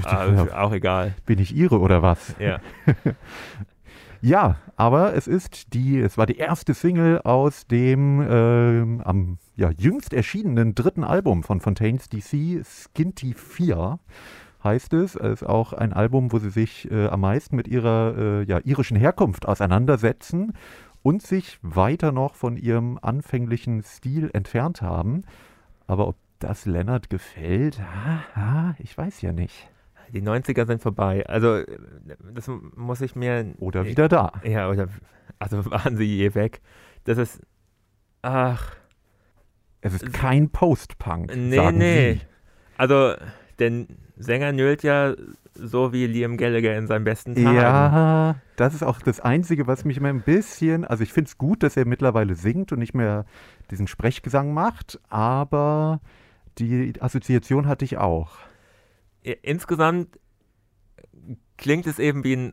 Ah, 0.05 0.27
Ja. 0.27 0.63
auch 0.63 0.73
egal. 0.73 1.15
Bin 1.25 1.39
ich 1.39 1.57
Ihre 1.57 1.81
oder 1.81 2.03
was? 2.03 2.35
Ja. 2.39 2.59
Ja, 4.21 4.57
aber 4.77 5.15
es 5.15 5.27
ist 5.27 5.75
die, 5.75 6.01
es 6.01 6.17
war 6.17 6.25
die 6.25 6.39
erste 6.39 6.73
Single 6.73 7.21
aus 7.25 7.67
dem 7.67 8.27
ähm, 8.27 9.03
am 9.05 9.37
ja, 9.57 9.71
jüngst 9.71 10.13
erschienenen 10.13 10.75
dritten 10.75 11.05
Album 11.05 11.43
von 11.43 11.61
Fontaines 11.61 12.09
DC, 12.09 12.65
Skinty 12.65 13.35
4 13.35 13.99
heißt 14.65 14.95
es. 14.95 15.15
Es 15.15 15.43
ist 15.43 15.49
auch 15.49 15.73
ein 15.73 15.93
Album, 15.93 16.33
wo 16.33 16.39
sie 16.39 16.51
sich 16.51 16.91
äh, 16.91 17.07
am 17.07 17.21
meisten 17.21 17.55
mit 17.55 17.69
ihrer 17.69 18.15
äh, 18.17 18.45
ja, 18.45 18.61
irischen 18.65 18.97
Herkunft 18.97 19.47
auseinandersetzen 19.47 20.55
und 21.03 21.23
sich 21.23 21.59
weiter 21.63 22.11
noch 22.11 22.35
von 22.35 22.57
ihrem 22.57 22.99
anfänglichen 23.01 23.83
Stil 23.83 24.31
entfernt 24.33 24.83
haben. 24.83 25.23
Aber 25.87 26.09
ob 26.09 26.17
das 26.39 26.67
Leonard 26.67 27.11
gefällt, 27.11 27.81
ah, 27.81 28.23
ah, 28.35 28.75
ich 28.79 28.97
weiß 28.97 29.21
ja 29.21 29.33
nicht. 29.33 29.69
Die 30.13 30.23
90er 30.23 30.67
sind 30.67 30.83
vorbei. 30.83 31.27
Also, 31.27 31.63
das 32.33 32.51
muss 32.77 33.01
ich 33.01 33.17
mir. 33.17 33.55
Oder 33.59 33.85
wieder 33.85 34.09
da. 34.09 34.33
Ja, 34.45 34.69
oder. 34.69 34.89
Also 35.39 35.65
waren 35.71 35.97
sie 35.97 36.05
je 36.05 36.35
weg. 36.35 36.61
Das 37.05 37.19
ist. 37.19 37.41
Ach. 38.23 38.77
Es 39.85 39.93
ist 39.93 40.13
kein 40.15 40.49
Post-Punk. 40.49 41.37
Nee, 41.37 41.57
sagen 41.57 41.79
nee. 41.79 42.13
Sie. 42.15 42.21
Also, 42.79 43.15
der 43.59 43.87
Sänger 44.17 44.53
nölt 44.53 44.83
ja 44.83 45.15
so 45.55 45.93
wie 45.93 46.07
Liam 46.07 46.39
Gallagher 46.39 46.77
in 46.77 46.87
seinen 46.87 47.05
besten 47.05 47.35
Tagen. 47.35 47.55
Ja, 47.55 48.37
das 48.57 48.75
ist 48.75 48.83
auch 48.83 49.01
das 49.01 49.21
Einzige, 49.21 49.67
was 49.67 49.85
mich 49.85 49.99
immer 49.99 50.09
ein 50.09 50.23
bisschen, 50.23 50.85
also 50.85 51.03
ich 51.03 51.13
finde 51.13 51.29
es 51.29 51.39
gut, 51.39 51.63
dass 51.63 51.77
er 51.77 51.87
mittlerweile 51.87 52.35
singt 52.35 52.73
und 52.73 52.79
nicht 52.79 52.95
mehr 52.95 53.27
diesen 53.71 53.87
Sprechgesang 53.87 54.55
macht, 54.55 54.99
aber 55.11 56.01
die 56.59 56.95
Assoziation 57.01 57.69
hatte 57.69 57.85
ich 57.85 57.99
auch. 57.99 58.39
Insgesamt 59.43 60.19
klingt 61.57 61.87
es 61.87 61.99
eben 61.99 62.25
wie 62.25 62.37
ein 62.37 62.53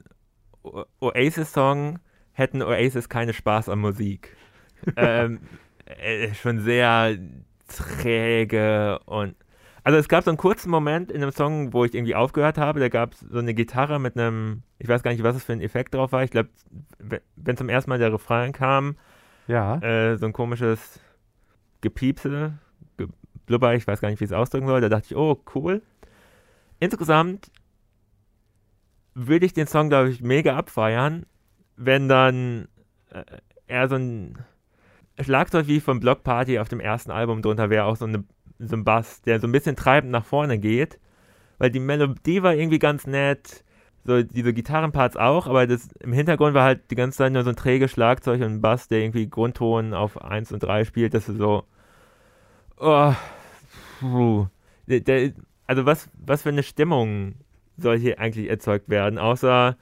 Oasis-Song, 0.99 1.99
hätten 2.33 2.61
Oasis 2.61 3.09
keine 3.09 3.33
Spaß 3.33 3.69
an 3.69 3.79
Musik. 3.79 4.35
ähm, 4.95 5.35
äh, 5.35 5.39
schon 6.41 6.59
sehr 6.61 7.17
träge 7.67 8.99
und. 9.05 9.35
Also 9.83 9.97
es 9.97 10.07
gab 10.07 10.23
so 10.23 10.29
einen 10.29 10.37
kurzen 10.37 10.69
Moment 10.69 11.11
in 11.11 11.23
einem 11.23 11.31
Song, 11.31 11.73
wo 11.73 11.83
ich 11.85 11.95
irgendwie 11.95 12.13
aufgehört 12.13 12.59
habe. 12.59 12.79
Da 12.79 12.87
gab 12.87 13.13
es 13.13 13.21
so 13.21 13.39
eine 13.39 13.55
Gitarre 13.55 13.99
mit 13.99 14.15
einem, 14.15 14.61
ich 14.77 14.87
weiß 14.87 15.01
gar 15.01 15.11
nicht, 15.11 15.23
was 15.23 15.35
es 15.35 15.43
für 15.43 15.53
ein 15.53 15.61
Effekt 15.61 15.95
drauf 15.95 16.11
war. 16.11 16.23
Ich 16.23 16.29
glaube, 16.29 16.49
wenn 17.35 17.57
zum 17.57 17.67
ersten 17.67 17.89
Mal 17.89 17.97
der 17.97 18.13
Refrain 18.13 18.51
kam, 18.51 18.95
Ja, 19.47 19.79
äh, 19.79 20.17
so 20.17 20.27
ein 20.27 20.33
komisches 20.33 20.99
Gepiepse, 21.81 22.59
Geblubber, 22.97 23.73
ich 23.73 23.87
weiß 23.87 24.01
gar 24.01 24.09
nicht, 24.09 24.19
wie 24.19 24.25
ich 24.25 24.29
es 24.29 24.37
ausdrücken 24.37 24.67
soll. 24.67 24.81
Da 24.81 24.89
dachte 24.89 25.07
ich, 25.09 25.15
oh, 25.15 25.41
cool. 25.55 25.81
Insgesamt 26.79 27.49
würde 29.15 29.47
ich 29.47 29.53
den 29.53 29.65
Song, 29.65 29.89
glaube 29.89 30.09
ich, 30.09 30.21
mega 30.21 30.55
abfeiern, 30.55 31.25
wenn 31.75 32.07
dann 32.07 32.67
äh, 33.09 33.23
eher 33.65 33.89
so 33.89 33.95
ein 33.95 34.37
Schlagzeug 35.23 35.67
wie 35.67 35.79
von 35.79 35.99
Block 35.99 36.23
Party 36.23 36.59
auf 36.59 36.69
dem 36.69 36.79
ersten 36.79 37.11
Album 37.11 37.41
drunter 37.41 37.69
wäre, 37.69 37.85
auch 37.85 37.95
so, 37.95 38.05
eine, 38.05 38.23
so 38.59 38.75
ein 38.75 38.83
Bass, 38.83 39.21
der 39.21 39.39
so 39.39 39.47
ein 39.47 39.51
bisschen 39.51 39.75
treibend 39.75 40.11
nach 40.11 40.25
vorne 40.25 40.57
geht. 40.57 40.99
Weil 41.57 41.71
die 41.71 41.79
Melodie 41.79 42.41
war 42.43 42.55
irgendwie 42.55 42.79
ganz 42.79 43.05
nett, 43.05 43.63
so 44.03 44.23
diese 44.23 44.53
Gitarrenparts 44.53 45.15
auch, 45.15 45.47
aber 45.47 45.67
das 45.67 45.89
im 45.99 46.13
Hintergrund 46.13 46.55
war 46.55 46.63
halt 46.63 46.89
die 46.89 46.95
ganze 46.95 47.19
Zeit 47.19 47.33
nur 47.33 47.43
so 47.43 47.49
ein 47.49 47.55
träges 47.55 47.91
Schlagzeug 47.91 48.41
und 48.41 48.47
ein 48.47 48.61
Bass, 48.61 48.87
der 48.87 48.99
irgendwie 48.99 49.29
Grundton 49.29 49.93
auf 49.93 50.21
1 50.21 50.51
und 50.51 50.63
3 50.63 50.85
spielt, 50.85 51.13
das 51.13 51.29
ist 51.29 51.37
so. 51.37 51.63
Oh. 52.77 53.13
Der, 54.87 55.01
der, 55.01 55.33
also 55.67 55.85
was, 55.85 56.09
was 56.13 56.41
für 56.41 56.49
eine 56.49 56.63
Stimmung 56.63 57.35
soll 57.77 57.99
hier 57.99 58.19
eigentlich 58.19 58.49
erzeugt 58.49 58.89
werden, 58.89 59.19
außer, 59.19 59.77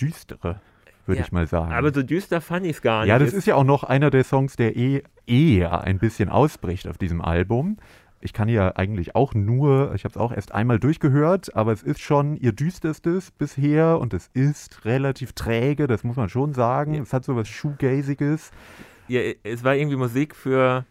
düstere, 0.00 0.60
würde 1.06 1.20
Ja, 1.20 1.26
ich 1.26 1.32
mal 1.32 1.46
sagen. 1.46 1.72
aber 1.72 1.92
so 1.92 2.02
düster 2.02 2.40
fand 2.40 2.66
ich 2.66 2.72
es 2.76 2.82
gar 2.82 3.00
nicht. 3.00 3.08
ja, 3.08 3.18
das 3.18 3.32
ist 3.32 3.46
ja 3.46 3.54
auch 3.56 3.64
noch 3.64 3.84
einer 3.84 4.10
der 4.10 4.24
Songs, 4.24 4.56
der 4.56 4.76
eh, 4.76 5.02
eher 5.26 5.82
ein 5.82 5.98
bisschen 5.98 6.28
ausbricht 6.28 6.86
auf 6.88 6.98
diesem 6.98 7.20
Album. 7.20 7.76
Ich 8.20 8.32
kann 8.32 8.48
ja 8.48 8.74
eigentlich 8.76 9.14
auch 9.14 9.34
nur, 9.34 9.92
ich 9.94 10.04
habe 10.04 10.12
es 10.12 10.16
auch 10.16 10.32
erst 10.32 10.52
einmal 10.54 10.78
durchgehört, 10.78 11.54
aber 11.54 11.72
es 11.72 11.82
ist 11.82 12.00
schon 12.00 12.36
ihr 12.36 12.52
düsterstes 12.52 13.30
bisher 13.30 13.98
und 14.00 14.14
es 14.14 14.30
ist 14.32 14.86
relativ 14.86 15.34
träge, 15.34 15.86
das 15.86 16.04
muss 16.04 16.16
man 16.16 16.30
schon 16.30 16.54
sagen. 16.54 16.94
Ja. 16.94 17.02
Es 17.02 17.12
hat 17.12 17.24
so 17.24 17.36
was 17.36 17.48
Shoegaziges. 17.48 18.50
ja, 19.08 19.20
es 19.42 19.62
war 19.62 19.74
irgendwie 19.76 19.96
Musik 19.96 20.34
für 20.34 20.86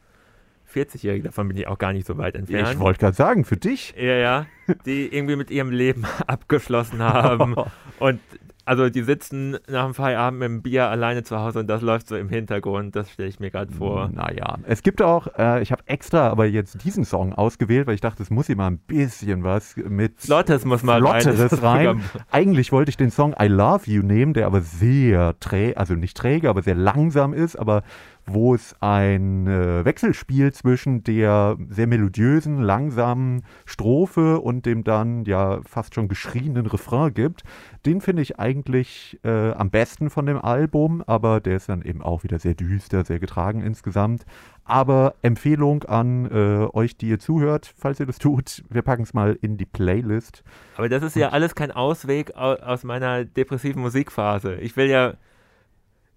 40-Jährige, 0.72 1.24
davon 1.26 1.48
bin 1.48 1.58
ich 1.58 1.68
auch 1.68 1.78
gar 1.78 1.94
nicht 1.94 2.06
so 2.08 2.18
weit 2.18 2.36
entfernt. 2.36 2.70
Ich 2.74 2.80
wollte 2.80 3.00
gerade 3.00 3.16
sagen, 3.16 3.46
für 3.46 3.58
dich. 3.58 3.94
Ja, 3.98 4.14
ja, 4.16 4.46
die 4.86 5.08
irgendwie 5.16 5.36
mit 5.36 5.52
ihrem 5.52 5.72
Leben 5.72 6.06
abgeschlossen 6.28 7.00
haben. 7.00 7.56
Und 8.00 8.20
also 8.66 8.90
die 8.90 9.04
sitzen 9.04 9.58
nach 9.68 9.86
dem 9.86 9.94
Feierabend 9.94 10.40
mit 10.40 10.48
dem 10.48 10.62
Bier 10.62 10.90
alleine 10.90 11.24
zu 11.24 11.38
Hause 11.38 11.60
und 11.60 11.68
das 11.68 11.82
läuft 11.82 12.08
so 12.08 12.16
im 12.16 12.30
Hintergrund. 12.30 12.96
Das 12.96 13.12
stelle 13.12 13.30
ich 13.30 13.40
mir 13.40 13.52
gerade 13.52 13.74
vor. 13.74 14.10
Naja, 14.14 14.58
es 14.64 14.84
gibt 14.84 15.02
auch, 15.02 15.28
äh, 15.38 15.62
ich 15.62 15.72
habe 15.72 15.84
extra 15.86 16.30
aber 16.30 16.46
jetzt 16.46 16.84
diesen 16.84 17.04
Song 17.04 17.34
ausgewählt, 17.34 17.88
weil 17.88 17.96
ich 17.96 18.02
dachte, 18.02 18.24
es 18.24 18.30
muss 18.30 18.50
immer 18.50 18.70
ein 18.70 18.78
bisschen 18.78 19.44
was 19.44 19.76
mit 19.76 20.22
Flottes 20.22 20.66
muss 20.66 20.84
mal 20.84 21.06
rein. 21.06 21.22
Flotteres 21.22 21.62
rein. 21.64 21.86
Programm. 21.86 22.02
Eigentlich 22.32 22.72
wollte 22.72 22.90
ich 22.90 22.98
den 22.98 23.12
Song 23.12 23.36
I 23.40 23.48
Love 23.48 23.90
You 23.90 24.02
nehmen, 24.02 24.34
der 24.34 24.46
aber 24.46 24.62
sehr 24.62 25.38
träge, 25.40 25.78
also 25.78 25.96
nicht 25.96 26.16
träge, 26.16 26.50
aber 26.50 26.62
sehr 26.62 26.76
langsam 26.76 27.34
ist, 27.34 27.56
aber 27.56 27.84
wo 28.26 28.56
es 28.56 28.76
ein 28.80 29.48
äh, 29.48 29.84
Wechselspiel 29.84 30.54
zwischen 30.54 31.04
der 31.04 31.58
sehr 31.70 31.88
melodiösen, 31.88 32.62
langsamen 32.62 33.44
Strophe 33.66 34.40
und 34.40 34.66
dem 34.66 34.84
dann 34.84 35.26
ja 35.26 35.60
fast 35.66 35.94
schon 35.96 36.08
geschrienen 36.08 36.66
Refrain 36.66 37.14
gibt. 37.14 37.44
Den 37.86 38.00
finde 38.00 38.22
ich 38.22 38.40
eigentlich 38.40 39.20
äh, 39.24 39.52
am 39.52 39.70
besten 39.70 40.10
von 40.10 40.26
dem 40.26 40.38
Album, 40.38 41.04
aber 41.06 41.42
der 41.42 41.58
ist 41.58 41.68
dann 41.68 41.82
eben 41.82 42.02
auch 42.02 42.24
wieder 42.24 42.40
sehr 42.40 42.54
düster, 42.54 43.04
sehr 43.04 43.20
getragen 43.20 43.62
insgesamt. 43.62 44.26
Aber 44.66 45.16
Empfehlung 45.22 45.84
an 45.84 46.26
äh, 46.32 46.68
euch, 46.74 46.96
die 46.96 47.10
ihr 47.10 47.20
zuhört, 47.20 47.74
falls 47.78 48.00
ihr 48.00 48.06
das 48.06 48.20
tut, 48.20 48.64
wir 48.70 48.82
packen 48.82 49.04
es 49.04 49.14
mal 49.14 49.38
in 49.42 49.58
die 49.58 49.66
Playlist. 49.66 50.44
Aber 50.78 50.88
das 50.88 51.04
ist 51.04 51.18
ja 51.18 51.30
alles 51.30 51.56
kein 51.56 51.72
Ausweg 51.72 52.38
au- 52.38 52.56
aus 52.56 52.86
meiner 52.86 53.26
depressiven 53.26 53.82
Musikphase. 53.82 54.56
Ich 54.56 54.78
will 54.78 54.88
ja, 54.88 55.16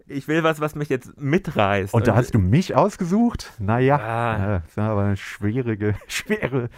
ich 0.08 0.28
will 0.28 0.42
was, 0.42 0.60
was 0.60 0.74
mich 0.74 0.88
jetzt 0.88 1.20
mitreißt. 1.20 1.92
Und 1.94 2.06
da 2.06 2.14
hast 2.14 2.34
du 2.34 2.38
mich 2.38 2.74
ausgesucht? 2.76 3.52
Naja, 3.58 3.96
Ah. 3.96 4.38
ja, 4.38 4.58
das 4.60 4.76
war 4.76 4.90
aber 4.90 5.02
eine 5.04 5.16
schwierige, 5.16 5.94
schwere 6.08 6.68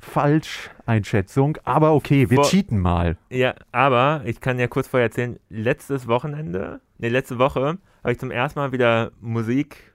Falscheinschätzung. 0.00 1.58
Aber 1.64 1.92
okay, 1.94 2.30
wir 2.30 2.36
Vor- 2.36 2.44
cheaten 2.46 2.78
mal. 2.78 3.16
Ja, 3.30 3.54
aber 3.72 4.22
ich 4.24 4.40
kann 4.40 4.58
ja 4.58 4.66
kurz 4.66 4.88
vorher 4.88 5.08
erzählen, 5.08 5.38
letztes 5.48 6.06
Wochenende, 6.08 6.80
ne, 6.98 7.08
letzte 7.08 7.38
Woche 7.38 7.78
habe 8.02 8.12
ich 8.12 8.18
zum 8.18 8.30
ersten 8.30 8.58
Mal 8.58 8.72
wieder 8.72 9.12
Musik 9.20 9.92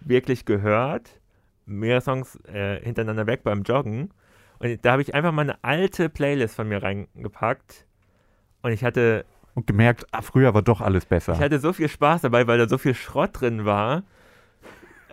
wirklich 0.00 0.44
gehört. 0.44 1.20
Mehrere 1.66 2.00
Songs 2.00 2.36
äh, 2.52 2.80
hintereinander 2.82 3.26
weg 3.26 3.42
beim 3.44 3.62
Joggen. 3.62 4.10
Und 4.58 4.84
da 4.84 4.92
habe 4.92 5.02
ich 5.02 5.14
einfach 5.14 5.32
mal 5.32 5.42
eine 5.42 5.62
alte 5.62 6.08
Playlist 6.08 6.54
von 6.56 6.68
mir 6.68 6.82
reingepackt. 6.82 7.86
Und 8.62 8.72
ich 8.72 8.84
hatte, 8.84 9.24
Und 9.54 9.66
gemerkt, 9.66 10.06
ah, 10.12 10.22
früher 10.22 10.54
war 10.54 10.62
doch 10.62 10.80
alles 10.80 11.04
besser. 11.04 11.34
ich 11.34 11.40
hatte 11.40 11.58
so 11.58 11.72
viel 11.72 11.88
Spaß 11.88 12.22
dabei, 12.22 12.46
weil 12.46 12.58
da 12.58 12.68
so 12.68 12.78
viel 12.78 12.94
Schrott 12.94 13.40
drin 13.40 13.64
war. 13.66 14.02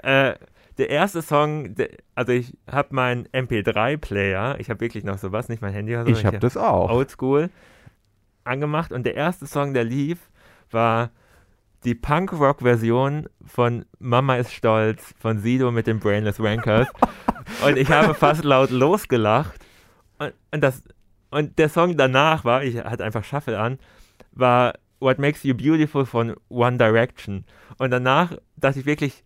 Äh, 0.01 0.35
der 0.77 0.89
erste 0.89 1.21
Song, 1.21 1.75
der, 1.75 1.89
also 2.15 2.31
ich 2.31 2.57
habe 2.71 2.95
meinen 2.95 3.27
MP3-Player, 3.27 4.57
ich 4.59 4.69
habe 4.69 4.79
wirklich 4.79 5.03
noch 5.03 5.17
sowas, 5.17 5.49
nicht 5.49 5.61
mein 5.61 5.73
Handy 5.73 5.93
oder 5.93 6.05
so. 6.05 6.11
ich 6.11 6.25
habe 6.25 6.39
das 6.39 6.55
auch. 6.55 6.89
Oldschool 6.89 7.49
angemacht 8.45 8.91
und 8.91 9.05
der 9.05 9.15
erste 9.15 9.45
Song, 9.45 9.73
der 9.73 9.83
lief, 9.83 10.29
war 10.71 11.11
die 11.83 11.95
Punk-Rock-Version 11.95 13.27
von 13.45 13.85
Mama 13.99 14.35
ist 14.35 14.53
stolz 14.53 15.13
von 15.19 15.39
Sido 15.39 15.71
mit 15.71 15.87
den 15.87 15.99
Brainless 15.99 16.39
Wankers. 16.39 16.87
und 17.65 17.77
ich 17.77 17.89
habe 17.89 18.13
fast 18.13 18.43
laut 18.43 18.69
losgelacht. 18.69 19.59
Und, 20.17 20.33
und, 20.51 20.61
das, 20.61 20.83
und 21.29 21.57
der 21.57 21.69
Song 21.69 21.95
danach 21.95 22.43
war, 22.43 22.63
ich 22.63 22.77
hatte 22.77 23.03
einfach 23.03 23.23
Shuffle 23.23 23.59
an, 23.59 23.79
war 24.31 24.73
What 24.99 25.17
Makes 25.19 25.43
You 25.43 25.55
Beautiful 25.55 26.05
von 26.05 26.35
One 26.49 26.77
Direction. 26.77 27.45
Und 27.77 27.91
danach 27.91 28.33
dachte 28.57 28.79
ich 28.79 28.85
wirklich, 28.85 29.23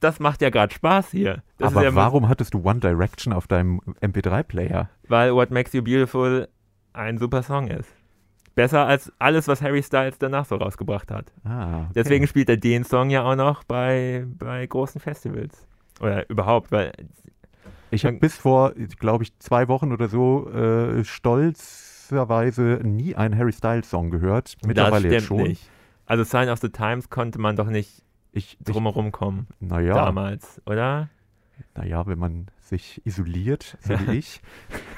das 0.00 0.18
macht 0.20 0.40
ja 0.42 0.50
gerade 0.50 0.72
Spaß 0.74 1.10
hier. 1.10 1.42
Das 1.58 1.72
Aber 1.72 1.84
ja 1.84 1.94
warum 1.94 2.28
hattest 2.28 2.54
du 2.54 2.62
One 2.64 2.80
Direction 2.80 3.32
auf 3.32 3.46
deinem 3.46 3.80
MP3-Player? 4.00 4.88
weil 5.08 5.34
What 5.34 5.50
Makes 5.50 5.72
You 5.72 5.82
Beautiful 5.82 6.48
ein 6.92 7.18
super 7.18 7.42
Song 7.42 7.68
ist. 7.68 7.88
Besser 8.54 8.86
als 8.86 9.12
alles, 9.18 9.46
was 9.48 9.62
Harry 9.62 9.82
Styles 9.82 10.18
danach 10.18 10.44
so 10.44 10.56
rausgebracht 10.56 11.10
hat. 11.10 11.32
Ah, 11.44 11.82
okay. 11.84 11.92
Deswegen 11.94 12.26
spielt 12.26 12.48
er 12.48 12.56
den 12.56 12.84
Song 12.84 13.08
ja 13.10 13.22
auch 13.22 13.36
noch 13.36 13.64
bei, 13.64 14.26
bei 14.38 14.66
großen 14.66 15.00
Festivals. 15.00 15.66
Oder 16.00 16.28
überhaupt, 16.28 16.72
weil 16.72 16.92
Ich 17.90 18.04
habe 18.04 18.16
bis 18.18 18.36
vor, 18.36 18.72
glaube 18.98 19.24
ich, 19.24 19.38
zwei 19.38 19.68
Wochen 19.68 19.92
oder 19.92 20.08
so 20.08 20.50
äh, 20.50 21.04
stolzerweise 22.10 22.80
nie 22.82 23.14
einen 23.14 23.36
Harry 23.38 23.52
Styles 23.52 23.88
Song 23.88 24.10
gehört. 24.10 24.56
Mittlerweile 24.66 25.04
das 25.04 25.12
jetzt 25.12 25.26
schon. 25.26 25.42
nicht. 25.42 25.68
Also 26.06 26.24
Sign 26.24 26.48
of 26.48 26.58
the 26.58 26.68
Times 26.70 27.08
konnte 27.08 27.38
man 27.40 27.56
doch 27.56 27.68
nicht 27.68 28.02
Ich, 28.32 28.56
ich, 28.60 28.64
drumherum 28.64 29.12
kommen 29.12 29.46
naja, 29.60 29.94
damals, 29.94 30.60
oder? 30.66 31.08
naja, 31.76 32.06
wenn 32.06 32.18
man 32.18 32.46
sich 32.62 33.00
isoliert, 33.04 33.76
so 33.80 33.94
wie 34.00 34.16
ich. 34.18 34.40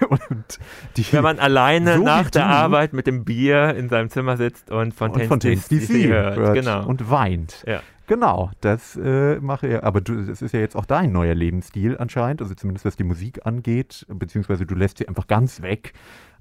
und 0.08 0.58
die, 0.96 1.12
Wenn 1.12 1.22
man 1.22 1.38
alleine 1.38 1.96
So 1.96 2.02
nach 2.04 2.30
der 2.30 2.42
du. 2.44 2.48
Arbeit 2.48 2.92
mit 2.92 3.06
dem 3.06 3.24
Bier 3.24 3.74
in 3.74 3.88
seinem 3.88 4.08
Zimmer 4.10 4.36
sitzt 4.36 4.70
und 4.70 4.78
und 4.78 4.94
Fontaine's 4.94 5.28
Fontaine's 5.28 5.68
DC, 5.68 5.88
DC 5.88 6.08
hört. 6.08 6.36
hört 6.36 6.54
Genau. 6.54 6.86
und 6.86 7.10
weint. 7.10 7.64
Ja. 7.66 7.82
Genau, 8.06 8.50
das 8.60 8.96
äh, 8.96 9.38
mache 9.40 9.68
er. 9.68 9.84
Aber 9.84 10.00
du, 10.00 10.24
das 10.26 10.42
ist 10.42 10.52
ja 10.52 10.60
jetzt 10.60 10.76
auch 10.76 10.84
dein 10.84 11.12
neuer 11.12 11.34
Lebensstil 11.34 11.96
anscheinend, 11.98 12.42
also 12.42 12.54
zumindest 12.54 12.84
was 12.84 12.96
die 12.96 13.04
Musik 13.04 13.46
angeht, 13.46 14.04
beziehungsweise 14.08 14.66
du 14.66 14.74
lässt 14.74 14.98
sie 14.98 15.08
einfach 15.08 15.26
ganz 15.26 15.62
weg. 15.62 15.92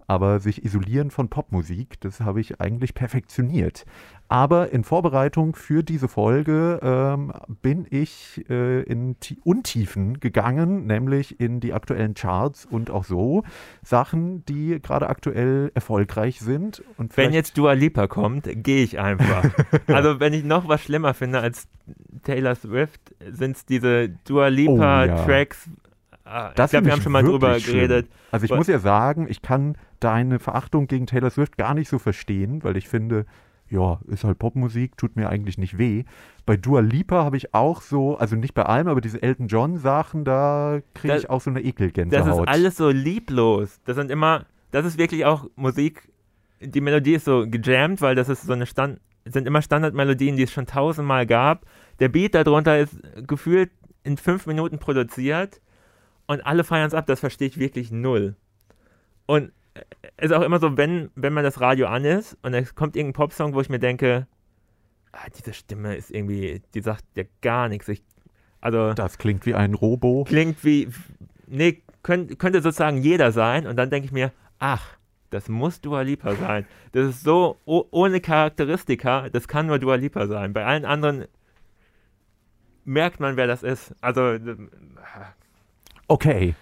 Aber 0.08 0.40
sich 0.40 0.66
isolieren 0.66 1.12
von 1.12 1.30
Popmusik, 1.30 2.00
das 2.02 2.20
habe 2.22 2.42
ich 2.42 2.60
eigentlich 2.60 2.94
perfektioniert. 2.94 3.86
Aber 4.28 4.72
in 4.72 4.86
Vorbereitung 4.86 5.56
für 5.56 5.84
diese 5.84 6.08
Folge 6.08 6.80
ähm, 6.82 7.34
bin 7.62 7.86
ich 7.90 8.46
äh, 8.50 8.82
in 8.84 9.20
Ti- 9.20 9.40
Untiefen 9.44 10.22
gegangen, 10.22 10.86
nämlich 10.86 11.40
in 11.42 11.60
die 11.60 11.74
aktuellen 11.74 12.14
Charts 12.14 12.66
und 12.66 12.90
auch 12.92 13.04
so 13.04 13.44
Sachen, 13.84 14.46
die 14.46 14.80
gerade 14.82 15.10
aktuell 15.10 15.72
erfolgreich 15.74 16.40
sind. 16.40 16.82
Und 16.98 17.18
Wenn 17.18 17.34
jetzt 17.34 17.58
Dua 17.58 17.74
Lipa 17.74 18.08
kommt, 18.08 18.48
gehe 18.64 18.84
ich 18.84 19.00
einfach. 19.00 19.44
also 19.88 20.20
wenn 20.22 20.34
ich 20.34 20.46
noch 20.46 20.68
was 20.70 20.82
schlimmer 20.82 21.14
finde 21.14 21.40
als 21.42 21.68
Taylor 22.24 22.56
Swift, 22.56 23.02
sind 23.30 23.58
es 23.58 23.66
diese 23.66 24.10
Dua 24.26 24.48
Lipa 24.48 24.72
Oh, 25.04 25.06
ja. 25.08 25.16
Ah, 26.32 26.52
Das 26.56 26.70
ich 26.70 26.72
glaube, 26.72 26.86
wir 26.86 26.94
haben 26.94 27.02
schon 27.02 27.12
mal 27.12 27.24
drüber 27.24 27.60
schlimm. 27.60 27.76
geredet. 27.76 28.10
Also 28.32 28.46
ich 28.46 28.52
muss 28.52 28.68
ja 28.68 28.80
sagen, 28.80 29.28
ich 29.30 29.42
kann 29.42 29.76
deine 30.00 30.40
Verachtung 30.40 30.88
gegen 30.88 31.06
Taylor 31.08 31.30
Swift 31.30 31.58
gar 31.58 31.74
nicht 31.74 31.90
so 31.90 32.00
verstehen, 32.00 32.64
weil 32.64 32.78
ich 32.78 32.88
finde, 32.88 33.26
ja, 33.70 34.00
ist 34.08 34.24
halt 34.24 34.40
Popmusik, 34.40 34.98
tut 34.98 35.16
mir 35.16 35.30
eigentlich 35.30 35.58
nicht 35.58 35.78
weh. 35.78 36.04
Bei 36.46 36.58
Dua 36.58 36.80
Lipa 36.82 37.24
habe 37.24 37.38
ich 37.38 37.54
auch 37.54 37.82
so, 37.82 38.18
also 38.18 38.36
nicht 38.36 38.54
bei 38.54 38.64
allem, 38.64 38.88
aber 38.88 39.02
diese 39.02 39.22
Elton 39.22 39.48
John 39.48 39.78
Sachen, 39.78 40.24
da 40.26 40.80
kriege 40.94 41.14
Das- 41.14 41.24
ich 41.24 41.30
auch 41.30 41.42
so 41.42 41.50
eine 41.50 41.60
Das 41.60 41.68
Ekelgänsehaut. 41.70 42.44
ist 42.44 42.54
alles 42.54 42.78
so 42.78 42.90
lieblos. 42.90 43.80
Das 43.86 43.96
sind 43.96 44.10
immer, 44.12 44.46
das 44.72 44.86
ist 44.86 44.98
wirklich 44.98 45.26
auch 45.26 45.48
Musik. 45.56 46.10
Die 46.62 46.82
Melodie 46.82 47.14
ist 47.16 47.26
so 47.26 47.46
gejammt, 47.48 48.02
weil 48.02 48.16
das 48.16 48.30
ist 48.30 48.44
so 48.44 48.54
eine 48.54 48.66
Stand, 48.66 49.00
sind 49.26 49.48
immer 49.48 49.62
Standardmelodien, 49.62 50.36
die 50.38 50.44
es 50.44 50.52
schon 50.52 50.66
tausendmal 50.66 51.26
gab. 51.26 51.66
Der 52.00 52.10
Beat 52.10 52.36
darunter 52.36 52.78
ist 52.80 52.96
gefühlt 53.28 53.70
in 54.04 54.18
fünf 54.18 54.48
Minuten 54.48 54.80
produziert 54.80 55.62
und 56.32 56.46
alle 56.46 56.64
feiern 56.64 56.88
es 56.88 56.94
ab. 56.94 57.08
Das 57.08 57.20
verstehe 57.20 57.50
ich 57.50 57.58
wirklich 57.58 57.92
null. 57.92 58.36
Und 59.26 59.52
es 60.16 60.32
ist 60.32 60.32
auch 60.32 60.42
immer 60.42 60.60
so, 60.60 60.78
wenn, 60.78 61.10
wenn 61.16 61.34
man 61.34 61.44
das 61.44 61.60
Radio 61.60 61.88
an 61.88 62.06
ist 62.06 62.38
und 62.42 62.54
es 62.54 62.74
kommt 62.74 62.96
irgendein 62.96 63.14
Popsong, 63.14 63.54
wo 63.54 63.60
ich 63.60 63.68
mir 63.68 63.80
denke, 63.80 64.28
ah, 65.12 65.28
diese 65.38 65.54
Stimme 65.54 65.96
ist 65.96 66.10
irgendwie, 66.10 66.62
die 66.74 66.82
sagt 66.82 67.04
ja 67.16 67.24
gar 67.42 67.68
nichts. 67.68 67.90
Ich, 67.90 68.02
also 68.62 68.94
das 68.94 69.18
klingt 69.18 69.46
wie 69.46 69.56
ein 69.56 69.74
Robo. 69.74 70.24
klingt 70.24 70.64
wie, 70.64 70.88
nee, 71.48 71.84
könnt, 72.02 72.40
könnte 72.40 72.62
sozusagen 72.62 72.98
jeder 72.98 73.34
sein. 73.34 73.68
Und 73.68 73.76
dann 73.76 73.90
denke 73.90 74.06
ich 74.06 74.14
mir, 74.14 74.32
ach, 74.58 74.98
das 75.32 75.50
muss 75.50 75.82
Dua 75.82 76.02
Lipa 76.02 76.36
sein. 76.36 76.66
Das 76.94 77.10
ist 77.10 77.24
so 77.24 77.60
oh, 77.66 77.86
ohne 77.92 78.22
Charakteristika, 78.22 79.30
das 79.30 79.50
kann 79.50 79.68
nur 79.68 79.80
Dua 79.80 79.96
Lipa 79.96 80.28
sein. 80.28 80.54
Bei 80.54 80.66
allen 80.66 80.86
anderen 80.86 81.26
merkt 82.86 83.20
man, 83.20 83.36
wer 83.36 83.48
das 83.48 83.64
ist. 83.64 83.94
Also, 84.00 84.22
äh, 84.22 84.56
Okay, 86.12 86.56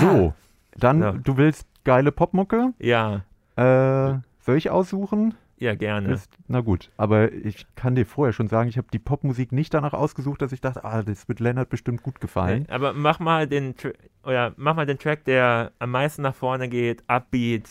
so, 0.00 0.34
dann, 0.76 1.02
Ja. 1.02 1.12
du 1.12 1.36
willst 1.36 1.66
geile 1.82 2.12
Popmucke? 2.12 2.72
ja, 2.78 3.22
Äh, 3.56 4.18
soll 4.38 4.56
ich 4.56 4.70
aussuchen? 4.70 5.34
ja, 5.58 5.74
gerne. 5.74 6.12
Ist, 6.12 6.30
na 6.46 6.60
gut, 6.60 6.90
aber 6.96 7.32
ich 7.32 7.66
kann 7.74 7.96
dir 7.96 8.06
vorher 8.06 8.32
schon 8.32 8.46
sagen, 8.46 8.68
ich 8.68 8.76
habe 8.78 8.86
die 8.92 8.98
Popmusik 9.00 9.50
nicht 9.50 9.74
danach 9.74 9.94
ausgesucht, 9.94 10.42
dass 10.42 10.52
ich 10.52 10.60
dachte, 10.60 10.84
ah, 10.84 11.02
das 11.02 11.26
wird 11.26 11.40
Lennart 11.40 11.70
bestimmt 11.70 12.04
gut 12.04 12.20
gefallen. 12.20 12.66
Aber 12.70 12.92
mach 12.92 13.18
mal 13.18 13.48
den 13.48 13.74
Tra- 13.74 13.94
oder 14.22 14.52
mach 14.56 14.76
mal 14.76 14.86
den 14.86 14.98
Track, 14.98 15.24
der 15.24 15.72
am 15.80 15.90
meisten 15.90 16.22
nach 16.22 16.34
vorne 16.36 16.68
geht, 16.68 17.02
Upbeat, 17.08 17.68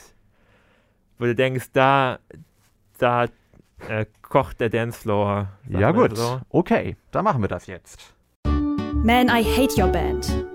wo 1.19 1.25
du 1.25 1.35
denkst, 1.35 1.67
da, 1.71 2.19
da 2.97 3.27
äh, 3.87 4.05
kocht 4.23 4.59
der 4.59 4.69
Dancefloor. 4.69 5.47
Ja 5.69 5.91
gut, 5.91 6.17
So. 6.17 6.41
okay, 6.49 6.97
dann 7.11 7.23
machen 7.23 7.41
wir 7.41 7.47
das 7.49 7.67
jetzt. 7.67 8.13
Man, 8.45 9.27
I 9.29 9.43
Hate 9.43 9.79
Your 9.81 9.87
Band. 9.89 10.45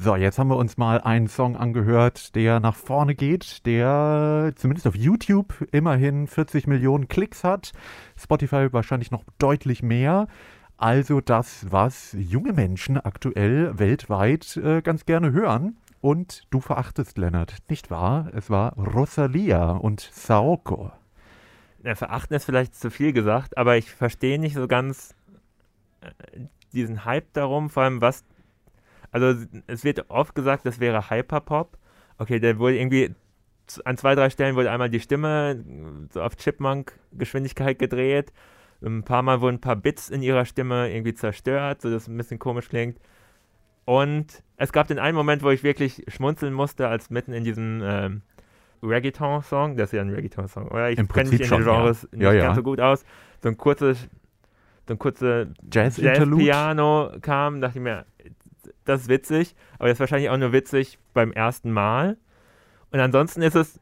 So, 0.00 0.14
jetzt 0.14 0.38
haben 0.38 0.46
wir 0.46 0.56
uns 0.56 0.76
mal 0.76 1.00
einen 1.00 1.26
Song 1.26 1.56
angehört, 1.56 2.36
der 2.36 2.60
nach 2.60 2.76
vorne 2.76 3.16
geht, 3.16 3.66
der 3.66 4.52
zumindest 4.54 4.86
auf 4.86 4.94
YouTube 4.94 5.66
immerhin 5.72 6.28
40 6.28 6.68
Millionen 6.68 7.08
Klicks 7.08 7.42
hat, 7.42 7.72
Spotify 8.16 8.72
wahrscheinlich 8.72 9.10
noch 9.10 9.24
deutlich 9.40 9.82
mehr. 9.82 10.28
Also 10.76 11.20
das, 11.20 11.66
was 11.72 12.14
junge 12.16 12.52
Menschen 12.52 12.96
aktuell 12.96 13.76
weltweit 13.76 14.56
äh, 14.58 14.82
ganz 14.82 15.04
gerne 15.04 15.32
hören. 15.32 15.78
Und 16.00 16.44
du 16.50 16.60
verachtest 16.60 17.18
Lennart, 17.18 17.56
nicht 17.68 17.90
wahr? 17.90 18.30
Es 18.32 18.50
war 18.50 18.74
Rosalia 18.74 19.72
und 19.72 19.98
Saoko. 20.12 20.92
Ja, 21.82 21.96
verachten 21.96 22.36
ist 22.36 22.44
vielleicht 22.44 22.76
zu 22.76 22.92
viel 22.92 23.12
gesagt, 23.12 23.58
aber 23.58 23.76
ich 23.76 23.90
verstehe 23.90 24.38
nicht 24.38 24.54
so 24.54 24.68
ganz 24.68 25.16
äh, 26.02 26.10
diesen 26.72 27.04
Hype 27.04 27.32
darum, 27.32 27.68
vor 27.68 27.82
allem 27.82 28.00
was. 28.00 28.22
Also, 29.22 29.46
es 29.66 29.84
wird 29.84 30.10
oft 30.10 30.34
gesagt, 30.34 30.66
das 30.66 30.80
wäre 30.80 31.10
Hyperpop. 31.10 31.78
Okay, 32.18 32.40
der 32.40 32.58
wurde 32.58 32.78
irgendwie 32.78 33.14
an 33.84 33.96
zwei, 33.96 34.14
drei 34.14 34.30
Stellen 34.30 34.56
wurde 34.56 34.70
einmal 34.70 34.88
die 34.90 35.00
Stimme 35.00 35.52
äh, 35.52 36.12
so 36.12 36.22
auf 36.22 36.36
Chipmunk-Geschwindigkeit 36.36 37.78
gedreht. 37.78 38.32
Ein 38.82 39.02
paar 39.02 39.22
Mal 39.22 39.40
wurden 39.40 39.56
ein 39.56 39.60
paar 39.60 39.76
Bits 39.76 40.08
in 40.08 40.22
ihrer 40.22 40.44
Stimme 40.44 40.90
irgendwie 40.92 41.14
zerstört, 41.14 41.82
sodass 41.82 42.02
es 42.02 42.08
ein 42.08 42.16
bisschen 42.16 42.38
komisch 42.38 42.68
klingt. 42.68 42.98
Und 43.84 44.42
es 44.56 44.72
gab 44.72 44.86
den 44.86 44.98
einen 44.98 45.16
Moment, 45.16 45.42
wo 45.42 45.50
ich 45.50 45.62
wirklich 45.62 46.04
schmunzeln 46.08 46.52
musste, 46.52 46.88
als 46.88 47.10
mitten 47.10 47.32
in 47.32 47.42
diesem 47.42 47.80
ähm, 47.82 48.22
Reggaeton-Song, 48.82 49.76
das 49.76 49.88
ist 49.88 49.96
ja 49.96 50.02
ein 50.02 50.10
Reggaeton-Song, 50.10 50.68
oder? 50.68 50.90
Ich 50.90 50.96
kenne 50.96 51.30
mich 51.30 51.32
in 51.32 51.38
den 51.38 51.46
schon, 51.46 51.66
ja. 51.66 51.72
Genres 51.72 52.08
nicht 52.12 52.22
Ja, 52.22 52.32
ja. 52.32 52.44
ganz 52.44 52.56
so 52.56 52.62
gut 52.62 52.80
aus. 52.80 53.04
So 53.42 53.48
ein 53.48 53.56
kurzes, 53.56 54.08
so 54.86 54.94
ein 54.94 55.54
Jazz-Interlude. 55.72 56.44
Jazz-Piano 56.44 57.12
kam, 57.20 57.60
dachte 57.60 57.78
ich 57.78 57.82
mir, 57.82 58.04
das 58.88 59.02
ist 59.02 59.08
witzig, 59.08 59.54
aber 59.78 59.88
das 59.88 59.96
ist 59.96 60.00
wahrscheinlich 60.00 60.30
auch 60.30 60.36
nur 60.36 60.52
witzig 60.52 60.98
beim 61.14 61.32
ersten 61.32 61.70
Mal. 61.70 62.16
Und 62.90 63.00
ansonsten 63.00 63.42
ist 63.42 63.54
es, 63.54 63.80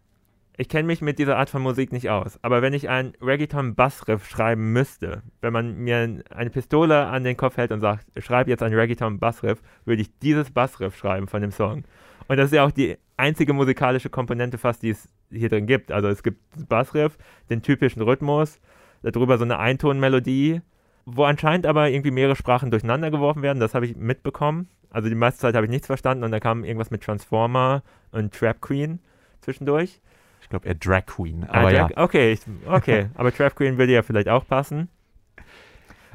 ich 0.57 0.69
kenne 0.69 0.87
mich 0.87 1.03
mit 1.03 1.19
dieser 1.19 1.37
Art 1.37 1.51
von 1.51 1.63
Musik 1.63 1.93
nicht 1.93 2.11
aus, 2.11 2.39
aber 2.43 2.63
wenn 2.63 2.73
ich 2.73 2.89
einen 2.89 3.13
Reggaeton-Bassriff 3.21 4.27
schreiben 4.27 4.73
müsste, 4.73 5.23
wenn 5.43 5.53
man 5.53 5.77
mir 5.77 6.23
eine 6.31 6.51
Pistole 6.51 7.07
an 7.07 7.25
den 7.25 7.37
Kopf 7.37 7.57
hält 7.57 7.73
und 7.73 7.81
sagt, 7.81 8.07
schreib 8.19 8.49
jetzt 8.49 8.63
einen 8.63 8.75
Reggaeton-Bassriff, 8.75 9.63
würde 9.85 10.03
ich 10.03 10.19
dieses 10.19 10.51
Bassriff 10.51 10.97
schreiben 10.97 11.29
von 11.29 11.43
dem 11.43 11.53
Song. 11.53 11.85
Und 12.29 12.39
das 12.39 12.47
ist 12.47 12.55
ja 12.55 12.65
auch 12.65 12.71
die 12.71 12.97
einzige 13.17 13.53
musikalische 13.53 14.11
Komponente 14.11 14.59
fast, 14.59 14.83
die 14.83 14.91
es 14.91 15.09
hier 15.31 15.49
drin 15.49 15.67
gibt. 15.67 15.93
Also 15.93 16.09
es 16.09 16.23
gibt 16.23 16.41
Bassriff, 16.69 17.17
den 17.51 17.63
typischen 17.63 18.03
Rhythmus, 18.03 18.61
darüber 19.03 19.39
so 19.39 19.45
eine 19.45 19.59
Eintonmelodie, 19.59 20.63
wo 21.05 21.25
anscheinend 21.25 21.67
aber 21.67 21.89
irgendwie 21.89 22.11
mehrere 22.11 22.37
Sprachen 22.37 22.71
durcheinander 22.71 23.11
geworfen 23.11 23.43
werden. 23.43 23.61
Das 23.61 23.75
habe 23.75 23.87
ich 23.87 23.97
mitbekommen. 23.97 24.69
Also 24.97 25.11
die 25.11 25.15
meiste 25.15 25.41
Zeit 25.41 25.55
habe 25.55 25.67
ich 25.67 25.71
nichts 25.71 25.87
verstanden 25.89 26.25
und 26.25 26.31
da 26.33 26.41
kam 26.41 26.65
irgendwas 26.65 26.91
mit 26.91 27.03
Transformer 27.03 27.83
und 28.13 28.33
Trap 28.33 28.63
Queen 28.63 28.99
zwischendurch. 29.43 30.01
Ich 30.41 30.49
glaube, 30.49 30.67
er 30.67 30.75
Drag 30.75 31.05
Queen. 31.05 31.45
Ah, 31.49 31.61
Aber 31.61 31.71
Drag- 31.71 31.91
ja, 31.91 32.03
Okay, 32.03 32.33
ich, 32.33 32.41
okay. 32.67 33.09
aber 33.15 33.31
Trap 33.31 33.55
Queen 33.57 33.77
würde 33.77 33.93
ja 33.93 34.03
vielleicht 34.03 34.29
auch 34.31 34.47
passen. 34.47 34.89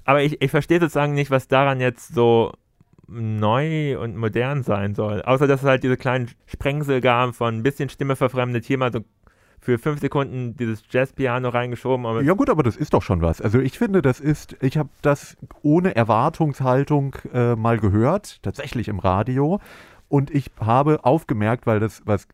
Aber 0.04 0.24
ich, 0.24 0.42
ich 0.42 0.50
verstehe 0.50 0.80
sozusagen 0.80 1.14
nicht, 1.14 1.30
was 1.30 1.48
daran 1.48 1.80
jetzt 1.80 2.16
so 2.16 2.54
neu 3.08 4.00
und 4.00 4.18
modern 4.18 4.64
sein 4.64 4.96
soll. 4.96 5.22
Außer, 5.22 5.46
dass 5.46 5.62
es 5.62 5.68
halt 5.68 5.84
diese 5.84 5.98
kleinen 5.98 6.32
Sprengsel 6.48 7.02
gab 7.02 7.36
von 7.36 7.58
ein 7.58 7.64
bisschen 7.64 7.90
Stimme 7.90 8.16
verfremdet, 8.16 8.66
hier 8.66 8.80
mal 8.80 8.92
so 8.92 9.02
für 9.62 9.78
fünf 9.78 10.01
Sekunden 10.01 10.57
dieses 10.57 10.84
Jazzpiano 10.89 11.49
reingeschoben. 11.49 12.26
Ja 12.26 12.34
gut, 12.34 12.49
aber 12.49 12.64
das 12.64 12.76
ist 12.76 12.93
doch 12.93 13.03
schon 13.03 13.22
was. 13.22 13.41
Also 13.41 13.59
ich 13.59 13.78
finde, 13.78 14.01
das 14.01 14.20
ist, 14.20 14.57
ich 14.62 14.78
habe 14.78 14.89
das 15.03 15.38
ohne 15.62 15.95
Erwartungshaltung 15.95 17.16
äh, 17.32 17.55
mal 17.55 17.78
gehört, 17.78 18.41
tatsächlich 18.41 18.88
im 18.88 18.99
Radio. 18.99 19.59
Und 20.09 20.32
ich 20.32 20.51
habe 20.59 21.05
aufgemerkt, 21.05 21.68
weil 21.68 21.80
das 21.80 22.01
was 22.05 22.28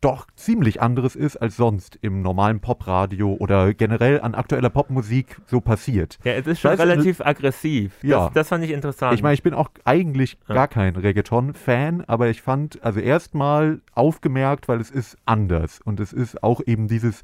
doch 0.00 0.26
ziemlich 0.36 0.82
anderes 0.82 1.16
ist 1.16 1.36
als 1.36 1.56
sonst 1.56 1.98
im 2.02 2.20
normalen 2.22 2.60
Popradio 2.60 3.34
oder 3.40 3.72
generell 3.74 4.20
an 4.20 4.34
aktueller 4.34 4.70
Popmusik 4.70 5.40
so 5.46 5.60
passiert. 5.60 6.18
ja, 6.22 6.32
es 6.34 6.46
ist 6.46 6.60
schon 6.60 6.72
du, 6.76 6.78
relativ 6.82 7.20
aggressiv. 7.20 7.94
Das, 8.02 8.10
Ja. 8.10 8.30
das 8.34 8.48
fand 8.48 8.64
ich 8.64 8.70
interessant. 8.70 9.14
Ich 9.14 9.22
meine, 9.22 9.34
ich 9.34 9.42
bin 9.42 9.54
auch 9.54 9.70
eigentlich 9.84 10.36
Ja. 10.48 10.54
gar 10.54 10.68
kein 10.68 10.96
Reggaeton-Fan, 10.96 12.04
aber 12.06 12.28
ich 12.28 12.42
fand, 12.42 12.82
also 12.84 13.00
erstmal 13.00 13.80
aufgemerkt, 13.94 14.68
weil 14.68 14.80
es 14.80 14.90
ist 14.90 15.16
anders 15.24 15.80
und 15.84 15.98
es 16.00 16.12
ist 16.12 16.42
auch 16.42 16.60
eben 16.66 16.88
dieses 16.88 17.22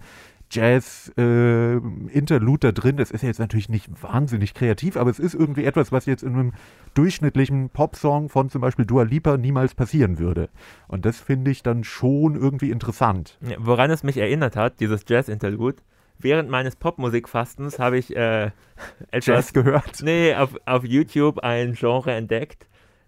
Jazz-Interlude 0.53 2.69
äh, 2.69 2.73
da 2.73 2.81
drin. 2.81 2.99
Das 2.99 3.11
ist 3.11 3.23
jetzt 3.23 3.41
natürlich 3.41 3.71
nicht 3.71 4.03
wahnsinnig 4.03 4.55
kreativ, 4.55 4.97
aber 4.97 5.11
es 5.11 5.19
ist 5.19 5.35
irgendwie 5.35 5.65
etwas, 5.65 5.91
was 5.93 6.07
jetzt 6.07 6.23
in 6.23 6.35
einem 6.35 6.53
durchschnittlichen 6.95 7.71
Popsong 7.71 8.29
von 8.29 8.51
zum 8.51 8.61
Beispiel 8.61 8.85
Dua 8.85 9.05
Lipa 9.05 9.39
niemals 9.39 9.75
passieren 9.75 10.19
würde. 10.19 10.51
Und 10.89 11.07
das 11.07 11.19
finde 11.19 11.51
ich 11.51 11.63
dann 11.63 11.85
schon 11.85 12.37
irgendwie 12.37 12.71
interessant. 12.71 13.39
Ja, 13.41 13.57
woran 13.59 13.91
es 13.91 14.03
mich 14.03 14.19
erinnert 14.19 14.55
hat, 14.55 14.81
dieses 14.81 15.05
Jazz-Interlude, 15.07 15.79
während 16.19 16.51
meines 16.51 16.77
Popmusikfastens 16.77 17.79
habe 17.79 17.97
ich 17.99 18.15
äh, 18.15 18.51
etwas 19.11 19.27
Jazz 19.27 19.55
gehört. 19.55 20.03
Nee, 20.03 20.35
auf, 20.35 20.55
auf 20.67 20.85
YouTube 20.85 21.39
ein 21.39 21.73
Genre 21.75 22.13
entdeckt. 22.13 22.67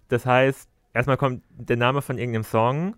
Das 0.09 0.27
heißt, 0.27 0.69
erstmal 0.95 1.19
kommt 1.19 1.43
der 1.51 1.77
Name 1.77 2.03
von 2.03 2.19
irgendeinem 2.19 2.45
Song. 2.45 2.97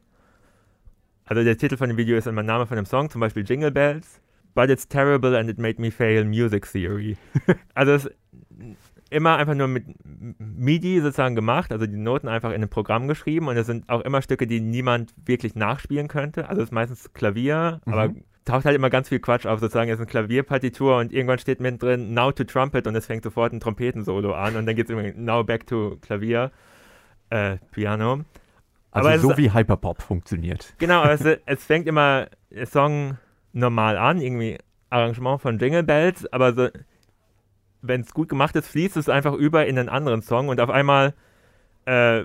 Also 1.24 1.42
der 1.42 1.58
Titel 1.58 1.76
von 1.76 1.88
dem 1.88 1.98
Video 1.98 2.16
ist 2.16 2.28
immer 2.28 2.44
Name 2.44 2.66
von 2.66 2.76
dem 2.76 2.86
Song, 2.86 3.10
zum 3.10 3.20
Beispiel 3.20 3.44
Jingle 3.44 3.72
Bells. 3.72 4.20
But 4.56 4.70
it's 4.70 4.88
terrible 4.88 5.36
and 5.36 5.50
it 5.50 5.58
made 5.58 5.78
me 5.78 5.90
fail 5.90 6.24
Music 6.24 6.66
Theory. 6.66 7.18
also 7.74 7.92
es 7.92 8.06
ist 8.06 8.16
immer 9.10 9.36
einfach 9.36 9.54
nur 9.54 9.68
mit 9.68 9.84
MIDI 10.38 11.00
sozusagen 11.00 11.34
gemacht, 11.34 11.72
also 11.72 11.86
die 11.86 11.96
Noten 11.96 12.26
einfach 12.26 12.48
in 12.48 12.56
einem 12.56 12.70
Programm 12.70 13.06
geschrieben 13.06 13.48
und 13.48 13.56
es 13.58 13.66
sind 13.66 13.88
auch 13.88 14.00
immer 14.00 14.22
Stücke, 14.22 14.46
die 14.46 14.60
niemand 14.60 15.12
wirklich 15.24 15.54
nachspielen 15.56 16.08
könnte. 16.08 16.48
Also 16.48 16.62
es 16.62 16.68
ist 16.68 16.72
meistens 16.72 17.12
Klavier, 17.12 17.82
mhm. 17.84 17.92
aber 17.92 18.14
taucht 18.46 18.64
halt 18.64 18.74
immer 18.74 18.88
ganz 18.88 19.10
viel 19.10 19.20
Quatsch 19.20 19.44
auf, 19.44 19.60
sozusagen, 19.60 19.90
es 19.90 19.96
ist 19.96 20.00
eine 20.00 20.06
Klavierpartitur 20.06 20.96
und 20.96 21.12
irgendwann 21.12 21.38
steht 21.38 21.60
mittendrin 21.60 22.14
Now 22.14 22.32
to 22.32 22.44
Trumpet 22.44 22.86
und 22.86 22.94
es 22.94 23.04
fängt 23.04 23.24
sofort 23.24 23.52
ein 23.52 23.60
Trompetensolo 23.60 24.32
an 24.32 24.56
und 24.56 24.64
dann 24.64 24.74
geht 24.74 24.86
es 24.86 24.90
immer 24.90 25.02
Now 25.12 25.44
back 25.44 25.66
to 25.66 25.98
Klavier, 26.00 26.50
äh, 27.28 27.58
Piano. 27.72 28.24
Also 28.90 29.08
aber 29.08 29.18
so 29.18 29.30
es, 29.32 29.36
wie 29.36 29.52
Hyperpop 29.52 30.00
funktioniert. 30.00 30.72
Genau, 30.78 31.04
es, 31.04 31.22
es 31.44 31.64
fängt 31.64 31.86
immer 31.86 32.28
Song 32.64 33.18
normal 33.56 33.98
an, 33.98 34.20
irgendwie 34.20 34.58
Arrangement 34.90 35.40
von 35.40 35.58
Jingle 35.58 35.82
Bells, 35.82 36.30
aber 36.32 36.54
so, 36.54 36.68
wenn 37.82 38.02
es 38.02 38.12
gut 38.14 38.28
gemacht 38.28 38.54
ist, 38.56 38.68
fließt 38.68 38.96
es 38.96 39.08
einfach 39.08 39.34
über 39.34 39.66
in 39.66 39.78
einen 39.78 39.88
anderen 39.88 40.22
Song 40.22 40.48
und 40.48 40.60
auf 40.60 40.70
einmal 40.70 41.14
äh, 41.86 42.24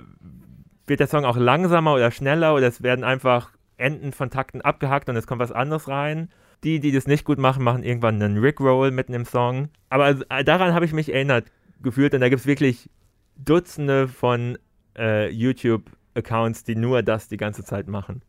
wird 0.86 1.00
der 1.00 1.06
Song 1.06 1.24
auch 1.24 1.36
langsamer 1.36 1.94
oder 1.94 2.10
schneller 2.10 2.54
oder 2.54 2.66
es 2.66 2.82
werden 2.82 3.04
einfach 3.04 3.52
Enden 3.76 4.12
von 4.12 4.30
Takten 4.30 4.60
abgehackt 4.60 5.08
und 5.08 5.16
es 5.16 5.26
kommt 5.26 5.40
was 5.40 5.52
anderes 5.52 5.88
rein. 5.88 6.28
Die, 6.64 6.78
die 6.78 6.92
das 6.92 7.08
nicht 7.08 7.24
gut 7.24 7.38
machen, 7.38 7.64
machen 7.64 7.82
irgendwann 7.82 8.22
einen 8.22 8.38
Rickroll 8.38 8.92
mitten 8.92 9.14
im 9.14 9.24
Song. 9.24 9.68
Aber 9.88 10.10
äh, 10.28 10.44
daran 10.44 10.74
habe 10.74 10.84
ich 10.84 10.92
mich 10.92 11.12
erinnert 11.12 11.46
gefühlt 11.82 12.14
und 12.14 12.20
da 12.20 12.28
gibt 12.28 12.40
es 12.40 12.46
wirklich 12.46 12.88
Dutzende 13.36 14.06
von 14.06 14.58
äh, 14.96 15.28
YouTube-Accounts, 15.30 16.62
die 16.62 16.76
nur 16.76 17.02
das 17.02 17.26
die 17.26 17.36
ganze 17.36 17.64
Zeit 17.64 17.88
machen. 17.88 18.22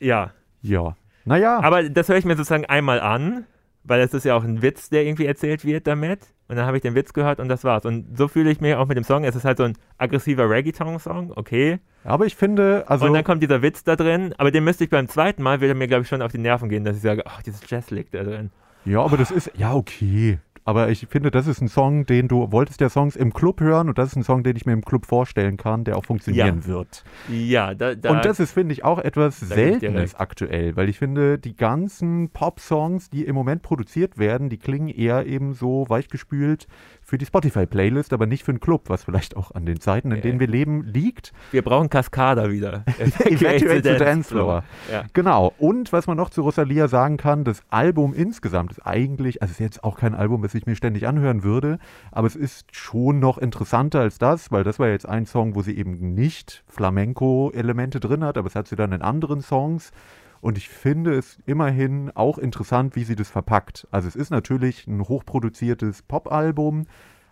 Ja. 0.00 0.32
Ja. 0.62 0.96
Naja. 1.28 1.60
Aber 1.60 1.88
das 1.88 2.08
höre 2.08 2.16
ich 2.16 2.24
mir 2.24 2.36
sozusagen 2.36 2.66
einmal 2.66 3.00
an, 3.00 3.44
weil 3.84 4.00
es 4.00 4.14
ist 4.14 4.24
ja 4.24 4.34
auch 4.34 4.44
ein 4.44 4.62
Witz, 4.62 4.88
der 4.88 5.04
irgendwie 5.04 5.26
erzählt 5.26 5.64
wird 5.64 5.86
damit. 5.86 6.20
Und 6.48 6.56
dann 6.56 6.64
habe 6.66 6.78
ich 6.78 6.82
den 6.82 6.94
Witz 6.94 7.12
gehört 7.12 7.40
und 7.40 7.48
das 7.48 7.64
war's. 7.64 7.84
Und 7.84 8.16
so 8.16 8.26
fühle 8.26 8.50
ich 8.50 8.60
mich 8.60 8.74
auch 8.74 8.86
mit 8.86 8.96
dem 8.96 9.04
Song. 9.04 9.24
Es 9.24 9.36
ist 9.36 9.44
halt 9.44 9.58
so 9.58 9.64
ein 9.64 9.74
aggressiver 9.98 10.48
Reggaeton-Song, 10.48 11.32
okay. 11.36 11.78
Aber 12.04 12.24
ich 12.24 12.36
finde, 12.36 12.84
also. 12.88 13.06
Und 13.06 13.12
dann 13.12 13.24
kommt 13.24 13.42
dieser 13.42 13.60
Witz 13.60 13.84
da 13.84 13.96
drin, 13.96 14.34
aber 14.38 14.50
den 14.50 14.64
müsste 14.64 14.84
ich 14.84 14.90
beim 14.90 15.08
zweiten 15.08 15.42
Mal, 15.42 15.60
würde 15.60 15.74
mir, 15.74 15.86
glaube 15.86 16.02
ich, 16.02 16.08
schon 16.08 16.22
auf 16.22 16.32
die 16.32 16.38
Nerven 16.38 16.70
gehen, 16.70 16.84
dass 16.84 16.96
ich 16.96 17.02
sage, 17.02 17.24
ach, 17.26 17.42
dieses 17.42 17.60
Jazz 17.68 17.90
liegt 17.90 18.14
da 18.14 18.24
drin. 18.24 18.50
Ja, 18.86 19.02
aber 19.02 19.18
das 19.18 19.30
ist, 19.30 19.50
ja, 19.56 19.74
okay. 19.74 20.38
Aber 20.68 20.90
ich 20.90 21.06
finde, 21.08 21.30
das 21.30 21.46
ist 21.46 21.62
ein 21.62 21.68
Song, 21.68 22.04
den 22.04 22.28
du 22.28 22.52
wolltest 22.52 22.82
ja 22.82 22.90
Songs 22.90 23.16
im 23.16 23.32
Club 23.32 23.62
hören 23.62 23.88
und 23.88 23.96
das 23.96 24.08
ist 24.08 24.16
ein 24.16 24.22
Song, 24.22 24.42
den 24.42 24.54
ich 24.54 24.66
mir 24.66 24.74
im 24.74 24.84
Club 24.84 25.06
vorstellen 25.06 25.56
kann, 25.56 25.84
der 25.84 25.96
auch 25.96 26.04
funktionieren 26.04 26.60
ja. 26.60 26.66
wird. 26.66 27.04
Ja, 27.30 27.72
da, 27.72 27.94
da, 27.94 28.10
Und 28.10 28.26
das 28.26 28.38
ist, 28.38 28.52
finde 28.52 28.74
ich, 28.74 28.84
auch 28.84 28.98
etwas 28.98 29.40
Seltenes 29.40 30.14
aktuell, 30.14 30.76
weil 30.76 30.90
ich 30.90 30.98
finde, 30.98 31.38
die 31.38 31.56
ganzen 31.56 32.28
Pop-Songs, 32.28 33.08
die 33.08 33.24
im 33.24 33.34
Moment 33.34 33.62
produziert 33.62 34.18
werden, 34.18 34.50
die 34.50 34.58
klingen 34.58 34.88
eher 34.88 35.24
eben 35.24 35.54
so 35.54 35.86
weichgespült 35.88 36.66
für 37.08 37.16
die 37.16 37.24
Spotify-Playlist, 37.24 38.12
aber 38.12 38.26
nicht 38.26 38.44
für 38.44 38.50
einen 38.50 38.60
Club, 38.60 38.90
was 38.90 39.04
vielleicht 39.04 39.34
auch 39.34 39.52
an 39.52 39.64
den 39.64 39.80
Zeiten, 39.80 40.12
in 40.12 40.20
denen 40.20 40.40
wir 40.40 40.46
leben, 40.46 40.84
liegt. 40.84 41.32
Wir 41.52 41.62
brauchen 41.62 41.88
Kaskada 41.88 42.50
wieder. 42.50 42.84
Eventuell 42.98 43.82
zu 43.82 43.96
Dancefloor. 43.96 44.62
Ja. 44.92 45.04
Genau. 45.14 45.54
Und 45.56 45.90
was 45.94 46.06
man 46.06 46.18
noch 46.18 46.28
zu 46.28 46.42
Rosalia 46.42 46.86
sagen 46.86 47.16
kann, 47.16 47.44
das 47.44 47.62
Album 47.70 48.12
insgesamt 48.12 48.72
ist 48.72 48.86
eigentlich, 48.86 49.40
also 49.40 49.52
es 49.52 49.58
ist 49.58 49.64
jetzt 49.64 49.84
auch 49.84 49.96
kein 49.96 50.14
Album, 50.14 50.42
das 50.42 50.54
ich 50.54 50.66
mir 50.66 50.76
ständig 50.76 51.06
anhören 51.06 51.44
würde, 51.44 51.78
aber 52.12 52.26
es 52.26 52.36
ist 52.36 52.76
schon 52.76 53.20
noch 53.20 53.38
interessanter 53.38 54.00
als 54.00 54.18
das, 54.18 54.52
weil 54.52 54.62
das 54.62 54.78
war 54.78 54.88
jetzt 54.88 55.08
ein 55.08 55.24
Song, 55.24 55.54
wo 55.54 55.62
sie 55.62 55.78
eben 55.78 56.12
nicht 56.12 56.62
Flamenco-Elemente 56.68 58.00
drin 58.00 58.22
hat, 58.22 58.36
aber 58.36 58.48
es 58.48 58.54
hat 58.54 58.68
sie 58.68 58.76
dann 58.76 58.92
in 58.92 59.00
anderen 59.00 59.40
Songs. 59.40 59.92
Und 60.40 60.58
ich 60.58 60.68
finde 60.68 61.14
es 61.14 61.38
immerhin 61.46 62.10
auch 62.14 62.38
interessant, 62.38 62.96
wie 62.96 63.04
sie 63.04 63.16
das 63.16 63.28
verpackt. 63.28 63.86
Also 63.90 64.08
es 64.08 64.16
ist 64.16 64.30
natürlich 64.30 64.86
ein 64.86 65.02
hochproduziertes 65.02 66.02
Popalbum, 66.02 66.86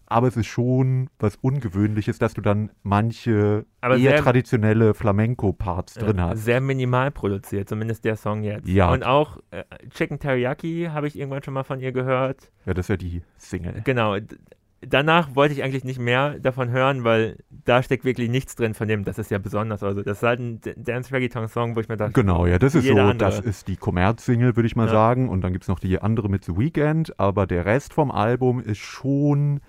aber 0.06 0.28
es 0.28 0.36
ist 0.36 0.46
schon 0.46 1.10
was 1.18 1.36
Ungewöhnliches, 1.36 2.18
dass 2.18 2.34
du 2.34 2.40
dann 2.40 2.70
manche 2.82 3.66
aber 3.80 3.96
eher 3.96 4.12
sehr, 4.12 4.22
traditionelle 4.22 4.94
Flamenco-Parts 4.94 5.94
drin 5.94 6.20
hast. 6.20 6.44
Sehr 6.44 6.60
minimal 6.60 7.10
produziert, 7.10 7.68
zumindest 7.68 8.04
der 8.04 8.16
Song 8.16 8.42
jetzt. 8.44 8.68
Ja. 8.68 8.90
Und 8.92 9.04
auch 9.04 9.38
äh, 9.50 9.64
Chicken 9.90 10.18
Teriyaki 10.18 10.90
habe 10.92 11.08
ich 11.08 11.18
irgendwann 11.18 11.42
schon 11.42 11.54
mal 11.54 11.64
von 11.64 11.80
ihr 11.80 11.92
gehört. 11.92 12.52
Ja, 12.66 12.74
das 12.74 12.84
ist 12.84 12.90
ja 12.90 12.96
die 12.96 13.22
Single. 13.36 13.82
Genau 13.84 14.16
danach 14.80 15.34
wollte 15.34 15.54
ich 15.54 15.62
eigentlich 15.62 15.84
nicht 15.84 15.98
mehr 15.98 16.38
davon 16.38 16.70
hören, 16.70 17.04
weil 17.04 17.38
da 17.64 17.82
steckt 17.82 18.04
wirklich 18.04 18.28
nichts 18.28 18.54
drin 18.56 18.74
von 18.74 18.88
dem, 18.88 19.04
das 19.04 19.18
ist 19.18 19.30
ja 19.30 19.38
besonders. 19.38 19.82
Also 19.82 20.02
das 20.02 20.18
ist 20.18 20.22
halt 20.22 20.40
ein 20.40 20.60
Dance 20.76 21.12
Reggaeton 21.12 21.48
Song, 21.48 21.76
wo 21.76 21.80
ich 21.80 21.88
mir 21.88 21.96
dachte, 21.96 22.12
genau, 22.12 22.46
ja, 22.46 22.58
das 22.58 22.74
ist 22.74 22.86
so, 22.86 22.96
andere. 22.96 23.16
das 23.16 23.40
ist 23.40 23.68
die 23.68 23.76
Kommerz-Single, 23.76 24.56
würde 24.56 24.66
ich 24.66 24.76
mal 24.76 24.86
ja. 24.86 24.92
sagen. 24.92 25.28
Und 25.28 25.42
dann 25.42 25.52
gibt 25.52 25.64
es 25.64 25.68
noch 25.68 25.80
die 25.80 26.00
andere 26.00 26.28
mit 26.28 26.44
The 26.44 26.56
Weeknd, 26.56 27.18
aber 27.18 27.46
der 27.46 27.64
Rest 27.64 27.92
vom 27.92 28.10
Album 28.10 28.60
ist 28.60 28.78
schon 28.78 29.60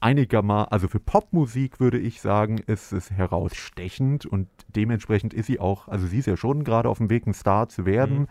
einigermaßen, 0.00 0.70
also 0.70 0.88
für 0.88 1.00
Popmusik 1.00 1.80
würde 1.80 1.98
ich 1.98 2.20
sagen, 2.20 2.58
ist 2.58 2.92
es 2.92 3.10
herausstechend 3.10 4.26
und 4.26 4.48
dementsprechend 4.68 5.34
ist 5.34 5.46
sie 5.46 5.58
auch, 5.58 5.88
also 5.88 6.06
sie 6.06 6.18
ist 6.18 6.26
ja 6.26 6.36
schon 6.36 6.62
gerade 6.62 6.88
auf 6.88 6.98
dem 6.98 7.10
Weg, 7.10 7.26
ein 7.26 7.34
Star 7.34 7.68
zu 7.68 7.84
werden. 7.84 8.20
Mhm. 8.20 8.28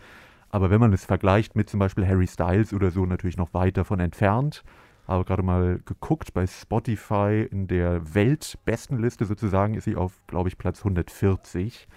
Aber 0.50 0.70
wenn 0.70 0.80
man 0.80 0.94
es 0.94 1.04
vergleicht 1.04 1.58
mit 1.58 1.70
zum 1.70 1.80
Beispiel 1.80 2.08
Harry 2.08 2.28
Styles 2.28 2.74
oder 2.74 2.90
so, 2.90 3.06
natürlich 3.06 3.36
noch 3.36 3.54
weit 3.54 3.76
davon 3.76 4.00
entfernt 4.00 4.64
habe 5.08 5.26
gerade 5.26 5.44
mal 5.44 5.80
geguckt, 5.86 6.34
bei 6.34 6.46
Spotify 6.46 7.48
in 7.50 7.68
der 7.68 8.14
Weltbestenliste 8.14 9.26
sozusagen 9.26 9.74
ist 9.74 9.86
sie 9.86 9.96
auf, 9.96 10.22
glaube 10.28 10.50
ich, 10.50 10.58
Platz 10.58 10.80
140. 10.80 11.88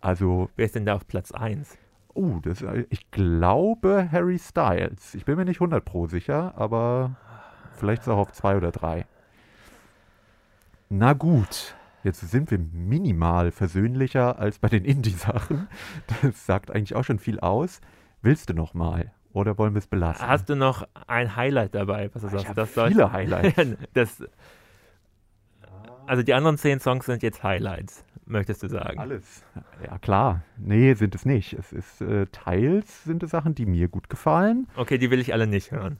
Also. 0.00 0.48
Wer 0.56 0.66
ist 0.66 0.74
denn 0.74 0.86
da 0.86 0.94
auf 0.94 1.06
Platz 1.06 1.32
1? 1.32 1.78
Oh, 2.14 2.38
das, 2.42 2.64
ich 2.90 3.10
glaube 3.10 4.08
Harry 4.10 4.38
Styles. 4.38 5.14
Ich 5.14 5.24
bin 5.24 5.36
mir 5.36 5.44
nicht 5.44 5.56
100 5.56 5.84
pro 5.84 6.06
sicher, 6.06 6.54
aber 6.56 7.16
vielleicht 7.72 8.02
ist 8.02 8.08
er 8.08 8.14
auch 8.14 8.28
auf 8.28 8.32
2 8.32 8.56
oder 8.56 8.70
3. 8.70 9.04
Na 10.90 11.12
gut, 11.12 11.74
jetzt 12.04 12.20
sind 12.20 12.52
wir 12.52 12.58
minimal 12.58 13.50
versöhnlicher 13.50 14.38
als 14.38 14.60
bei 14.60 14.68
den 14.68 14.84
Indie-Sachen. 14.84 15.66
Das 16.22 16.46
sagt 16.46 16.70
eigentlich 16.70 16.94
auch 16.94 17.04
schon 17.04 17.18
viel 17.18 17.40
aus. 17.40 17.80
Willst 18.22 18.48
du 18.48 18.54
noch 18.54 18.74
mal? 18.74 19.12
Oder 19.34 19.58
wollen 19.58 19.74
wir 19.74 19.80
es 19.80 19.88
belassen? 19.88 20.26
Hast 20.26 20.48
du 20.48 20.54
noch 20.54 20.86
ein 21.08 21.34
Highlight 21.34 21.74
dabei? 21.74 22.08
Was 22.14 22.22
du 22.22 22.28
sagst? 22.28 22.46
Ich 22.48 22.54
das 22.54 22.70
viele 22.70 23.12
Highlights. 23.12 23.56
das, 23.92 24.22
also 26.06 26.22
die 26.22 26.32
anderen 26.34 26.56
zehn 26.56 26.78
Songs 26.78 27.06
sind 27.06 27.22
jetzt 27.24 27.42
Highlights, 27.42 28.04
möchtest 28.26 28.62
du 28.62 28.68
sagen? 28.68 29.00
Alles. 29.00 29.42
Ja 29.84 29.98
klar. 29.98 30.42
Nee, 30.56 30.94
sind 30.94 31.16
es 31.16 31.26
nicht. 31.26 31.52
Es 31.54 31.72
ist 31.72 32.00
äh, 32.00 32.26
teils 32.26 33.02
sind 33.02 33.24
es 33.24 33.32
Sachen, 33.32 33.56
die 33.56 33.66
mir 33.66 33.88
gut 33.88 34.08
gefallen. 34.08 34.68
Okay, 34.76 34.98
die 34.98 35.10
will 35.10 35.18
ich 35.18 35.32
alle 35.32 35.48
nicht 35.48 35.72
hören. 35.72 35.98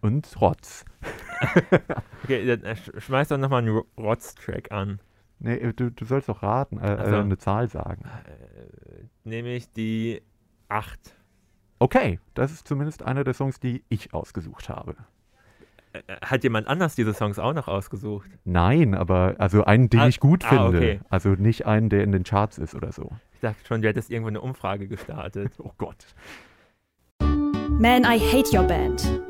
Und 0.00 0.40
Rotz. 0.40 0.84
okay, 2.22 2.56
dann 2.56 2.76
schmeiß 2.76 3.28
doch 3.28 3.36
nochmal 3.36 3.62
einen 3.62 3.82
Rotz-Track 3.98 4.70
an. 4.70 5.00
Nee, 5.40 5.56
äh, 5.56 5.72
du, 5.72 5.90
du 5.90 6.04
sollst 6.04 6.28
doch 6.28 6.44
raten, 6.44 6.78
äh, 6.78 6.82
also, 6.82 7.16
eine 7.16 7.36
Zahl 7.36 7.68
sagen. 7.68 8.04
Äh, 8.04 9.28
nämlich 9.28 9.72
die 9.72 10.22
8. 10.68 11.16
Okay, 11.82 12.20
das 12.34 12.52
ist 12.52 12.68
zumindest 12.68 13.02
einer 13.02 13.24
der 13.24 13.32
Songs, 13.32 13.58
die 13.58 13.82
ich 13.88 14.12
ausgesucht 14.12 14.68
habe. 14.68 14.96
Äh, 15.94 16.00
hat 16.20 16.44
jemand 16.44 16.68
anders 16.68 16.94
diese 16.94 17.14
Songs 17.14 17.38
auch 17.38 17.54
noch 17.54 17.68
ausgesucht? 17.68 18.28
Nein, 18.44 18.94
aber 18.94 19.36
also 19.38 19.64
einen, 19.64 19.88
den 19.88 20.00
ah, 20.00 20.08
ich 20.08 20.20
gut 20.20 20.44
ah, 20.44 20.48
finde. 20.48 20.76
Okay. 20.76 21.00
Also 21.08 21.30
nicht 21.30 21.64
einen, 21.64 21.88
der 21.88 22.04
in 22.04 22.12
den 22.12 22.22
Charts 22.22 22.58
ist 22.58 22.74
oder 22.74 22.92
so. 22.92 23.10
Ich 23.32 23.40
dachte 23.40 23.66
schon, 23.66 23.80
du 23.80 23.88
hättest 23.88 24.10
irgendwo 24.10 24.28
eine 24.28 24.42
Umfrage 24.42 24.88
gestartet. 24.88 25.54
oh 25.58 25.72
Gott. 25.78 26.04
Man, 27.18 28.04
I 28.04 28.18
hate 28.18 28.54
your 28.54 28.64
band. 28.64 29.22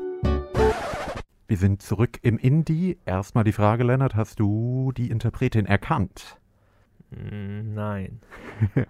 Wir 1.47 1.57
sind 1.57 1.81
zurück 1.81 2.19
im 2.21 2.37
Indie. 2.37 2.97
Erstmal 3.05 3.45
die 3.45 3.53
Frage, 3.53 3.85
Lennart, 3.85 4.15
hast 4.15 4.41
du 4.41 4.91
die 4.97 5.09
Interpretin 5.09 5.65
erkannt? 5.65 6.37
Hm, 7.15 7.73
nein. 7.73 8.19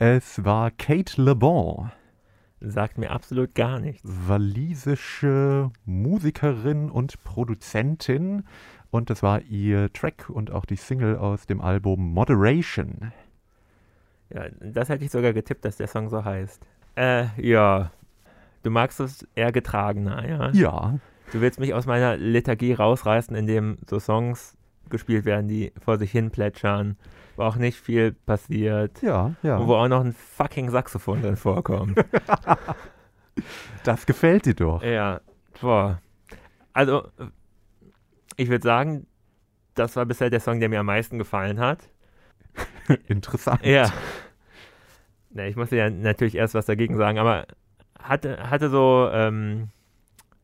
es 0.00 0.44
war 0.44 0.72
Kate 0.72 1.22
Le 1.22 1.36
Bon. 1.36 1.92
Sagt 2.64 2.96
mir 2.96 3.10
absolut 3.10 3.56
gar 3.56 3.80
nichts. 3.80 4.02
Walisische 4.04 5.70
Musikerin 5.84 6.90
und 6.90 7.22
Produzentin. 7.24 8.44
Und 8.90 9.10
das 9.10 9.22
war 9.22 9.40
ihr 9.42 9.92
Track 9.92 10.30
und 10.30 10.52
auch 10.52 10.64
die 10.64 10.76
Single 10.76 11.16
aus 11.16 11.46
dem 11.46 11.60
Album 11.60 12.12
Moderation. 12.12 13.12
Ja, 14.30 14.46
das 14.60 14.88
hätte 14.90 15.04
ich 15.04 15.10
sogar 15.10 15.32
getippt, 15.32 15.64
dass 15.64 15.76
der 15.76 15.88
Song 15.88 16.08
so 16.08 16.24
heißt. 16.24 16.62
Äh, 16.94 17.26
ja. 17.36 17.90
du 18.62 18.70
magst 18.70 19.00
es 19.00 19.26
eher 19.34 19.50
getragener, 19.50 20.28
ja? 20.28 20.50
Ja. 20.52 20.98
Du 21.32 21.40
willst 21.40 21.58
mich 21.58 21.74
aus 21.74 21.86
meiner 21.86 22.16
Lethargie 22.16 22.74
rausreißen, 22.74 23.34
indem 23.34 23.78
so 23.88 23.98
Songs 23.98 24.56
gespielt 24.92 25.24
werden, 25.24 25.48
die 25.48 25.72
vor 25.84 25.98
sich 25.98 26.12
hin 26.12 26.30
plätschern, 26.30 26.96
wo 27.36 27.42
auch 27.42 27.56
nicht 27.56 27.80
viel 27.80 28.12
passiert. 28.12 29.02
Ja, 29.02 29.34
ja. 29.42 29.56
Und 29.56 29.66
wo 29.66 29.74
auch 29.74 29.88
noch 29.88 30.04
ein 30.04 30.12
fucking 30.12 30.70
Saxophon 30.70 31.22
drin 31.22 31.36
vorkommt. 31.36 31.98
das 33.84 34.06
gefällt 34.06 34.46
dir 34.46 34.54
doch. 34.54 34.82
Ja, 34.82 35.20
boah. 35.60 36.00
Also, 36.72 37.08
ich 38.36 38.48
würde 38.48 38.62
sagen, 38.62 39.06
das 39.74 39.96
war 39.96 40.06
bisher 40.06 40.30
der 40.30 40.40
Song, 40.40 40.60
der 40.60 40.68
mir 40.68 40.80
am 40.80 40.86
meisten 40.86 41.18
gefallen 41.18 41.58
hat. 41.58 41.80
Interessant. 43.08 43.64
Ja. 43.64 43.90
Ne, 45.30 45.48
ich 45.48 45.56
musste 45.56 45.76
ja 45.76 45.90
natürlich 45.90 46.34
erst 46.34 46.54
was 46.54 46.66
dagegen 46.66 46.96
sagen, 46.96 47.18
aber 47.18 47.46
hatte, 47.98 48.50
hatte 48.50 48.68
so 48.68 49.08
ähm, 49.12 49.70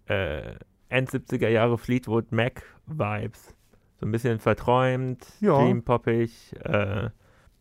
äh, 0.07 0.55
End 0.88 1.11
70er 1.11 1.49
Jahre 1.49 1.76
Fleetwood 1.76 2.32
Mac 2.32 2.62
Vibes. 2.86 3.55
So 4.01 4.07
ein 4.07 4.12
bisschen 4.12 4.38
verträumt, 4.38 5.26
Ja. 5.40 5.59
dreampoppig. 5.59 6.55
Äh, 6.64 7.11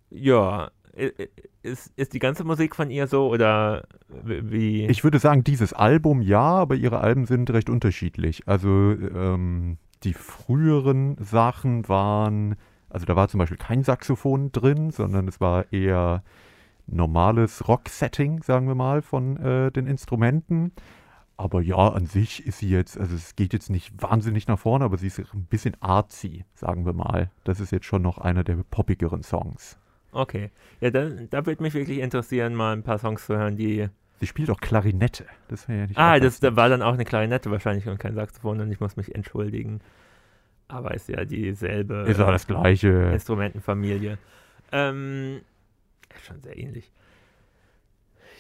ja, 0.10 0.70
ist, 1.64 1.92
ist 1.96 2.14
die 2.14 2.20
ganze 2.20 2.44
Musik 2.44 2.76
von 2.76 2.90
ihr 2.90 3.08
so 3.08 3.28
oder 3.30 3.84
wie? 4.24 4.86
Ich 4.88 5.04
würde 5.04 5.20
sagen, 5.20 5.44
dieses 5.44 5.74
Album 5.74 6.22
ja, 6.22 6.42
aber 6.42 6.76
ihre 6.76 7.00
Alben 7.00 7.26
sind 7.26 7.50
recht 7.52 7.70
unterschiedlich. 7.70 8.48
Also 8.48 8.68
ähm, 8.70 9.78
die 10.04 10.14
früheren 10.14 11.18
Sachen 11.20 11.88
waren, 11.88 12.56
also 12.90 13.06
da 13.06 13.16
war 13.16 13.28
zum 13.28 13.40
Beispiel 13.40 13.58
kein 13.58 13.84
Saxophon 13.84 14.52
drin, 14.52 14.92
sondern 14.92 15.28
es 15.28 15.40
war 15.40 15.72
eher 15.72 16.24
normales 16.88 17.68
Rock-Setting, 17.68 18.44
sagen 18.44 18.68
wir 18.68 18.76
mal, 18.76 19.02
von 19.02 19.38
äh, 19.38 19.72
den 19.72 19.88
Instrumenten. 19.88 20.72
Aber 21.40 21.62
ja, 21.62 21.76
an 21.78 22.08
sich 22.08 22.46
ist 22.48 22.58
sie 22.60 22.70
jetzt, 22.70 22.98
also 23.00 23.16
es 23.16 23.36
geht 23.36 23.54
jetzt 23.54 23.70
nicht 23.70 24.02
wahnsinnig 24.02 24.48
nach 24.48 24.58
vorne, 24.58 24.86
aber 24.86 24.98
sie 24.98 25.06
ist 25.08 25.20
ein 25.20 25.46
bisschen 25.46 25.78
artsy, 25.82 26.46
sagen 26.56 26.86
wir 26.86 26.94
mal. 26.94 27.30
Das 27.44 27.60
ist 27.60 27.72
jetzt 27.72 27.86
schon 27.86 28.02
noch 28.02 28.18
einer 28.18 28.44
der 28.44 28.56
poppigeren 28.72 29.22
Songs. 29.22 29.78
Okay. 30.12 30.50
Ja, 30.82 30.90
da, 30.90 31.10
da 31.30 31.46
würde 31.46 31.62
mich 31.62 31.76
wirklich 31.76 32.00
interessieren, 32.00 32.56
mal 32.56 32.74
ein 32.74 32.82
paar 32.82 32.98
Songs 32.98 33.26
zu 33.28 33.38
hören, 33.38 33.56
die. 33.56 33.88
Sie 34.20 34.26
spielt 34.26 34.50
auch 34.50 34.60
Klarinette. 34.60 35.26
Das 35.48 35.68
wäre 35.68 35.82
ja 35.82 35.86
nicht 35.86 35.98
Ah, 36.00 36.14
das 36.16 36.22
ganz 36.22 36.40
da 36.40 36.48
nett. 36.50 36.58
war 36.58 36.70
dann 36.70 36.82
auch 36.82 36.94
eine 36.94 37.06
Klarinette 37.06 37.52
wahrscheinlich 37.52 37.88
und 37.88 38.00
kein 38.00 38.16
Saxophon 38.16 38.60
und 38.62 38.72
ich 38.72 38.80
muss 38.80 38.96
mich 38.98 39.14
entschuldigen. 39.14 39.80
Aber 40.70 40.96
ist 40.96 41.08
ja 41.08 41.24
dieselbe 41.24 42.06
ist 42.08 42.20
auch 42.20 42.32
das 42.32 42.48
Gleiche. 42.48 43.12
Instrumentenfamilie. 43.14 44.18
Ähm, 44.72 45.42
ist 46.16 46.26
schon 46.26 46.42
sehr 46.42 46.58
ähnlich. 46.58 46.92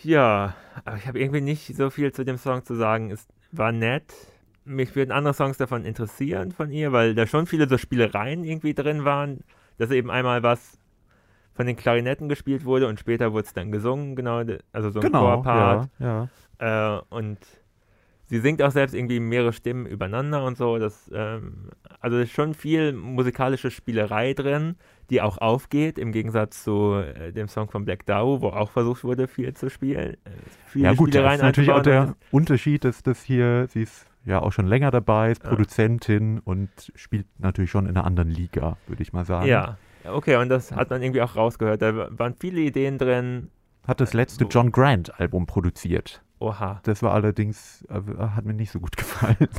Ja, 0.07 0.55
aber 0.85 0.95
ich 0.95 1.05
habe 1.05 1.19
irgendwie 1.19 1.41
nicht 1.41 1.75
so 1.75 1.89
viel 1.89 2.13
zu 2.13 2.23
dem 2.23 2.37
Song 2.37 2.63
zu 2.63 2.75
sagen. 2.75 3.11
Es 3.11 3.27
war 3.51 3.73
nett. 3.73 4.13
Mich 4.63 4.95
würden 4.95 5.11
andere 5.11 5.33
Songs 5.33 5.57
davon 5.57 5.83
interessieren 5.83 6.53
von 6.53 6.71
ihr, 6.71 6.93
weil 6.93 7.13
da 7.13 7.27
schon 7.27 7.45
viele 7.45 7.67
so 7.67 7.77
Spielereien 7.77 8.45
irgendwie 8.45 8.73
drin 8.73 9.03
waren, 9.03 9.41
dass 9.77 9.91
eben 9.91 10.09
einmal 10.09 10.43
was 10.43 10.79
von 11.55 11.65
den 11.65 11.75
Klarinetten 11.75 12.29
gespielt 12.29 12.63
wurde 12.63 12.87
und 12.87 13.01
später 13.01 13.33
wurde 13.33 13.47
es 13.47 13.53
dann 13.53 13.69
gesungen, 13.69 14.15
genau, 14.15 14.43
also 14.71 14.91
so 14.91 14.99
ein 15.01 15.05
Genau, 15.07 15.41
Chorpart. 15.41 15.89
ja, 15.99 16.29
ja. 16.59 16.97
Äh, 16.99 17.01
und 17.09 17.39
sie 18.27 18.39
singt 18.39 18.61
auch 18.61 18.71
selbst 18.71 18.93
irgendwie 18.93 19.19
mehrere 19.19 19.53
Stimmen 19.53 19.85
übereinander 19.85 20.43
und 20.45 20.57
so. 20.57 20.77
Das, 20.77 21.09
ähm, 21.13 21.69
also 21.99 22.17
ist 22.17 22.31
schon 22.31 22.53
viel 22.53 22.93
musikalische 22.93 23.71
Spielerei 23.71 24.33
drin, 24.33 24.75
die 25.09 25.21
auch 25.21 25.37
aufgeht, 25.37 25.97
im 25.97 26.11
Gegensatz 26.11 26.63
zu 26.63 26.95
äh, 26.95 27.31
dem 27.31 27.47
Song 27.47 27.69
von 27.69 27.85
Black 27.85 28.05
Dow, 28.05 28.41
wo 28.41 28.49
auch 28.49 28.71
versucht 28.71 29.03
wurde, 29.03 29.27
viel 29.27 29.53
zu 29.53 29.69
spielen. 29.69 30.13
Äh, 30.13 30.29
viele 30.67 30.85
Ja 30.85 30.93
gut, 30.93 31.09
da 31.09 31.19
Spielereien 31.19 31.39
ist 31.39 31.43
natürlich 31.43 31.71
auch 31.71 31.81
der 31.81 32.15
Unterschied, 32.31 32.83
dass 32.83 33.01
das 33.03 33.23
hier, 33.23 33.67
sie 33.67 33.83
ist 33.83 34.05
ja 34.25 34.41
auch 34.41 34.51
schon 34.51 34.67
länger 34.67 34.91
dabei, 34.91 35.31
ist. 35.31 35.43
Produzentin 35.43 36.39
und 36.39 36.69
spielt 36.95 37.25
natürlich 37.39 37.71
schon 37.71 37.85
in 37.85 37.95
einer 37.95 38.05
anderen 38.05 38.29
Liga, 38.29 38.77
würde 38.87 39.01
ich 39.01 39.13
mal 39.13 39.25
sagen. 39.25 39.47
Ja, 39.47 39.77
okay, 40.03 40.35
und 40.35 40.49
das 40.49 40.73
hat 40.73 40.89
man 40.89 41.01
irgendwie 41.01 41.21
auch 41.21 41.35
rausgehört. 41.35 41.81
Da 41.81 42.09
waren 42.17 42.35
viele 42.37 42.59
Ideen 42.59 42.97
drin. 42.97 43.49
Hat 43.87 44.01
das 44.01 44.13
letzte 44.13 44.43
John 44.43 44.73
Grant 44.73 45.17
Album 45.17 45.45
produziert. 45.45 46.21
Oha. 46.39 46.79
Das 46.83 47.01
war 47.01 47.13
allerdings, 47.13 47.85
äh, 47.89 48.01
hat 48.17 48.45
mir 48.45 48.53
nicht 48.53 48.71
so 48.71 48.79
gut 48.79 48.97
gefallen, 48.97 49.49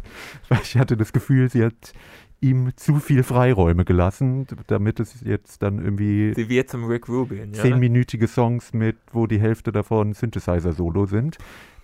weil 0.48 0.60
ich 0.62 0.76
hatte 0.76 0.96
das 0.96 1.12
Gefühl, 1.12 1.50
sie 1.50 1.64
hat 1.64 1.92
ihm 2.40 2.70
zu 2.76 3.00
viel 3.00 3.24
Freiräume 3.24 3.84
gelassen, 3.84 4.46
damit 4.68 5.00
es 5.00 5.22
jetzt 5.22 5.62
dann 5.62 5.78
irgendwie 5.78 6.34
Sie 6.34 6.48
wird 6.48 6.70
zum 6.70 6.84
Rick 6.84 7.08
Rubin, 7.08 7.52
ja? 7.52 7.62
zehnminütige 7.62 8.28
Songs 8.28 8.72
mit, 8.72 8.96
wo 9.12 9.26
die 9.26 9.40
Hälfte 9.40 9.72
davon 9.72 10.12
Synthesizer-Solo 10.12 11.06
sind. 11.06 11.38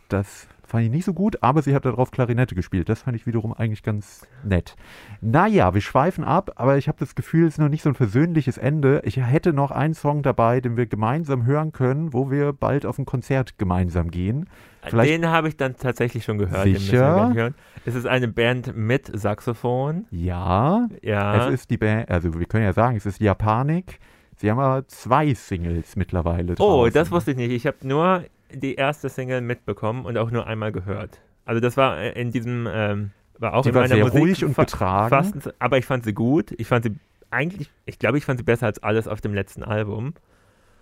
Das 0.09 0.47
fand 0.67 0.85
ich 0.85 0.91
nicht 0.91 1.05
so 1.05 1.13
gut, 1.13 1.43
aber 1.43 1.63
sie 1.63 1.75
hat 1.75 1.85
darauf 1.85 2.11
Klarinette 2.11 2.55
gespielt. 2.55 2.89
Das 2.89 3.03
fand 3.03 3.17
ich 3.17 3.27
wiederum 3.27 3.53
eigentlich 3.53 3.83
ganz 3.83 4.27
nett. 4.43 4.77
Naja, 5.21 5.75
wir 5.75 5.81
schweifen 5.81 6.25
ab, 6.25 6.53
aber 6.57 6.77
ich 6.79 6.89
habe 6.89 6.99
das 6.99 7.15
Gefühl, 7.15 7.47
es 7.47 7.55
ist 7.55 7.59
noch 7.59 7.69
nicht 7.69 7.83
so 7.83 7.91
ein 7.91 7.95
versöhnliches 7.95 8.59
Ende. 8.59 9.03
Ich 9.05 9.17
hätte 9.19 9.53
noch 9.53 9.71
einen 9.71 9.95
Song 9.95 10.23
dabei, 10.23 10.61
den 10.61 10.77
wir 10.77 10.87
gemeinsam 10.87 11.45
hören 11.47 11.73
können, 11.73 12.13
wo 12.13 12.31
wir 12.31 12.53
bald 12.53 12.87
auf 12.87 12.99
ein 12.99 13.05
Konzert 13.05 13.59
gemeinsam 13.59 14.11
gehen. 14.11 14.49
Vielleicht- 14.83 15.11
Den 15.13 15.29
habe 15.29 15.49
ich 15.49 15.57
dann 15.57 15.77
tatsächlich 15.77 16.25
schon 16.25 16.39
gehört. 16.39 16.65
Sicher? 16.65 17.53
Es 17.87 17.95
ist 17.95 18.07
eine 18.07 18.29
Band 18.29 18.77
mit 18.77 19.11
Saxophon. 19.13 20.07
Ja, 20.11 20.89
Ja. 21.03 21.47
es 21.49 21.55
ist 21.55 21.71
die 21.71 21.77
Band, 21.79 22.11
also 22.11 22.39
wir 22.39 22.47
können 22.47 22.65
ja 22.65 22.73
sagen, 22.73 22.97
es 22.97 23.07
ist 23.07 23.21
Japanik. 23.21 23.99
Sie 24.37 24.51
haben 24.51 24.59
aber 24.59 24.87
zwei 24.89 25.33
Singles 25.35 25.95
mittlerweile 25.97 26.53
Oh, 26.55 26.57
draußen. 26.87 26.95
das 26.95 27.11
wusste 27.11 27.31
ich 27.33 27.37
nicht. 27.37 27.51
Ich 27.53 27.67
habe 27.67 27.77
nur 27.83 28.25
die 28.57 28.75
erste 28.75 29.09
Single 29.09 29.41
mitbekommen 29.41 30.05
und 30.05 30.17
auch 30.19 30.31
nur 30.31 30.47
einmal 30.47 30.73
gehört. 30.73 31.21
Also 31.45 31.61
das 31.61 31.77
war 31.77 32.01
in 32.17 32.31
diesem, 32.31 32.69
ähm, 32.73 33.11
war 33.39 33.55
auch 33.55 33.63
Die 33.63 33.69
in 33.71 33.75
war 33.75 33.83
meiner 33.83 33.95
sehr 33.97 34.05
Musik 34.05 34.21
ruhig 34.21 34.45
und 34.45 34.57
getragen. 34.57 35.09
fast, 35.11 35.55
aber 35.59 35.79
ich 35.79 35.85
fand 35.87 36.05
sie 36.05 36.15
gut. 36.15 36.53
Ich 36.57 36.67
fand 36.69 36.85
sie 36.85 36.95
eigentlich, 37.31 37.71
ich 37.85 37.99
glaube, 37.99 38.19
ich 38.19 38.25
fand 38.25 38.39
sie 38.39 38.45
besser 38.45 38.67
als 38.67 38.83
alles 38.83 39.09
auf 39.09 39.21
dem 39.21 39.35
letzten 39.35 39.63
Album. 39.63 40.15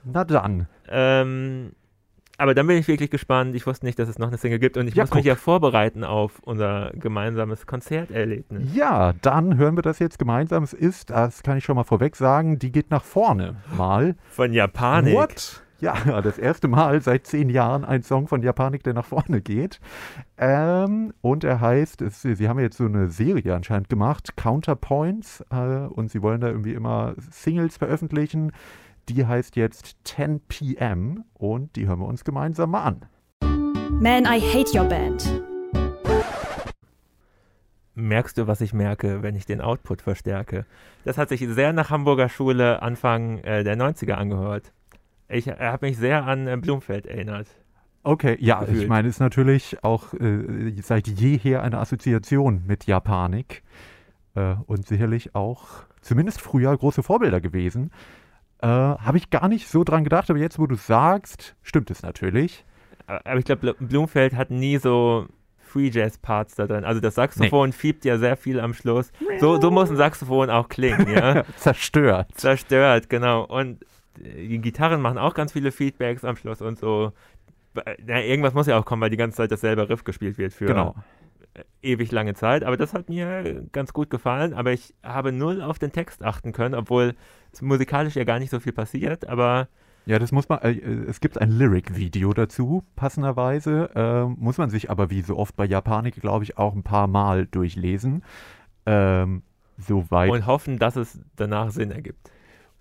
Na 0.04 0.24
dann. 0.24 0.66
Ähm, 0.88 1.72
aber 2.38 2.54
dann 2.54 2.66
bin 2.66 2.76
ich 2.76 2.88
wirklich 2.88 3.10
gespannt. 3.10 3.54
Ich 3.54 3.66
wusste 3.66 3.86
nicht, 3.86 3.98
dass 3.98 4.08
es 4.08 4.18
noch 4.18 4.28
eine 4.28 4.36
Single 4.36 4.58
gibt 4.58 4.76
und 4.76 4.88
ich 4.88 4.94
Ja, 4.94 5.04
muss 5.04 5.10
mich 5.10 5.18
guck. 5.22 5.26
ja 5.26 5.36
vorbereiten 5.36 6.02
auf 6.02 6.40
unser 6.44 6.90
gemeinsames 6.94 7.66
Konzerterlebnis. 7.66 8.74
Ja, 8.74 9.12
dann 9.22 9.56
hören 9.56 9.76
wir 9.76 9.82
das 9.82 9.98
jetzt 9.98 10.18
gemeinsam. 10.18 10.62
Es 10.64 10.72
ist, 10.72 11.10
das 11.10 11.42
kann 11.42 11.58
ich 11.58 11.64
schon 11.64 11.76
mal 11.76 11.84
vorweg 11.84 12.16
sagen, 12.16 12.58
die 12.58 12.72
geht 12.72 12.90
nach 12.90 13.04
vorne. 13.04 13.56
Mal. 13.76 14.16
Von 14.30 14.52
Japanik. 14.52 15.14
What? 15.14 15.62
Ja, 15.83 15.95
das 16.22 16.39
erste 16.39 16.68
Mal 16.68 17.03
seit 17.03 17.26
zehn 17.26 17.51
Jahren 17.51 17.85
ein 17.85 18.05
Song 18.05 18.28
von 18.28 18.41
Japanik, 18.41 18.85
der 18.85 18.95
nach 18.95 19.05
vorne 19.05 19.43
geht. 19.43 19.80
Ähm, 20.39 21.12
und 21.20 21.43
er 21.43 21.61
heißt, 21.61 22.03
es, 22.03 22.22
sie 22.22 22.49
haben 22.49 22.61
jetzt 22.61 22.76
so 22.76 22.85
eine 22.85 23.09
Serie 23.09 23.53
anscheinend 23.55 23.89
gemacht, 23.89 24.37
Counterpoints, 24.37 25.45
äh, 25.51 25.89
und 25.89 26.09
sie 26.11 26.22
wollen 26.22 26.41
da 26.41 26.47
irgendwie 26.47 26.74
immer 26.74 27.14
Singles 27.30 27.78
veröffentlichen. 27.78 28.53
Die 29.09 29.26
heißt 29.26 29.57
jetzt 29.57 29.97
10 30.05 30.43
PM 30.47 31.24
und 31.35 31.74
die 31.74 31.89
hören 31.89 31.99
wir 31.99 32.07
uns 32.07 32.22
gemeinsam 32.22 32.70
mal 32.70 32.85
an. 32.85 33.05
Man, 33.91 34.24
I 34.24 34.41
hate 34.41 34.78
your 34.78 34.85
band. 34.85 35.43
Merkst 37.95 38.39
du, 38.39 38.47
was 38.47 38.61
ich 38.61 38.72
merke, 38.72 39.22
wenn 39.24 39.35
ich 39.35 39.47
den 39.47 39.61
Output 39.61 40.01
verstärke? 40.01 40.64
Das 41.05 41.18
hat 41.18 41.28
sich 41.28 41.41
sehr 41.41 41.72
nach 41.72 41.91
Hamburger 41.91 42.28
Schule 42.28 42.80
Anfang 42.83 43.39
äh, 43.39 43.64
der 43.64 43.76
90er 43.76 44.12
angehört. 44.12 44.72
Ich 45.33 45.49
habe 45.49 45.87
mich 45.87 45.97
sehr 45.97 46.24
an 46.24 46.47
äh, 46.47 46.57
Blumfeld 46.57 47.07
erinnert. 47.07 47.49
Okay, 48.05 48.37
ja, 48.41 48.61
Gefühlt. 48.61 48.83
ich 48.83 48.89
meine, 48.89 49.09
es 49.09 49.16
ist 49.16 49.20
natürlich 49.20 49.83
auch 49.85 50.12
äh, 50.14 50.74
seit 50.83 51.07
jeher 51.07 51.62
eine 51.62 51.78
Assoziation 51.78 52.64
mit 52.66 52.87
Japanik 52.87 53.62
äh, 54.35 54.55
und 54.66 54.87
sicherlich 54.87 55.35
auch 55.35 55.85
zumindest 56.01 56.41
früher 56.41 56.76
große 56.76 57.03
Vorbilder 57.03 57.41
gewesen. 57.41 57.93
Äh, 58.61 58.66
Habe 58.66 59.18
ich 59.18 59.30
gar 59.30 59.49
nicht 59.49 59.68
so 59.68 59.85
dran 59.85 60.05
gedacht, 60.05 60.30
aber 60.30 60.39
jetzt, 60.39 60.59
wo 60.59 60.66
du 60.66 60.74
sagst, 60.74 61.55
stimmt 61.62 61.91
es 61.91 62.03
natürlich. 62.03 62.64
Aber 63.07 63.24
aber 63.24 63.39
ich 63.39 63.45
glaube, 63.45 63.74
Blumfeld 63.78 64.35
hat 64.35 64.51
nie 64.51 64.78
so 64.78 65.26
Free 65.59 65.89
Jazz 65.89 66.18
Parts 66.18 66.57
da 66.57 66.66
drin. 66.66 66.85
Also 66.85 67.01
das 67.01 67.14
Saxophon 67.14 67.72
fiebt 67.72 68.05
ja 68.05 68.18
sehr 68.18 68.37
viel 68.37 68.61
am 68.61 68.74
Schluss. 68.74 69.11
So, 69.41 69.61
so 69.61 69.70
muss 69.70 69.91
ein 69.91 69.97
Saxophon 69.97 70.51
auch 70.51 70.68
klingen, 70.68 71.09
ja. 71.11 71.45
Zerstört. 71.57 72.28
Zerstört, 72.35 73.09
genau. 73.09 73.45
Und 73.45 73.85
die 74.18 74.58
Gitarren 74.60 75.00
machen 75.00 75.18
auch 75.18 75.34
ganz 75.34 75.52
viele 75.52 75.72
Feedbacks 75.72 76.24
am 76.24 76.36
Schluss 76.36 76.60
und 76.62 76.78
so. 76.78 77.12
Äh, 77.74 77.96
Na, 78.06 78.22
irgendwas 78.22 78.54
muss 78.54 78.66
ja 78.66 78.78
auch 78.78 78.84
kommen, 78.84 79.00
weil 79.02 79.10
die 79.10 79.16
ganze 79.16 79.36
Zeit 79.38 79.50
dasselbe 79.52 79.88
Riff 79.88 80.04
gespielt 80.04 80.38
wird 80.38 80.52
für 80.52 80.66
Genau. 80.66 80.94
ewig 81.82 82.12
lange 82.12 82.34
Zeit. 82.34 82.64
Aber 82.64 82.76
das 82.76 82.94
hat 82.94 83.08
mir 83.08 83.64
ganz 83.72 83.92
gut 83.92 84.10
gefallen. 84.10 84.54
Aber 84.54 84.72
ich 84.72 84.94
habe 85.02 85.32
null 85.32 85.60
auf 85.62 85.78
den 85.78 85.92
Text 85.92 86.22
achten 86.22 86.52
können, 86.52 86.74
obwohl 86.74 87.14
musikalisch 87.60 88.16
ja 88.16 88.24
gar 88.24 88.38
nicht 88.38 88.50
so 88.50 88.60
viel 88.60 88.72
passiert. 88.72 89.28
Aber 89.28 89.68
Ja, 90.06 90.18
das 90.18 90.32
muss 90.32 90.48
man, 90.48 90.60
äh, 90.62 90.72
äh, 90.72 91.04
es 91.08 91.20
gibt 91.20 91.38
ein 91.38 91.50
Lyric-Video 91.50 92.32
dazu, 92.32 92.82
passenderweise. 92.96 93.90
Ähm, 93.94 94.36
muss 94.38 94.58
man 94.58 94.70
sich 94.70 94.90
aber 94.90 95.10
wie 95.10 95.22
so 95.22 95.36
oft 95.36 95.54
bei 95.56 95.64
Japanik, 95.64 96.16
glaube 96.20 96.44
ich, 96.44 96.58
auch 96.58 96.74
ein 96.74 96.82
paar 96.82 97.06
Mal 97.06 97.46
durchlesen. 97.46 98.24
Ähm, 98.86 99.42
soweit 99.78 100.30
und 100.30 100.46
hoffen, 100.46 100.78
dass 100.78 100.96
es 100.96 101.20
danach 101.36 101.70
Sinn 101.70 101.90
ergibt. 101.90 102.30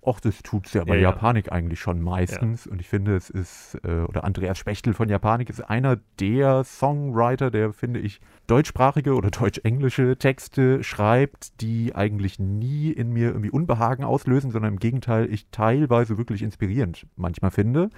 Och, 0.04 0.18
das 0.20 0.42
tut's 0.42 0.74
ja 0.74 0.82
bei 0.82 0.96
Ja, 0.96 1.00
ja. 1.02 1.10
Japanik 1.10 1.52
eigentlich 1.52 1.78
schon 1.78 2.00
meistens. 2.00 2.66
Und 2.66 2.80
ich 2.80 2.88
finde, 2.88 3.14
es 3.14 3.30
ist, 3.30 3.78
äh, 3.84 4.00
oder 4.00 4.24
Andreas 4.24 4.58
Spechtel 4.58 4.94
von 4.94 5.08
Japanik 5.08 5.48
ist 5.48 5.60
einer 5.60 5.96
der 6.18 6.64
Songwriter, 6.64 7.52
der, 7.52 7.72
finde 7.72 8.00
ich, 8.00 8.20
deutschsprachige 8.48 9.14
oder 9.14 9.30
deutsch-englische 9.30 10.16
Texte 10.16 10.82
schreibt, 10.82 11.60
die 11.60 11.94
eigentlich 11.94 12.40
nie 12.40 12.90
in 12.90 13.12
mir 13.12 13.28
irgendwie 13.28 13.50
Unbehagen 13.50 14.02
auslösen, 14.02 14.50
sondern 14.50 14.72
im 14.72 14.78
Gegenteil, 14.80 15.32
ich 15.32 15.46
teilweise 15.52 16.18
wirklich 16.18 16.42
inspirierend 16.42 17.06
manchmal 17.14 17.52
finde. 17.52 17.88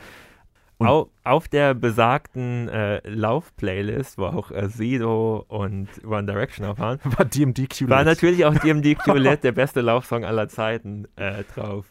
Und- 0.77 0.89
Au, 0.89 1.11
auf 1.23 1.49
der 1.49 1.73
besagten 1.73 2.69
äh, 2.69 3.01
Lauf-Playlist, 3.09 4.19
wo 4.19 4.25
auch 4.27 4.51
äh, 4.51 4.69
Sido 4.69 5.45
und 5.49 5.89
One 6.05 6.27
Direction 6.27 6.67
auch 6.67 6.79
waren, 6.79 6.99
War 7.05 7.25
DMD 7.25 7.69
Q 7.71 7.89
war 7.89 8.05
natürlich 8.05 8.45
auch 8.45 8.55
DMD 8.55 8.99
QLED 9.05 9.45
der 9.45 9.53
beste 9.53 9.81
Laufsong 9.81 10.25
aller 10.25 10.49
Zeiten 10.49 11.07
äh, 11.17 11.45
drauf. 11.55 11.87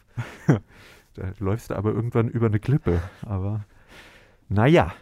Da 1.16 1.30
läufst 1.38 1.70
du 1.70 1.76
aber 1.76 1.92
irgendwann 1.92 2.28
über 2.28 2.46
eine 2.46 2.58
Klippe. 2.58 3.00
Aber 3.24 3.64
naja. 4.48 4.92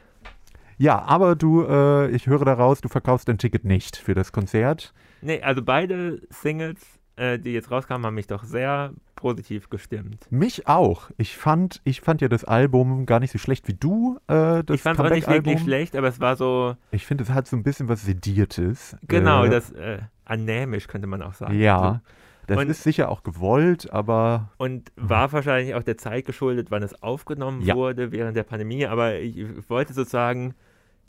Ja, 0.77 1.01
aber 1.03 1.37
du, 1.37 1.65
äh, 1.65 2.11
ich 2.11 2.27
höre 2.27 2.45
daraus, 2.45 2.81
du 2.83 2.89
verkaufst 2.89 3.29
dein 3.29 3.39
Ticket 3.39 3.65
nicht 3.65 3.97
für 3.97 4.15
das 4.15 4.31
Konzert. 4.33 4.93
Nee, 5.23 5.41
also 5.41 5.63
beide 5.63 6.21
Singles, 6.29 6.81
äh, 7.17 7.39
die 7.39 7.53
jetzt 7.53 7.71
rauskamen, 7.71 8.05
haben 8.05 8.15
mich 8.15 8.27
doch 8.27 8.45
sehr 8.45 8.93
positiv 9.15 9.71
gestimmt. 9.71 10.27
Mich 10.31 10.67
auch. 10.67 11.11
Ich 11.17 11.37
fand, 11.37 11.81
ich 11.85 12.01
fand 12.01 12.21
ja 12.21 12.29
das 12.29 12.45
Album 12.45 13.07
gar 13.07 13.21
nicht 13.21 13.31
so 13.31 13.39
schlecht 13.39 13.69
wie 13.69 13.75
du. 13.75 14.19
Äh, 14.29 14.61
ich 14.73 14.83
fand 14.83 14.99
es 14.99 15.05
auch 15.07 15.11
nicht 15.11 15.29
wirklich 15.29 15.61
schlecht, 15.61 15.97
aber 15.97 16.09
es 16.09 16.21
war 16.21 16.37
so, 16.37 16.77
Ich 16.91 17.07
finde, 17.07 17.25
es 17.25 17.31
hat 17.31 17.47
so 17.47 17.57
ein 17.57 17.63
bisschen 17.63 17.89
was 17.89 18.05
Sediertes. 18.05 18.97
genau, 19.09 19.45
äh, 19.45 19.51
das 19.51 19.71
äh, 19.73 20.01
anämisch 20.27 20.89
könnte 20.89 21.07
man 21.07 21.23
auch 21.23 21.35
sagen. 21.35 21.59
Ja, 21.59 22.03
das 22.55 22.65
Und- 22.65 22.71
ist 22.71 22.83
sicher 22.83 23.09
auch 23.11 23.23
gewollt, 23.23 23.93
aber 23.93 24.51
Und 24.59 24.93
war 24.97 25.33
wahrscheinlich 25.33 25.75
auch 25.75 25.83
der 25.83 25.99
Zeit 25.99 26.25
geschuldet, 26.27 26.71
wann 26.71 26.83
es 26.83 27.03
aufgenommen 27.03 27.63
Ja. 27.63 27.75
wurde 27.75 28.13
während 28.13 28.37
der 28.37 28.45
Pandemie. 28.45 28.87
Aber 28.87 29.17
ich, 29.17 29.37
ich 29.39 29.71
wollte 29.71 29.93
sozusagen, 29.93 30.55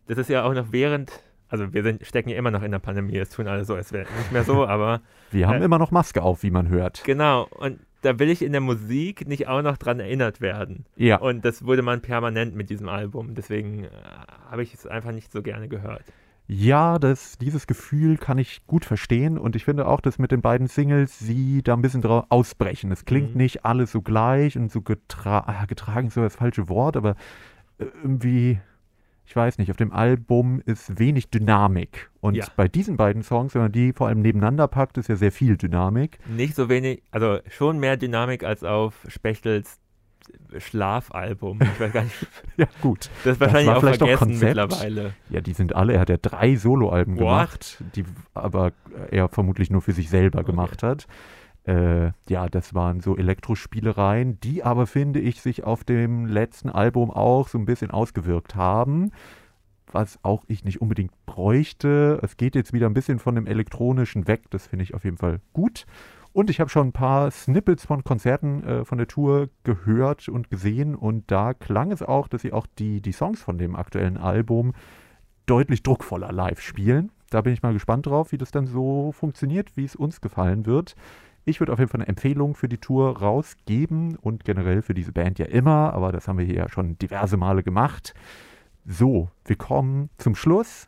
das 0.07 0.17
ist 0.17 0.29
ja 0.29 0.43
auch 0.43 0.53
noch 0.53 0.71
während, 0.71 1.11
also 1.49 1.73
wir 1.73 1.83
sind, 1.83 2.05
stecken 2.05 2.29
ja 2.29 2.37
immer 2.37 2.51
noch 2.51 2.63
in 2.63 2.71
der 2.71 2.79
Pandemie, 2.79 3.17
es 3.17 3.29
tun 3.29 3.47
alle 3.47 3.63
so, 3.65 3.75
es 3.75 3.91
wäre 3.93 4.05
nicht 4.17 4.31
mehr 4.31 4.43
so, 4.43 4.65
aber 4.67 5.01
wir 5.31 5.47
haben 5.47 5.61
Äh, 5.61 5.65
immer 5.65 5.79
noch 5.79 5.91
Maske 5.91 6.21
auf, 6.21 6.43
wie 6.43 6.51
man 6.51 6.69
hört. 6.69 7.03
genau. 7.03 7.47
Und 7.51 7.79
da 8.01 8.19
will 8.19 8.29
ich 8.29 8.41
in 8.41 8.51
der 8.51 8.59
Musik 8.59 9.27
nicht 9.29 9.47
auch 9.47 9.61
noch 9.61 9.77
dran 9.77 10.01
erinnert 10.01 10.41
werden. 10.41 10.85
Ja. 10.97 11.17
Und 11.19 11.45
das 11.45 11.65
wurde 11.65 11.83
man 11.83 12.01
permanent 12.01 12.53
mit 12.53 12.69
diesem 12.69 12.89
Album. 12.89 13.33
Deswegen 13.33 13.85
äh, 13.85 13.89
habe 14.51 14.61
ich 14.61 14.73
es 14.73 14.85
einfach 14.85 15.13
nicht 15.13 15.31
so 15.31 15.41
gerne 15.41 15.69
gehört. 15.69 16.03
Ja, 16.47 16.99
das, 16.99 17.37
dieses 17.37 17.67
Gefühl 17.67 18.17
kann 18.17 18.37
ich 18.37 18.65
gut 18.67 18.83
verstehen 18.83 19.37
und 19.37 19.55
ich 19.55 19.63
finde 19.63 19.87
auch, 19.87 20.01
dass 20.01 20.19
mit 20.19 20.31
den 20.31 20.41
beiden 20.41 20.67
Singles 20.67 21.17
sie 21.19 21.63
da 21.63 21.73
ein 21.73 21.81
bisschen 21.81 22.01
drauf 22.01 22.25
ausbrechen. 22.29 22.91
Es 22.91 23.05
klingt 23.05 23.31
Mhm. 23.31 23.37
nicht 23.41 23.63
alles 23.65 23.91
so 23.91 24.01
gleich 24.01 24.57
und 24.57 24.71
so 24.71 24.81
getra 24.81 25.45
ah, 25.47 25.65
getragen 25.65 26.07
ist 26.07 26.15
so 26.15 26.21
das 26.21 26.35
falsche 26.35 26.67
Wort, 26.67 26.97
aber 26.97 27.15
äh, 27.79 27.85
irgendwie, 28.03 28.59
ich 29.25 29.35
weiß 29.35 29.57
nicht, 29.57 29.71
auf 29.71 29.77
dem 29.77 29.93
Album 29.93 30.61
ist 30.65 30.99
wenig 30.99 31.29
Dynamik. 31.29 32.11
Und 32.19 32.35
Ja. 32.35 32.45
bei 32.57 32.67
diesen 32.67 32.97
beiden 32.97 33.23
Songs, 33.23 33.55
wenn 33.55 33.61
man 33.61 33.71
die 33.71 33.93
vor 33.93 34.07
allem 34.09 34.21
nebeneinander 34.21 34.67
packt, 34.67 34.97
ist 34.97 35.07
ja 35.07 35.15
sehr 35.15 35.31
viel 35.31 35.55
Dynamik. 35.55 36.19
Nicht 36.27 36.55
so 36.55 36.67
wenig, 36.67 37.03
also 37.11 37.39
schon 37.49 37.79
mehr 37.79 37.95
Dynamik 37.95 38.43
als 38.43 38.65
auf 38.65 39.05
Spechtels 39.07 39.79
Schlafalbum. 40.57 41.59
Ich 41.61 41.79
weiß 41.79 41.91
gar 41.93 42.03
nicht, 42.03 42.15
Ja, 42.57 42.65
gut. 42.81 43.09
das 43.23 43.33
ist 43.33 43.39
wahrscheinlich 43.39 43.67
war 43.67 43.77
auch 43.77 43.79
vielleicht 43.81 44.03
auch 44.03 44.07
vergessen 44.07 44.27
Konzept. 44.39 44.55
mittlerweile. 44.55 45.13
Ja, 45.29 45.41
die 45.41 45.53
sind 45.53 45.75
alle, 45.75 45.93
er 45.93 45.99
hat 46.01 46.09
ja 46.09 46.17
drei 46.21 46.55
Soloalben 46.55 47.15
gemacht, 47.15 47.83
die 47.95 48.03
aber 48.33 48.71
er 49.11 49.27
vermutlich 49.29 49.69
nur 49.69 49.81
für 49.81 49.93
sich 49.93 50.09
selber 50.09 50.39
Okay. 50.39 50.51
gemacht 50.51 50.83
hat. 50.83 51.07
Äh, 51.65 52.11
ja, 52.27 52.49
das 52.49 52.73
waren 52.73 52.99
so 52.99 53.15
Elektrospielereien, 53.15 54.39
die 54.41 54.63
aber, 54.63 54.85
finde 54.85 55.19
ich, 55.21 55.41
sich 55.41 55.63
auf 55.63 55.83
dem 55.83 56.25
letzten 56.25 56.69
Album 56.69 57.09
auch 57.09 57.47
so 57.47 57.57
ein 57.57 57.65
bisschen 57.65 57.89
ausgewirkt 57.91 58.55
haben. 58.55 59.11
Was 59.91 60.19
auch 60.23 60.43
ich 60.47 60.63
nicht 60.65 60.81
unbedingt 60.81 61.11
bräuchte. 61.25 62.19
Es 62.23 62.35
geht 62.35 62.55
jetzt 62.55 62.73
wieder 62.73 62.87
ein 62.87 62.93
bisschen 62.95 63.19
von 63.19 63.35
dem 63.35 63.45
Elektronischen 63.47 64.27
weg. 64.27 64.41
Das 64.49 64.67
finde 64.67 64.83
ich 64.83 64.93
auf 64.93 65.03
jeden 65.05 65.17
Fall 65.17 65.39
gut. 65.53 65.85
Und 66.33 66.49
ich 66.49 66.59
habe 66.59 66.69
schon 66.69 66.87
ein 66.87 66.93
paar 66.93 67.29
Snippets 67.29 67.85
von 67.85 68.03
Konzerten 68.03 68.63
äh, 68.63 68.85
von 68.85 68.97
der 68.97 69.07
Tour 69.07 69.49
gehört 69.63 70.27
und 70.29 70.49
gesehen. 70.49 70.95
Und 70.95 71.29
da 71.31 71.53
klang 71.53 71.91
es 71.91 72.01
auch, 72.01 72.27
dass 72.27 72.41
sie 72.41 72.51
auch 72.51 72.65
die, 72.79 73.01
die 73.01 73.11
Songs 73.11 73.41
von 73.41 73.59
dem 73.59 73.75
aktuellen 73.75 74.17
Album 74.17 74.73
deutlich 75.45 75.83
druckvoller 75.83 76.31
live 76.31 76.59
spielen. 76.59 77.11
Da 77.29 77.41
bin 77.41 77.53
ich 77.53 77.61
mal 77.61 77.73
gespannt 77.73 78.07
drauf, 78.07 78.31
wie 78.31 78.37
das 78.37 78.51
dann 78.51 78.65
so 78.65 79.11
funktioniert, 79.11 79.77
wie 79.77 79.85
es 79.85 79.95
uns 79.95 80.21
gefallen 80.21 80.65
wird. 80.65 80.95
Ich 81.45 81.59
würde 81.59 81.73
auf 81.73 81.79
jeden 81.79 81.91
Fall 81.91 82.01
eine 82.01 82.07
Empfehlung 82.07 82.55
für 82.55 82.69
die 82.69 82.77
Tour 82.77 83.17
rausgeben 83.19 84.15
und 84.15 84.45
generell 84.45 84.81
für 84.81 84.93
diese 84.93 85.11
Band 85.11 85.39
ja 85.39 85.45
immer, 85.45 85.93
aber 85.93 86.11
das 86.11 86.27
haben 86.27 86.37
wir 86.37 86.45
hier 86.45 86.55
ja 86.55 86.69
schon 86.69 86.97
diverse 86.97 87.37
Male 87.37 87.63
gemacht. 87.63 88.13
So, 88.85 89.29
wir 89.45 89.57
kommen 89.57 90.09
zum 90.17 90.35
Schluss. 90.35 90.87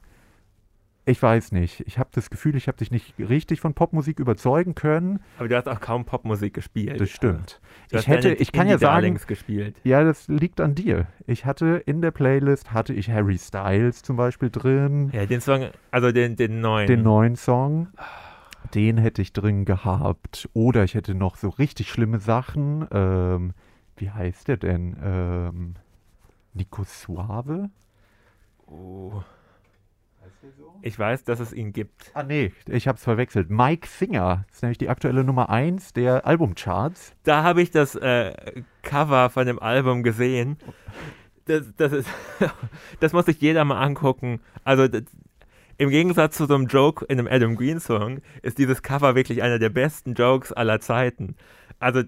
Ich 1.08 1.22
weiß 1.22 1.52
nicht. 1.52 1.82
Ich 1.86 2.00
habe 2.00 2.10
das 2.14 2.32
Gefühl, 2.32 2.56
ich 2.56 2.68
habe 2.68 2.78
dich 2.78 2.90
nicht 2.90 3.14
richtig 3.20 3.62
von 3.62 3.76
Popmusik 3.76 4.20
überzeugen 4.20 4.74
können. 4.74 5.20
Aber 5.38 5.48
du 5.48 5.56
hast 5.56 5.68
auch 5.68 5.80
kaum 5.80 6.04
Popmusik 6.06 6.56
gespielt. 6.56 7.00
Das 7.00 7.10
stimmt. 7.12 7.62
Du 7.92 7.98
Ich 7.98 8.08
hätte, 8.08 8.34
ich 8.34 8.52
kann 8.52 8.68
ja 8.68 8.80
sagen, 8.80 9.20
gespielt. 9.28 9.76
ja, 9.84 10.04
das 10.04 10.28
liegt 10.28 10.60
an 10.60 10.74
dir. 10.74 11.08
Ich 11.28 11.46
hatte 11.46 11.84
in 11.86 12.02
der 12.02 12.10
Playlist 12.10 12.74
hatte 12.74 12.94
ich 12.94 13.10
Harry 13.12 13.38
Styles 13.38 14.02
zum 14.02 14.16
Beispiel 14.16 14.50
drin. 14.50 15.12
Ja, 15.14 15.28
den 15.28 15.42
Song, 15.42 15.70
also 15.92 16.12
den, 16.12 16.36
den 16.38 16.60
neuen. 16.62 16.88
den 16.88 17.04
neuen 17.04 17.36
Song. 17.36 17.90
Den 18.74 18.98
hätte 18.98 19.22
ich 19.22 19.32
drin 19.32 19.66
gehabt. 19.66 20.50
Oder 20.54 20.84
ich 20.84 20.96
hätte 20.96 21.14
noch 21.14 21.36
so 21.36 21.50
richtig 21.50 21.90
schlimme 21.92 22.20
Sachen. 22.20 22.88
Ähm, 22.92 23.54
wie 23.96 24.10
heißt 24.10 24.48
der 24.48 24.58
denn? 24.58 24.98
Ähm, 25.04 25.76
Nico 26.56 26.84
Suave? 26.84 27.70
Oh. 28.66 29.22
Ich 30.82 31.00
weiß, 31.00 31.24
dass 31.24 31.40
es 31.40 31.52
ihn 31.52 31.74
gibt. 31.74 32.12
Ah, 32.14 32.24
nee, 32.24 32.54
ich 32.68 32.88
habe 32.88 32.98
es 32.98 33.04
verwechselt. 33.04 33.50
Mike 33.50 33.88
Singer. 33.88 34.46
Das 34.48 34.58
ist 34.58 34.62
nämlich 34.62 34.78
die 34.78 34.90
aktuelle 34.90 35.24
Nummer 35.24 35.50
1 35.50 35.94
der 35.94 36.28
Albumcharts. 36.28 37.16
Da 37.24 37.44
habe 37.44 37.62
ich 37.62 37.72
das 37.72 37.96
äh, 37.96 38.62
Cover 38.84 39.30
von 39.30 39.48
dem 39.48 39.60
Album 39.60 40.04
gesehen. 40.04 40.58
Das, 41.46 41.64
das 41.78 41.92
ist, 41.92 42.10
das 43.00 43.14
muss 43.14 43.26
sich 43.26 43.42
jeder 43.42 43.66
mal 43.66 43.82
angucken. 43.82 44.42
Also 44.64 44.88
das, 44.88 45.04
im 45.78 45.90
Gegensatz 45.90 46.38
zu 46.38 46.46
so 46.46 46.56
einem 46.56 46.68
Joke 46.68 47.06
in 47.06 47.20
einem 47.20 47.28
Adam 47.28 47.56
Green 47.56 47.80
Song 47.80 48.22
ist 48.44 48.58
dieses 48.58 48.82
Cover 48.82 49.16
wirklich 49.16 49.42
einer 49.42 49.60
der 49.60 49.70
besten 49.70 50.14
Jokes 50.14 50.54
aller 50.54 50.80
Zeiten. 50.80 51.36
Also 51.80 52.04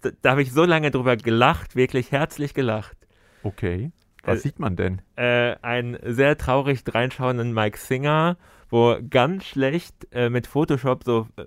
da, 0.00 0.10
da 0.22 0.30
habe 0.30 0.42
ich 0.42 0.52
so 0.52 0.64
lange 0.64 0.90
drüber 0.90 1.16
gelacht, 1.16 1.76
wirklich 1.76 2.10
herzlich 2.10 2.54
gelacht. 2.54 2.96
Okay. 3.42 3.92
Was 4.22 4.38
Äh, 4.38 4.42
sieht 4.42 4.58
man 4.58 4.76
denn? 4.76 5.02
Äh, 5.16 5.56
einen 5.62 5.98
sehr 6.02 6.36
traurig 6.38 6.84
dreinschauenden 6.84 7.52
Mike 7.52 7.78
Singer, 7.78 8.36
wo 8.70 8.96
ganz 9.08 9.44
schlecht 9.44 10.06
äh, 10.12 10.30
mit 10.30 10.46
Photoshop 10.46 11.04
so 11.04 11.28
äh, 11.36 11.44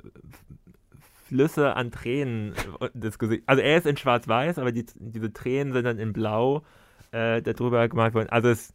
Flüsse 1.27 1.75
an 1.75 1.91
Tränen 1.91 2.53
äh, 2.79 2.89
das 2.93 3.17
Gesicht. 3.17 3.43
Also 3.45 3.61
er 3.61 3.77
ist 3.77 3.87
in 3.87 3.97
Schwarz-Weiß, 3.97 4.59
aber 4.59 4.71
die, 4.71 4.85
diese 4.95 5.31
Tränen 5.33 5.73
sind 5.73 5.85
dann 5.85 5.99
in 5.99 6.13
Blau 6.13 6.63
äh, 7.11 7.41
darüber 7.41 7.87
gemalt 7.87 8.13
worden. 8.13 8.29
Also 8.29 8.49
es. 8.49 8.73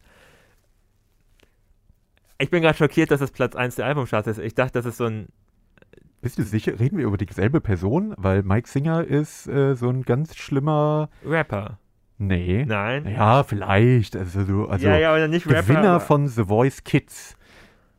Ich 2.39 2.49
bin 2.49 2.63
gerade 2.63 2.77
schockiert, 2.77 3.11
dass 3.11 3.21
es 3.21 3.31
Platz 3.31 3.55
1 3.55 3.75
der 3.75 3.85
Albumcharts 3.85 4.27
ist. 4.27 4.39
Ich 4.39 4.55
dachte, 4.55 4.73
das 4.73 4.85
ist 4.85 4.97
so 4.97 5.05
ein. 5.05 5.27
Bist 6.21 6.39
du 6.39 6.43
sicher? 6.43 6.79
Reden 6.79 6.97
wir 6.97 7.05
über 7.05 7.17
dieselbe 7.17 7.61
Person? 7.61 8.13
Weil 8.17 8.43
Mike 8.43 8.67
Singer 8.67 9.03
ist 9.03 9.47
äh, 9.47 9.75
so 9.75 9.89
ein 9.89 10.03
ganz 10.03 10.35
schlimmer. 10.35 11.09
Rapper. 11.23 11.77
Nee. 12.21 12.65
Nein. 12.67 13.07
Ja, 13.07 13.43
vielleicht. 13.43 14.15
Also, 14.15 14.43
so, 14.43 14.67
also 14.67 14.87
ja, 14.87 15.17
ja, 15.17 15.27
nicht 15.27 15.47
Rapper. 15.47 15.61
Gewinner 15.63 15.99
von 15.99 16.27
The 16.27 16.43
Voice 16.43 16.83
Kids 16.83 17.35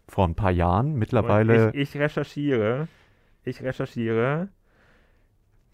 vor 0.07 0.29
ein 0.29 0.37
paar 0.37 0.53
Jahren. 0.53 0.95
Mittlerweile, 0.95 1.71
Ich, 1.75 1.95
ich 1.95 2.01
recherchiere. 2.01 2.87
Ich 3.43 3.63
recherchiere. 3.65 4.49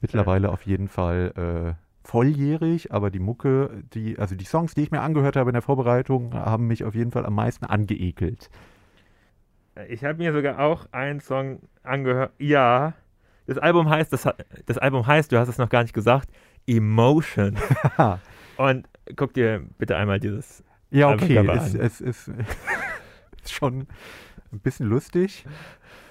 mittlerweile 0.01 0.49
auf 0.49 0.63
jeden 0.63 0.89
Fall 0.89 1.77
äh, 1.77 2.09
volljährig, 2.09 2.91
aber 2.91 3.11
die 3.11 3.19
Mucke, 3.19 3.83
die, 3.93 4.19
also 4.19 4.35
die 4.35 4.47
Songs, 4.47 4.73
die 4.73 4.83
ich 4.85 4.91
mir 4.91 5.03
angehört 5.03 5.37
habe 5.37 5.51
in 5.51 5.55
der 5.55 5.61
Vorbereitung, 5.61 6.33
haben 6.33 6.69
mich 6.69 6.85
auf 6.85 6.95
jeden 6.95 7.11
Fall 7.11 7.27
am 7.27 7.35
meisten 7.35 7.67
angeekelt. 7.67 8.49
Ich 9.91 10.05
habe 10.05 10.17
mir 10.17 10.33
sogar 10.33 10.59
auch 10.61 10.87
einen 10.93 11.21
Song 11.21 11.61
angehört. 11.83 12.33
Ja, 12.39 12.95
das 13.47 13.59
Album 13.59 13.91
heißt, 13.91 14.11
das, 14.11 14.27
das 14.65 14.79
Album 14.79 15.07
heißt, 15.07 15.33
du 15.33 15.39
hast 15.39 15.49
es 15.49 15.59
noch 15.59 15.69
gar 15.69 15.83
nicht 15.83 15.93
gesagt, 15.95 16.31
Emotion. 16.67 17.59
Und 18.59 18.87
guck 19.17 19.33
dir 19.33 19.65
bitte 19.79 19.97
einmal 19.97 20.21
dieses. 20.21 20.63
ja, 20.91 21.09
okay, 21.11 21.39
es, 21.49 21.75
es, 21.75 22.01
es 22.01 22.29
ist 22.29 22.31
schon 23.53 23.87
ein 24.53 24.61
bisschen 24.61 24.87
lustig. 24.87 25.47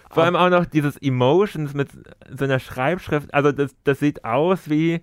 Vor 0.09 0.23
allem 0.23 0.35
auch 0.35 0.49
noch 0.49 0.65
dieses 0.65 0.97
Emotions 0.97 1.73
mit 1.73 1.89
so 2.35 2.45
einer 2.45 2.59
Schreibschrift. 2.59 3.33
Also 3.33 3.51
das, 3.51 3.75
das 3.83 3.99
sieht 3.99 4.23
aus 4.25 4.69
wie, 4.69 5.01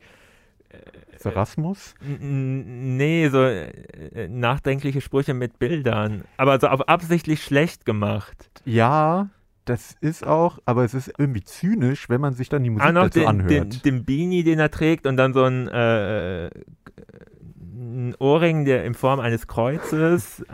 Sarasmus? 1.19 1.95
n- 2.01 2.21
n- 2.21 2.97
nee, 2.97 3.29
so 3.29 3.43
äh, 3.45 4.29
nachdenkliche 4.29 5.01
Sprüche 5.01 5.35
mit 5.35 5.59
Bildern. 5.59 6.25
Aber 6.37 6.59
so 6.59 6.69
auf 6.69 6.89
absichtlich 6.89 7.43
schlecht 7.43 7.85
gemacht. 7.85 8.51
Ja, 8.65 9.29
Das 9.67 9.97
ist 10.01 10.27
auch, 10.27 10.59
aber 10.67 10.85
es 10.85 10.93
ist 10.95 11.13
irgendwie 11.19 11.43
zynisch, 11.45 12.09
wenn 12.09 12.21
man 12.21 12.35
sich 12.35 12.49
dann 12.49 12.63
die 12.65 12.71
Musik 12.71 12.89
Ah, 12.89 12.93
noch 12.93 13.05
dazu 13.05 13.21
den, 13.21 13.29
anhört. 13.29 13.51
den, 13.51 13.83
den 13.83 14.05
Beanie, 14.05 14.43
den 14.45 14.59
er 14.59 14.71
trägt 14.71 15.07
und 15.07 15.17
dann 15.17 15.33
so 15.33 15.45
ein, 15.45 15.69
äh, 15.69 16.47
ein 17.85 18.15
Ohrring, 18.19 18.65
der 18.65 18.85
in 18.85 18.95
Form 18.95 19.21
eines 19.21 19.47
Kreuzes. 19.47 20.45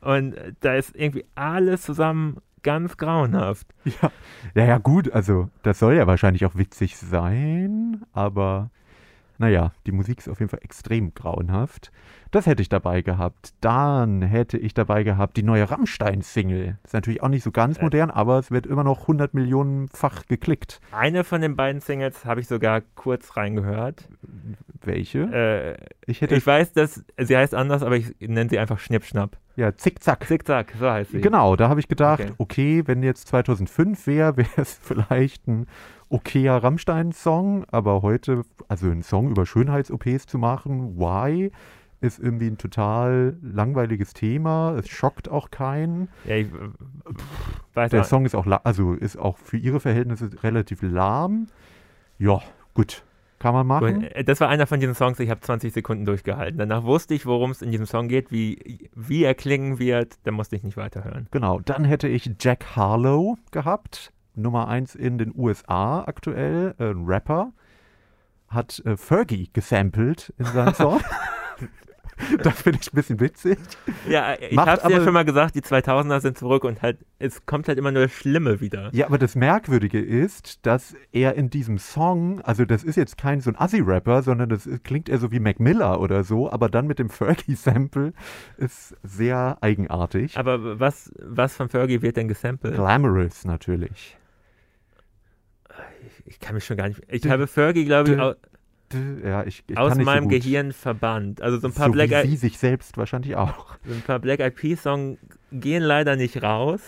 Und 0.00 0.34
da 0.60 0.74
ist 0.74 0.94
irgendwie 0.94 1.24
alles 1.34 1.82
zusammen 1.82 2.38
ganz 2.62 2.96
grauenhaft. 2.96 3.66
Ja. 3.84 4.10
ja, 4.54 4.64
ja, 4.64 4.78
gut, 4.78 5.12
also 5.12 5.50
das 5.62 5.78
soll 5.78 5.94
ja 5.94 6.06
wahrscheinlich 6.06 6.44
auch 6.46 6.56
witzig 6.56 6.96
sein, 6.96 8.02
aber 8.12 8.70
naja, 9.38 9.72
die 9.86 9.92
Musik 9.92 10.18
ist 10.18 10.28
auf 10.28 10.40
jeden 10.40 10.48
Fall 10.48 10.60
extrem 10.62 11.14
grauenhaft. 11.14 11.92
Das 12.34 12.46
hätte 12.46 12.62
ich 12.62 12.68
dabei 12.68 13.00
gehabt. 13.02 13.54
Dann 13.60 14.20
hätte 14.20 14.58
ich 14.58 14.74
dabei 14.74 15.04
gehabt 15.04 15.36
die 15.36 15.44
neue 15.44 15.70
Rammstein-Single. 15.70 16.78
Ist 16.82 16.92
natürlich 16.92 17.22
auch 17.22 17.28
nicht 17.28 17.44
so 17.44 17.52
ganz 17.52 17.78
Äh. 17.78 17.82
modern, 17.82 18.10
aber 18.10 18.40
es 18.40 18.50
wird 18.50 18.66
immer 18.66 18.82
noch 18.82 19.02
100 19.02 19.34
Millionenfach 19.34 20.26
geklickt. 20.26 20.80
Eine 20.90 21.22
von 21.22 21.40
den 21.40 21.54
beiden 21.54 21.80
Singles 21.80 22.24
habe 22.24 22.40
ich 22.40 22.48
sogar 22.48 22.80
kurz 22.96 23.36
reingehört. 23.36 24.08
Welche? 24.82 25.20
Äh, 25.32 25.76
ich 26.06 26.22
hätte, 26.22 26.34
ich 26.34 26.44
weiß, 26.44 26.72
dass 26.72 27.04
sie 27.18 27.36
heißt 27.36 27.54
anders, 27.54 27.84
aber 27.84 27.96
ich 27.96 28.16
nenne 28.18 28.50
sie 28.50 28.58
einfach 28.58 28.80
Schnippschnapp. 28.80 29.36
ja, 29.54 29.76
Zickzack. 29.76 30.26
Zickzack, 30.26 30.72
so 30.80 30.90
heißt 30.90 31.12
sie. 31.12 31.20
Genau, 31.20 31.54
da 31.54 31.68
habe 31.68 31.78
ich 31.78 31.86
gedacht, 31.86 32.20
Okay. 32.20 32.32
okay, 32.38 32.82
wenn 32.86 33.04
jetzt 33.04 33.28
2005 33.28 34.08
wäre, 34.08 34.36
wäre 34.36 34.48
es 34.56 34.74
vielleicht 34.82 35.46
ein 35.46 35.66
okayer 36.08 36.56
Rammstein-Song, 36.64 37.64
aber 37.70 38.02
heute, 38.02 38.42
also 38.66 38.90
einen 38.90 39.02
Song 39.04 39.30
über 39.30 39.46
Schönheits-OPs 39.46 40.26
zu 40.26 40.38
machen, 40.38 40.96
why? 40.98 41.52
Ist 42.04 42.18
irgendwie 42.18 42.48
ein 42.48 42.58
total 42.58 43.36
langweiliges 43.40 44.12
Thema. 44.12 44.76
Es 44.78 44.88
schockt 44.88 45.28
auch 45.30 45.50
keinen. 45.50 46.08
Ja, 46.26 46.36
ich 46.36 46.48
äh, 46.48 46.50
weiß 47.74 47.90
Der 47.90 48.04
Song 48.04 48.26
ist 48.26 48.34
auch, 48.34 48.46
also 48.64 48.92
ist 48.92 49.16
auch 49.16 49.38
für 49.38 49.56
ihre 49.56 49.80
Verhältnisse 49.80 50.30
relativ 50.42 50.82
lahm. 50.82 51.46
Ja, 52.18 52.40
gut. 52.74 53.04
Kann 53.38 53.54
man 53.54 53.66
machen. 53.66 54.04
Äh, 54.04 54.24
Das 54.24 54.40
war 54.40 54.48
einer 54.48 54.66
von 54.66 54.80
diesen 54.80 54.94
Songs, 54.94 55.18
ich 55.20 55.30
habe 55.30 55.40
20 55.40 55.72
Sekunden 55.72 56.04
durchgehalten. 56.04 56.58
Danach 56.58 56.84
wusste 56.84 57.14
ich, 57.14 57.26
worum 57.26 57.50
es 57.50 57.62
in 57.62 57.70
diesem 57.70 57.86
Song 57.86 58.08
geht, 58.08 58.30
wie, 58.30 58.88
wie 58.94 59.24
er 59.24 59.34
klingen 59.34 59.78
wird. 59.78 60.14
Da 60.24 60.30
musste 60.30 60.56
ich 60.56 60.62
nicht 60.62 60.76
weiterhören. 60.76 61.26
Genau, 61.30 61.60
dann 61.60 61.84
hätte 61.84 62.08
ich 62.08 62.30
Jack 62.40 62.76
Harlow 62.76 63.36
gehabt, 63.50 64.12
Nummer 64.34 64.68
1 64.68 64.94
in 64.94 65.18
den 65.18 65.32
USA 65.36 66.04
aktuell, 66.04 66.74
äh, 66.78 66.90
ein 66.90 67.04
Rapper, 67.06 67.52
hat 68.48 68.80
äh, 68.84 68.96
Fergie 68.96 69.50
gesampelt 69.52 70.32
in 70.38 70.46
seinem 70.46 70.74
Song. 70.74 71.00
das 72.42 72.62
finde 72.62 72.78
ich 72.80 72.92
ein 72.92 72.96
bisschen 72.96 73.20
witzig. 73.20 73.58
Ja, 74.08 74.34
ich 74.38 74.56
habe 74.56 74.80
es 74.82 74.90
ja 74.90 75.02
schon 75.02 75.12
mal 75.12 75.24
gesagt, 75.24 75.54
die 75.54 75.60
2000er 75.60 76.20
sind 76.20 76.38
zurück 76.38 76.64
und 76.64 76.82
halt, 76.82 76.98
es 77.18 77.46
kommt 77.46 77.68
halt 77.68 77.78
immer 77.78 77.90
nur 77.90 78.02
das 78.02 78.12
Schlimme 78.12 78.60
wieder. 78.60 78.90
Ja, 78.92 79.06
aber 79.06 79.18
das 79.18 79.34
Merkwürdige 79.34 80.00
ist, 80.00 80.64
dass 80.66 80.94
er 81.12 81.34
in 81.34 81.50
diesem 81.50 81.78
Song, 81.78 82.40
also 82.42 82.64
das 82.64 82.84
ist 82.84 82.96
jetzt 82.96 83.18
kein 83.18 83.40
so 83.40 83.50
ein 83.50 83.56
Assi-Rapper, 83.58 84.22
sondern 84.22 84.48
das 84.48 84.68
klingt 84.82 85.08
eher 85.08 85.18
so 85.18 85.32
wie 85.32 85.40
Mac 85.40 85.60
Miller 85.60 86.00
oder 86.00 86.24
so, 86.24 86.50
aber 86.50 86.68
dann 86.68 86.86
mit 86.86 86.98
dem 86.98 87.10
Fergie-Sample 87.10 88.12
ist 88.56 88.96
sehr 89.02 89.58
eigenartig. 89.60 90.36
Aber 90.38 90.80
was, 90.80 91.12
was 91.18 91.56
von 91.56 91.68
Fergie 91.68 92.02
wird 92.02 92.16
denn 92.16 92.28
gesampelt? 92.28 92.74
Glamorous 92.74 93.44
natürlich. 93.44 94.16
Ich 96.26 96.40
kann 96.40 96.54
mich 96.54 96.64
schon 96.64 96.76
gar 96.76 96.88
nicht. 96.88 97.02
Ich 97.08 97.26
habe 97.28 97.46
Fergie, 97.46 97.84
glaube 97.84 98.12
ich, 98.12 98.53
Ja, 99.24 99.44
ich, 99.44 99.64
ich 99.66 99.76
aus 99.76 99.96
meinem 99.96 100.24
so. 100.24 100.28
Gehirn 100.30 100.72
verbannt. 100.72 101.40
Also 101.42 101.58
so 101.58 101.68
ein 101.68 101.74
paar 101.74 101.86
so 101.86 101.92
Black 101.92 102.10
wie 102.10 102.14
Eyed 102.14 102.30
sie 102.30 102.36
sich 102.36 102.58
selbst 102.58 102.96
wahrscheinlich 102.96 103.36
auch. 103.36 103.76
so 103.84 103.94
ein 103.94 104.02
paar 104.02 104.18
Black 104.18 104.40
Eyed 104.40 104.54
Peas 104.54 104.82
Songs 104.82 105.18
gehen 105.52 105.82
leider 105.82 106.16
nicht 106.16 106.42
raus. 106.42 106.80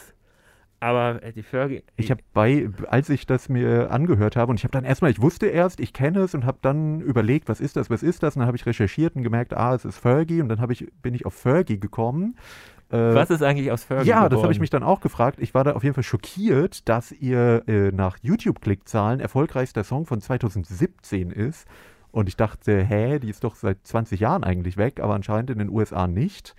Aber 0.78 1.22
äh, 1.22 1.32
die 1.32 1.42
Fergie. 1.42 1.82
Ich 1.96 2.10
habe 2.10 2.20
bei, 2.34 2.68
als 2.88 3.08
ich 3.08 3.26
das 3.26 3.48
mir 3.48 3.90
angehört 3.90 4.36
habe 4.36 4.50
und 4.50 4.58
ich 4.58 4.64
habe 4.64 4.72
dann 4.72 4.84
erstmal, 4.84 5.10
ich 5.10 5.22
wusste 5.22 5.46
erst, 5.46 5.80
ich 5.80 5.92
kenne 5.92 6.20
es 6.20 6.34
und 6.34 6.44
habe 6.44 6.58
dann 6.60 7.00
überlegt, 7.00 7.48
was 7.48 7.60
ist 7.60 7.76
das, 7.76 7.88
was 7.88 8.02
ist 8.02 8.22
das? 8.22 8.36
Und 8.36 8.40
dann 8.40 8.46
habe 8.46 8.56
ich 8.56 8.66
recherchiert 8.66 9.16
und 9.16 9.22
gemerkt, 9.22 9.54
ah, 9.54 9.74
es 9.74 9.84
ist 9.84 9.98
Fergie 9.98 10.42
und 10.42 10.48
dann 10.48 10.60
habe 10.60 10.72
ich, 10.72 10.86
bin 11.00 11.14
ich 11.14 11.24
auf 11.24 11.34
Fergie 11.34 11.80
gekommen. 11.80 12.36
Äh, 12.90 13.14
was 13.14 13.30
ist 13.30 13.42
eigentlich 13.42 13.72
aus 13.72 13.84
Fergie? 13.84 14.08
ja, 14.08 14.16
das 14.16 14.22
habe 14.22 14.34
ich 14.34 14.40
geworden? 14.42 14.60
mich 14.60 14.70
dann 14.70 14.82
auch 14.82 15.00
gefragt. 15.00 15.38
Ich 15.40 15.54
war 15.54 15.64
da 15.64 15.72
auf 15.72 15.82
jeden 15.82 15.94
Fall 15.94 16.04
schockiert, 16.04 16.88
dass 16.88 17.10
ihr 17.10 17.64
äh, 17.66 17.90
nach 17.90 18.18
YouTube-Klickzahlen 18.22 19.20
erfolgreichster 19.20 19.82
Song 19.82 20.04
von 20.04 20.20
2017 20.20 21.30
ist. 21.30 21.66
Und 22.16 22.30
ich 22.30 22.36
dachte, 22.36 22.82
hä, 22.82 23.18
die 23.18 23.28
ist 23.28 23.44
doch 23.44 23.56
seit 23.56 23.86
20 23.86 24.20
Jahren 24.20 24.42
eigentlich 24.42 24.78
weg, 24.78 25.00
aber 25.00 25.12
anscheinend 25.12 25.50
in 25.50 25.58
den 25.58 25.68
USA 25.68 26.06
nicht. 26.06 26.54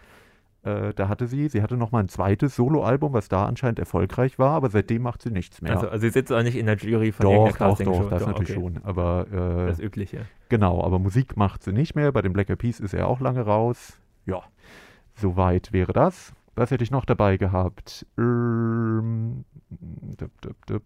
Äh, 0.61 0.93
da 0.93 1.09
hatte 1.09 1.25
sie, 1.25 1.49
sie 1.49 1.63
hatte 1.63 1.77
noch 1.77 1.91
mal 1.91 2.01
ein 2.01 2.09
zweites 2.09 2.55
Soloalbum, 2.55 3.11
was 3.11 3.27
da 3.27 3.47
anscheinend 3.47 3.79
erfolgreich 3.79 4.37
war, 4.37 4.51
aber 4.51 4.69
seitdem 4.69 5.01
macht 5.01 5.23
sie 5.23 5.31
nichts 5.31 5.63
mehr. 5.63 5.71
Also, 5.71 5.89
also 5.89 5.99
sie 5.99 6.11
sitzt 6.11 6.31
auch 6.31 6.43
nicht 6.43 6.57
in 6.57 6.67
der 6.67 6.77
Jury 6.77 7.11
von 7.11 7.23
doch, 7.25 7.47
irgendeiner 7.47 7.73
doch, 7.73 8.01
doch, 8.01 8.09
das 8.11 8.27
natürlich 8.27 8.51
okay. 8.51 8.61
schon. 8.61 8.81
Aber 8.83 9.25
äh, 9.31 9.65
Das 9.65 9.79
Übliche. 9.79 10.27
genau, 10.49 10.83
aber 10.83 10.99
Musik 10.99 11.35
macht 11.37 11.63
sie 11.63 11.73
nicht 11.73 11.95
mehr. 11.95 12.11
Bei 12.11 12.21
den 12.21 12.33
Black 12.33 12.51
Eyed 12.51 12.59
Peas 12.59 12.79
ist 12.79 12.93
er 12.93 13.07
auch 13.07 13.19
lange 13.19 13.41
raus. 13.41 13.99
Ja, 14.27 14.43
soweit 15.15 15.73
wäre 15.73 15.91
das. 15.91 16.33
Was 16.53 16.69
hätte 16.69 16.83
ich 16.83 16.91
noch 16.91 17.05
dabei 17.05 17.37
gehabt? 17.37 18.05
Ähm, 18.19 19.43
dup, 19.71 20.39
dup, 20.39 20.65
dup. 20.67 20.83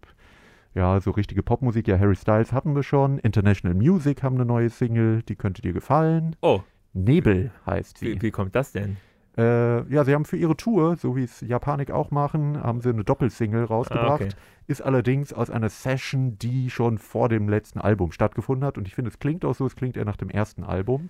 Ja, 0.74 1.00
so 1.00 1.10
richtige 1.10 1.42
Popmusik. 1.42 1.86
Ja, 1.88 1.98
Harry 1.98 2.16
Styles 2.16 2.52
hatten 2.52 2.74
wir 2.74 2.82
schon. 2.82 3.18
International 3.18 3.76
Music 3.76 4.22
haben 4.22 4.36
eine 4.36 4.46
neue 4.46 4.70
Single, 4.70 5.22
die 5.22 5.36
könnte 5.36 5.60
dir 5.62 5.72
gefallen. 5.72 6.36
Oh, 6.40 6.60
Nebel 6.94 7.50
heißt 7.66 7.98
sie. 7.98 8.16
wie, 8.16 8.22
wie 8.22 8.30
kommt 8.30 8.54
das 8.54 8.72
denn? 8.72 8.96
Äh, 9.36 9.88
ja, 9.90 10.04
sie 10.04 10.12
haben 10.12 10.26
für 10.26 10.36
ihre 10.36 10.56
Tour, 10.56 10.96
so 10.96 11.16
wie 11.16 11.24
es 11.24 11.40
Japanik 11.40 11.90
auch 11.90 12.10
machen, 12.10 12.62
haben 12.62 12.82
sie 12.82 12.90
eine 12.90 13.02
Doppelsingle 13.02 13.64
rausgebracht. 13.64 14.22
Ah, 14.22 14.26
okay. 14.26 14.34
Ist 14.66 14.82
allerdings 14.82 15.32
aus 15.32 15.48
einer 15.48 15.70
Session, 15.70 16.38
die 16.38 16.68
schon 16.68 16.98
vor 16.98 17.28
dem 17.28 17.48
letzten 17.48 17.80
Album 17.80 18.12
stattgefunden 18.12 18.66
hat. 18.66 18.76
Und 18.76 18.86
ich 18.86 18.94
finde, 18.94 19.10
es 19.10 19.18
klingt 19.18 19.44
auch 19.44 19.54
so, 19.54 19.64
es 19.66 19.74
klingt 19.74 19.96
eher 19.96 20.04
nach 20.04 20.18
dem 20.18 20.28
ersten 20.28 20.64
Album. 20.64 21.08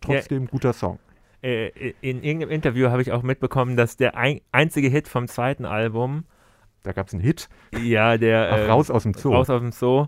Trotzdem 0.00 0.46
guter 0.46 0.72
Song. 0.72 0.98
Äh, 1.42 1.94
in 2.00 2.22
irgendeinem 2.22 2.50
Interview 2.50 2.88
habe 2.88 3.02
ich 3.02 3.10
auch 3.10 3.22
mitbekommen, 3.22 3.76
dass 3.76 3.96
der 3.96 4.16
ein, 4.16 4.40
einzige 4.52 4.88
Hit 4.88 5.08
vom 5.08 5.26
zweiten 5.26 5.64
Album, 5.64 6.24
Da 6.84 6.92
gab 6.92 7.08
es 7.08 7.14
einen 7.14 7.22
Hit. 7.22 7.48
ja, 7.82 8.16
der 8.16 8.50
Ach, 8.52 8.58
äh, 8.58 8.66
raus 8.70 8.90
aus 8.90 9.02
dem 9.02 9.14
Zoo. 9.14 9.32
raus 9.34 9.50
aus 9.50 9.60
dem 9.60 9.72
Zoo, 9.72 10.06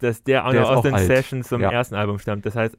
dass 0.00 0.22
der 0.22 0.46
auch 0.46 0.50
Der 0.52 0.60
noch 0.62 0.70
aus 0.76 0.82
den 0.82 0.94
alt. 0.94 1.06
Sessions 1.06 1.48
zum 1.48 1.62
Ja. 1.62 1.70
ersten 1.72 1.94
Album 1.94 2.18
stammt. 2.18 2.44
Das 2.44 2.54
heißt, 2.54 2.74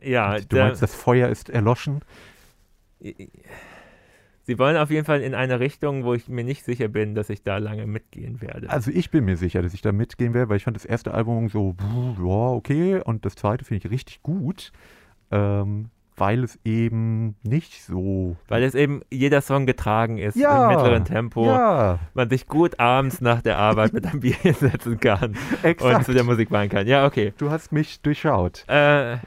äh, 0.00 0.10
ja, 0.12 0.34
Und 0.36 0.52
du 0.52 0.56
der, 0.56 0.66
meinst, 0.66 0.82
das 0.82 0.94
Feuer 0.94 1.28
ist 1.28 1.50
erloschen? 1.50 2.02
sie 4.42 4.58
wollen 4.58 4.76
auf 4.76 4.90
jeden 4.90 5.04
Fall 5.04 5.20
in 5.20 5.34
eine 5.34 5.60
Richtung, 5.60 6.04
wo 6.04 6.14
ich 6.14 6.28
mir 6.28 6.44
nicht 6.44 6.64
sicher 6.64 6.88
bin, 6.88 7.14
dass 7.14 7.30
ich 7.30 7.42
da 7.42 7.58
lange 7.58 7.86
mitgehen 7.86 8.40
werde. 8.40 8.70
Also 8.70 8.90
ich 8.90 9.10
bin 9.10 9.24
mir 9.24 9.36
sicher, 9.36 9.62
dass 9.62 9.74
ich 9.74 9.82
da 9.82 9.92
mitgehen 9.92 10.34
werde, 10.34 10.48
weil 10.48 10.56
ich 10.56 10.64
fand 10.64 10.76
das 10.76 10.84
erste 10.84 11.12
Album 11.14 11.48
so, 11.48 11.74
ja, 12.18 12.24
okay. 12.52 13.00
Und 13.04 13.24
das 13.24 13.34
zweite 13.34 13.64
finde 13.64 13.86
ich 13.86 13.92
richtig 13.92 14.22
gut. 14.22 14.72
Ähm, 15.30 15.90
weil 16.18 16.44
es 16.44 16.58
eben 16.64 17.36
nicht 17.42 17.82
so. 17.82 18.36
Weil 18.48 18.62
es 18.62 18.74
eben 18.74 19.02
jeder 19.10 19.40
Song 19.40 19.66
getragen 19.66 20.18
ist 20.18 20.36
Ja, 20.36 20.68
im 20.68 20.76
mittleren 20.76 21.04
Tempo. 21.04 21.46
Ja, 21.46 21.98
Man 22.14 22.28
sich 22.30 22.46
gut 22.46 22.78
abends 22.80 23.20
nach 23.20 23.42
der 23.42 23.58
Arbeit 23.58 23.92
mit 23.92 24.06
einem 24.06 24.20
Bier 24.20 24.34
hinsetzen 24.34 24.98
kann 25.00 25.30
und 25.62 25.64
exakt. 25.64 26.04
zu 26.04 26.12
der 26.12 26.24
Musik 26.24 26.50
weinen 26.50 26.70
kann. 26.70 26.86
Ja, 26.86 27.06
okay. 27.06 27.32
du 27.38 27.50
hast 27.50 27.72
mich 27.72 28.00
durchschaut. 28.02 28.64
Äh, 28.68 29.18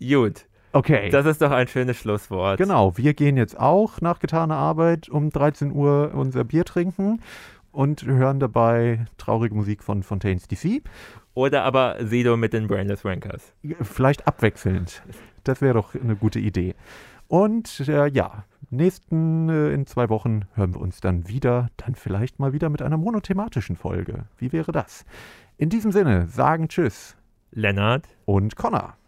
gut. 0.00 0.46
Okay. 0.72 1.10
Das 1.10 1.26
ist 1.26 1.42
doch 1.42 1.50
ein 1.50 1.66
schönes 1.66 1.96
Schlusswort. 1.96 2.58
Genau, 2.58 2.96
wir 2.96 3.14
gehen 3.14 3.36
jetzt 3.36 3.58
auch 3.58 4.00
nach 4.00 4.20
getaner 4.20 4.56
Arbeit 4.56 5.08
um 5.08 5.30
13 5.30 5.72
Uhr 5.72 6.12
unser 6.14 6.44
Bier 6.44 6.64
trinken 6.64 7.20
und 7.72 8.04
hören 8.04 8.40
dabei 8.40 9.06
traurige 9.18 9.54
Musik 9.54 9.82
von 9.82 10.02
Fontaines 10.02 10.46
DC. 10.46 10.82
Oder 11.34 11.62
aber 11.62 11.96
Sido 12.00 12.36
mit 12.36 12.52
den 12.52 12.66
Brainless 12.66 13.04
Rankers. 13.04 13.54
Vielleicht 13.82 14.26
abwechselnd. 14.26 15.02
Das 15.44 15.60
wäre 15.60 15.74
doch 15.74 15.94
eine 15.94 16.16
gute 16.16 16.38
Idee. 16.38 16.74
Und 17.28 17.80
äh, 17.88 18.08
ja, 18.08 18.44
nächsten 18.70 19.48
äh, 19.48 19.72
in 19.72 19.86
zwei 19.86 20.08
Wochen 20.08 20.42
hören 20.54 20.74
wir 20.74 20.80
uns 20.80 21.00
dann 21.00 21.28
wieder, 21.28 21.68
dann 21.76 21.94
vielleicht 21.94 22.38
mal 22.38 22.52
wieder 22.52 22.68
mit 22.68 22.82
einer 22.82 22.96
monothematischen 22.96 23.76
Folge. 23.76 24.24
Wie 24.36 24.52
wäre 24.52 24.72
das? 24.72 25.04
In 25.56 25.68
diesem 25.68 25.92
Sinne 25.92 26.26
sagen 26.26 26.68
Tschüss 26.68 27.16
Lennart. 27.52 28.08
und 28.24 28.56
Connor. 28.56 28.99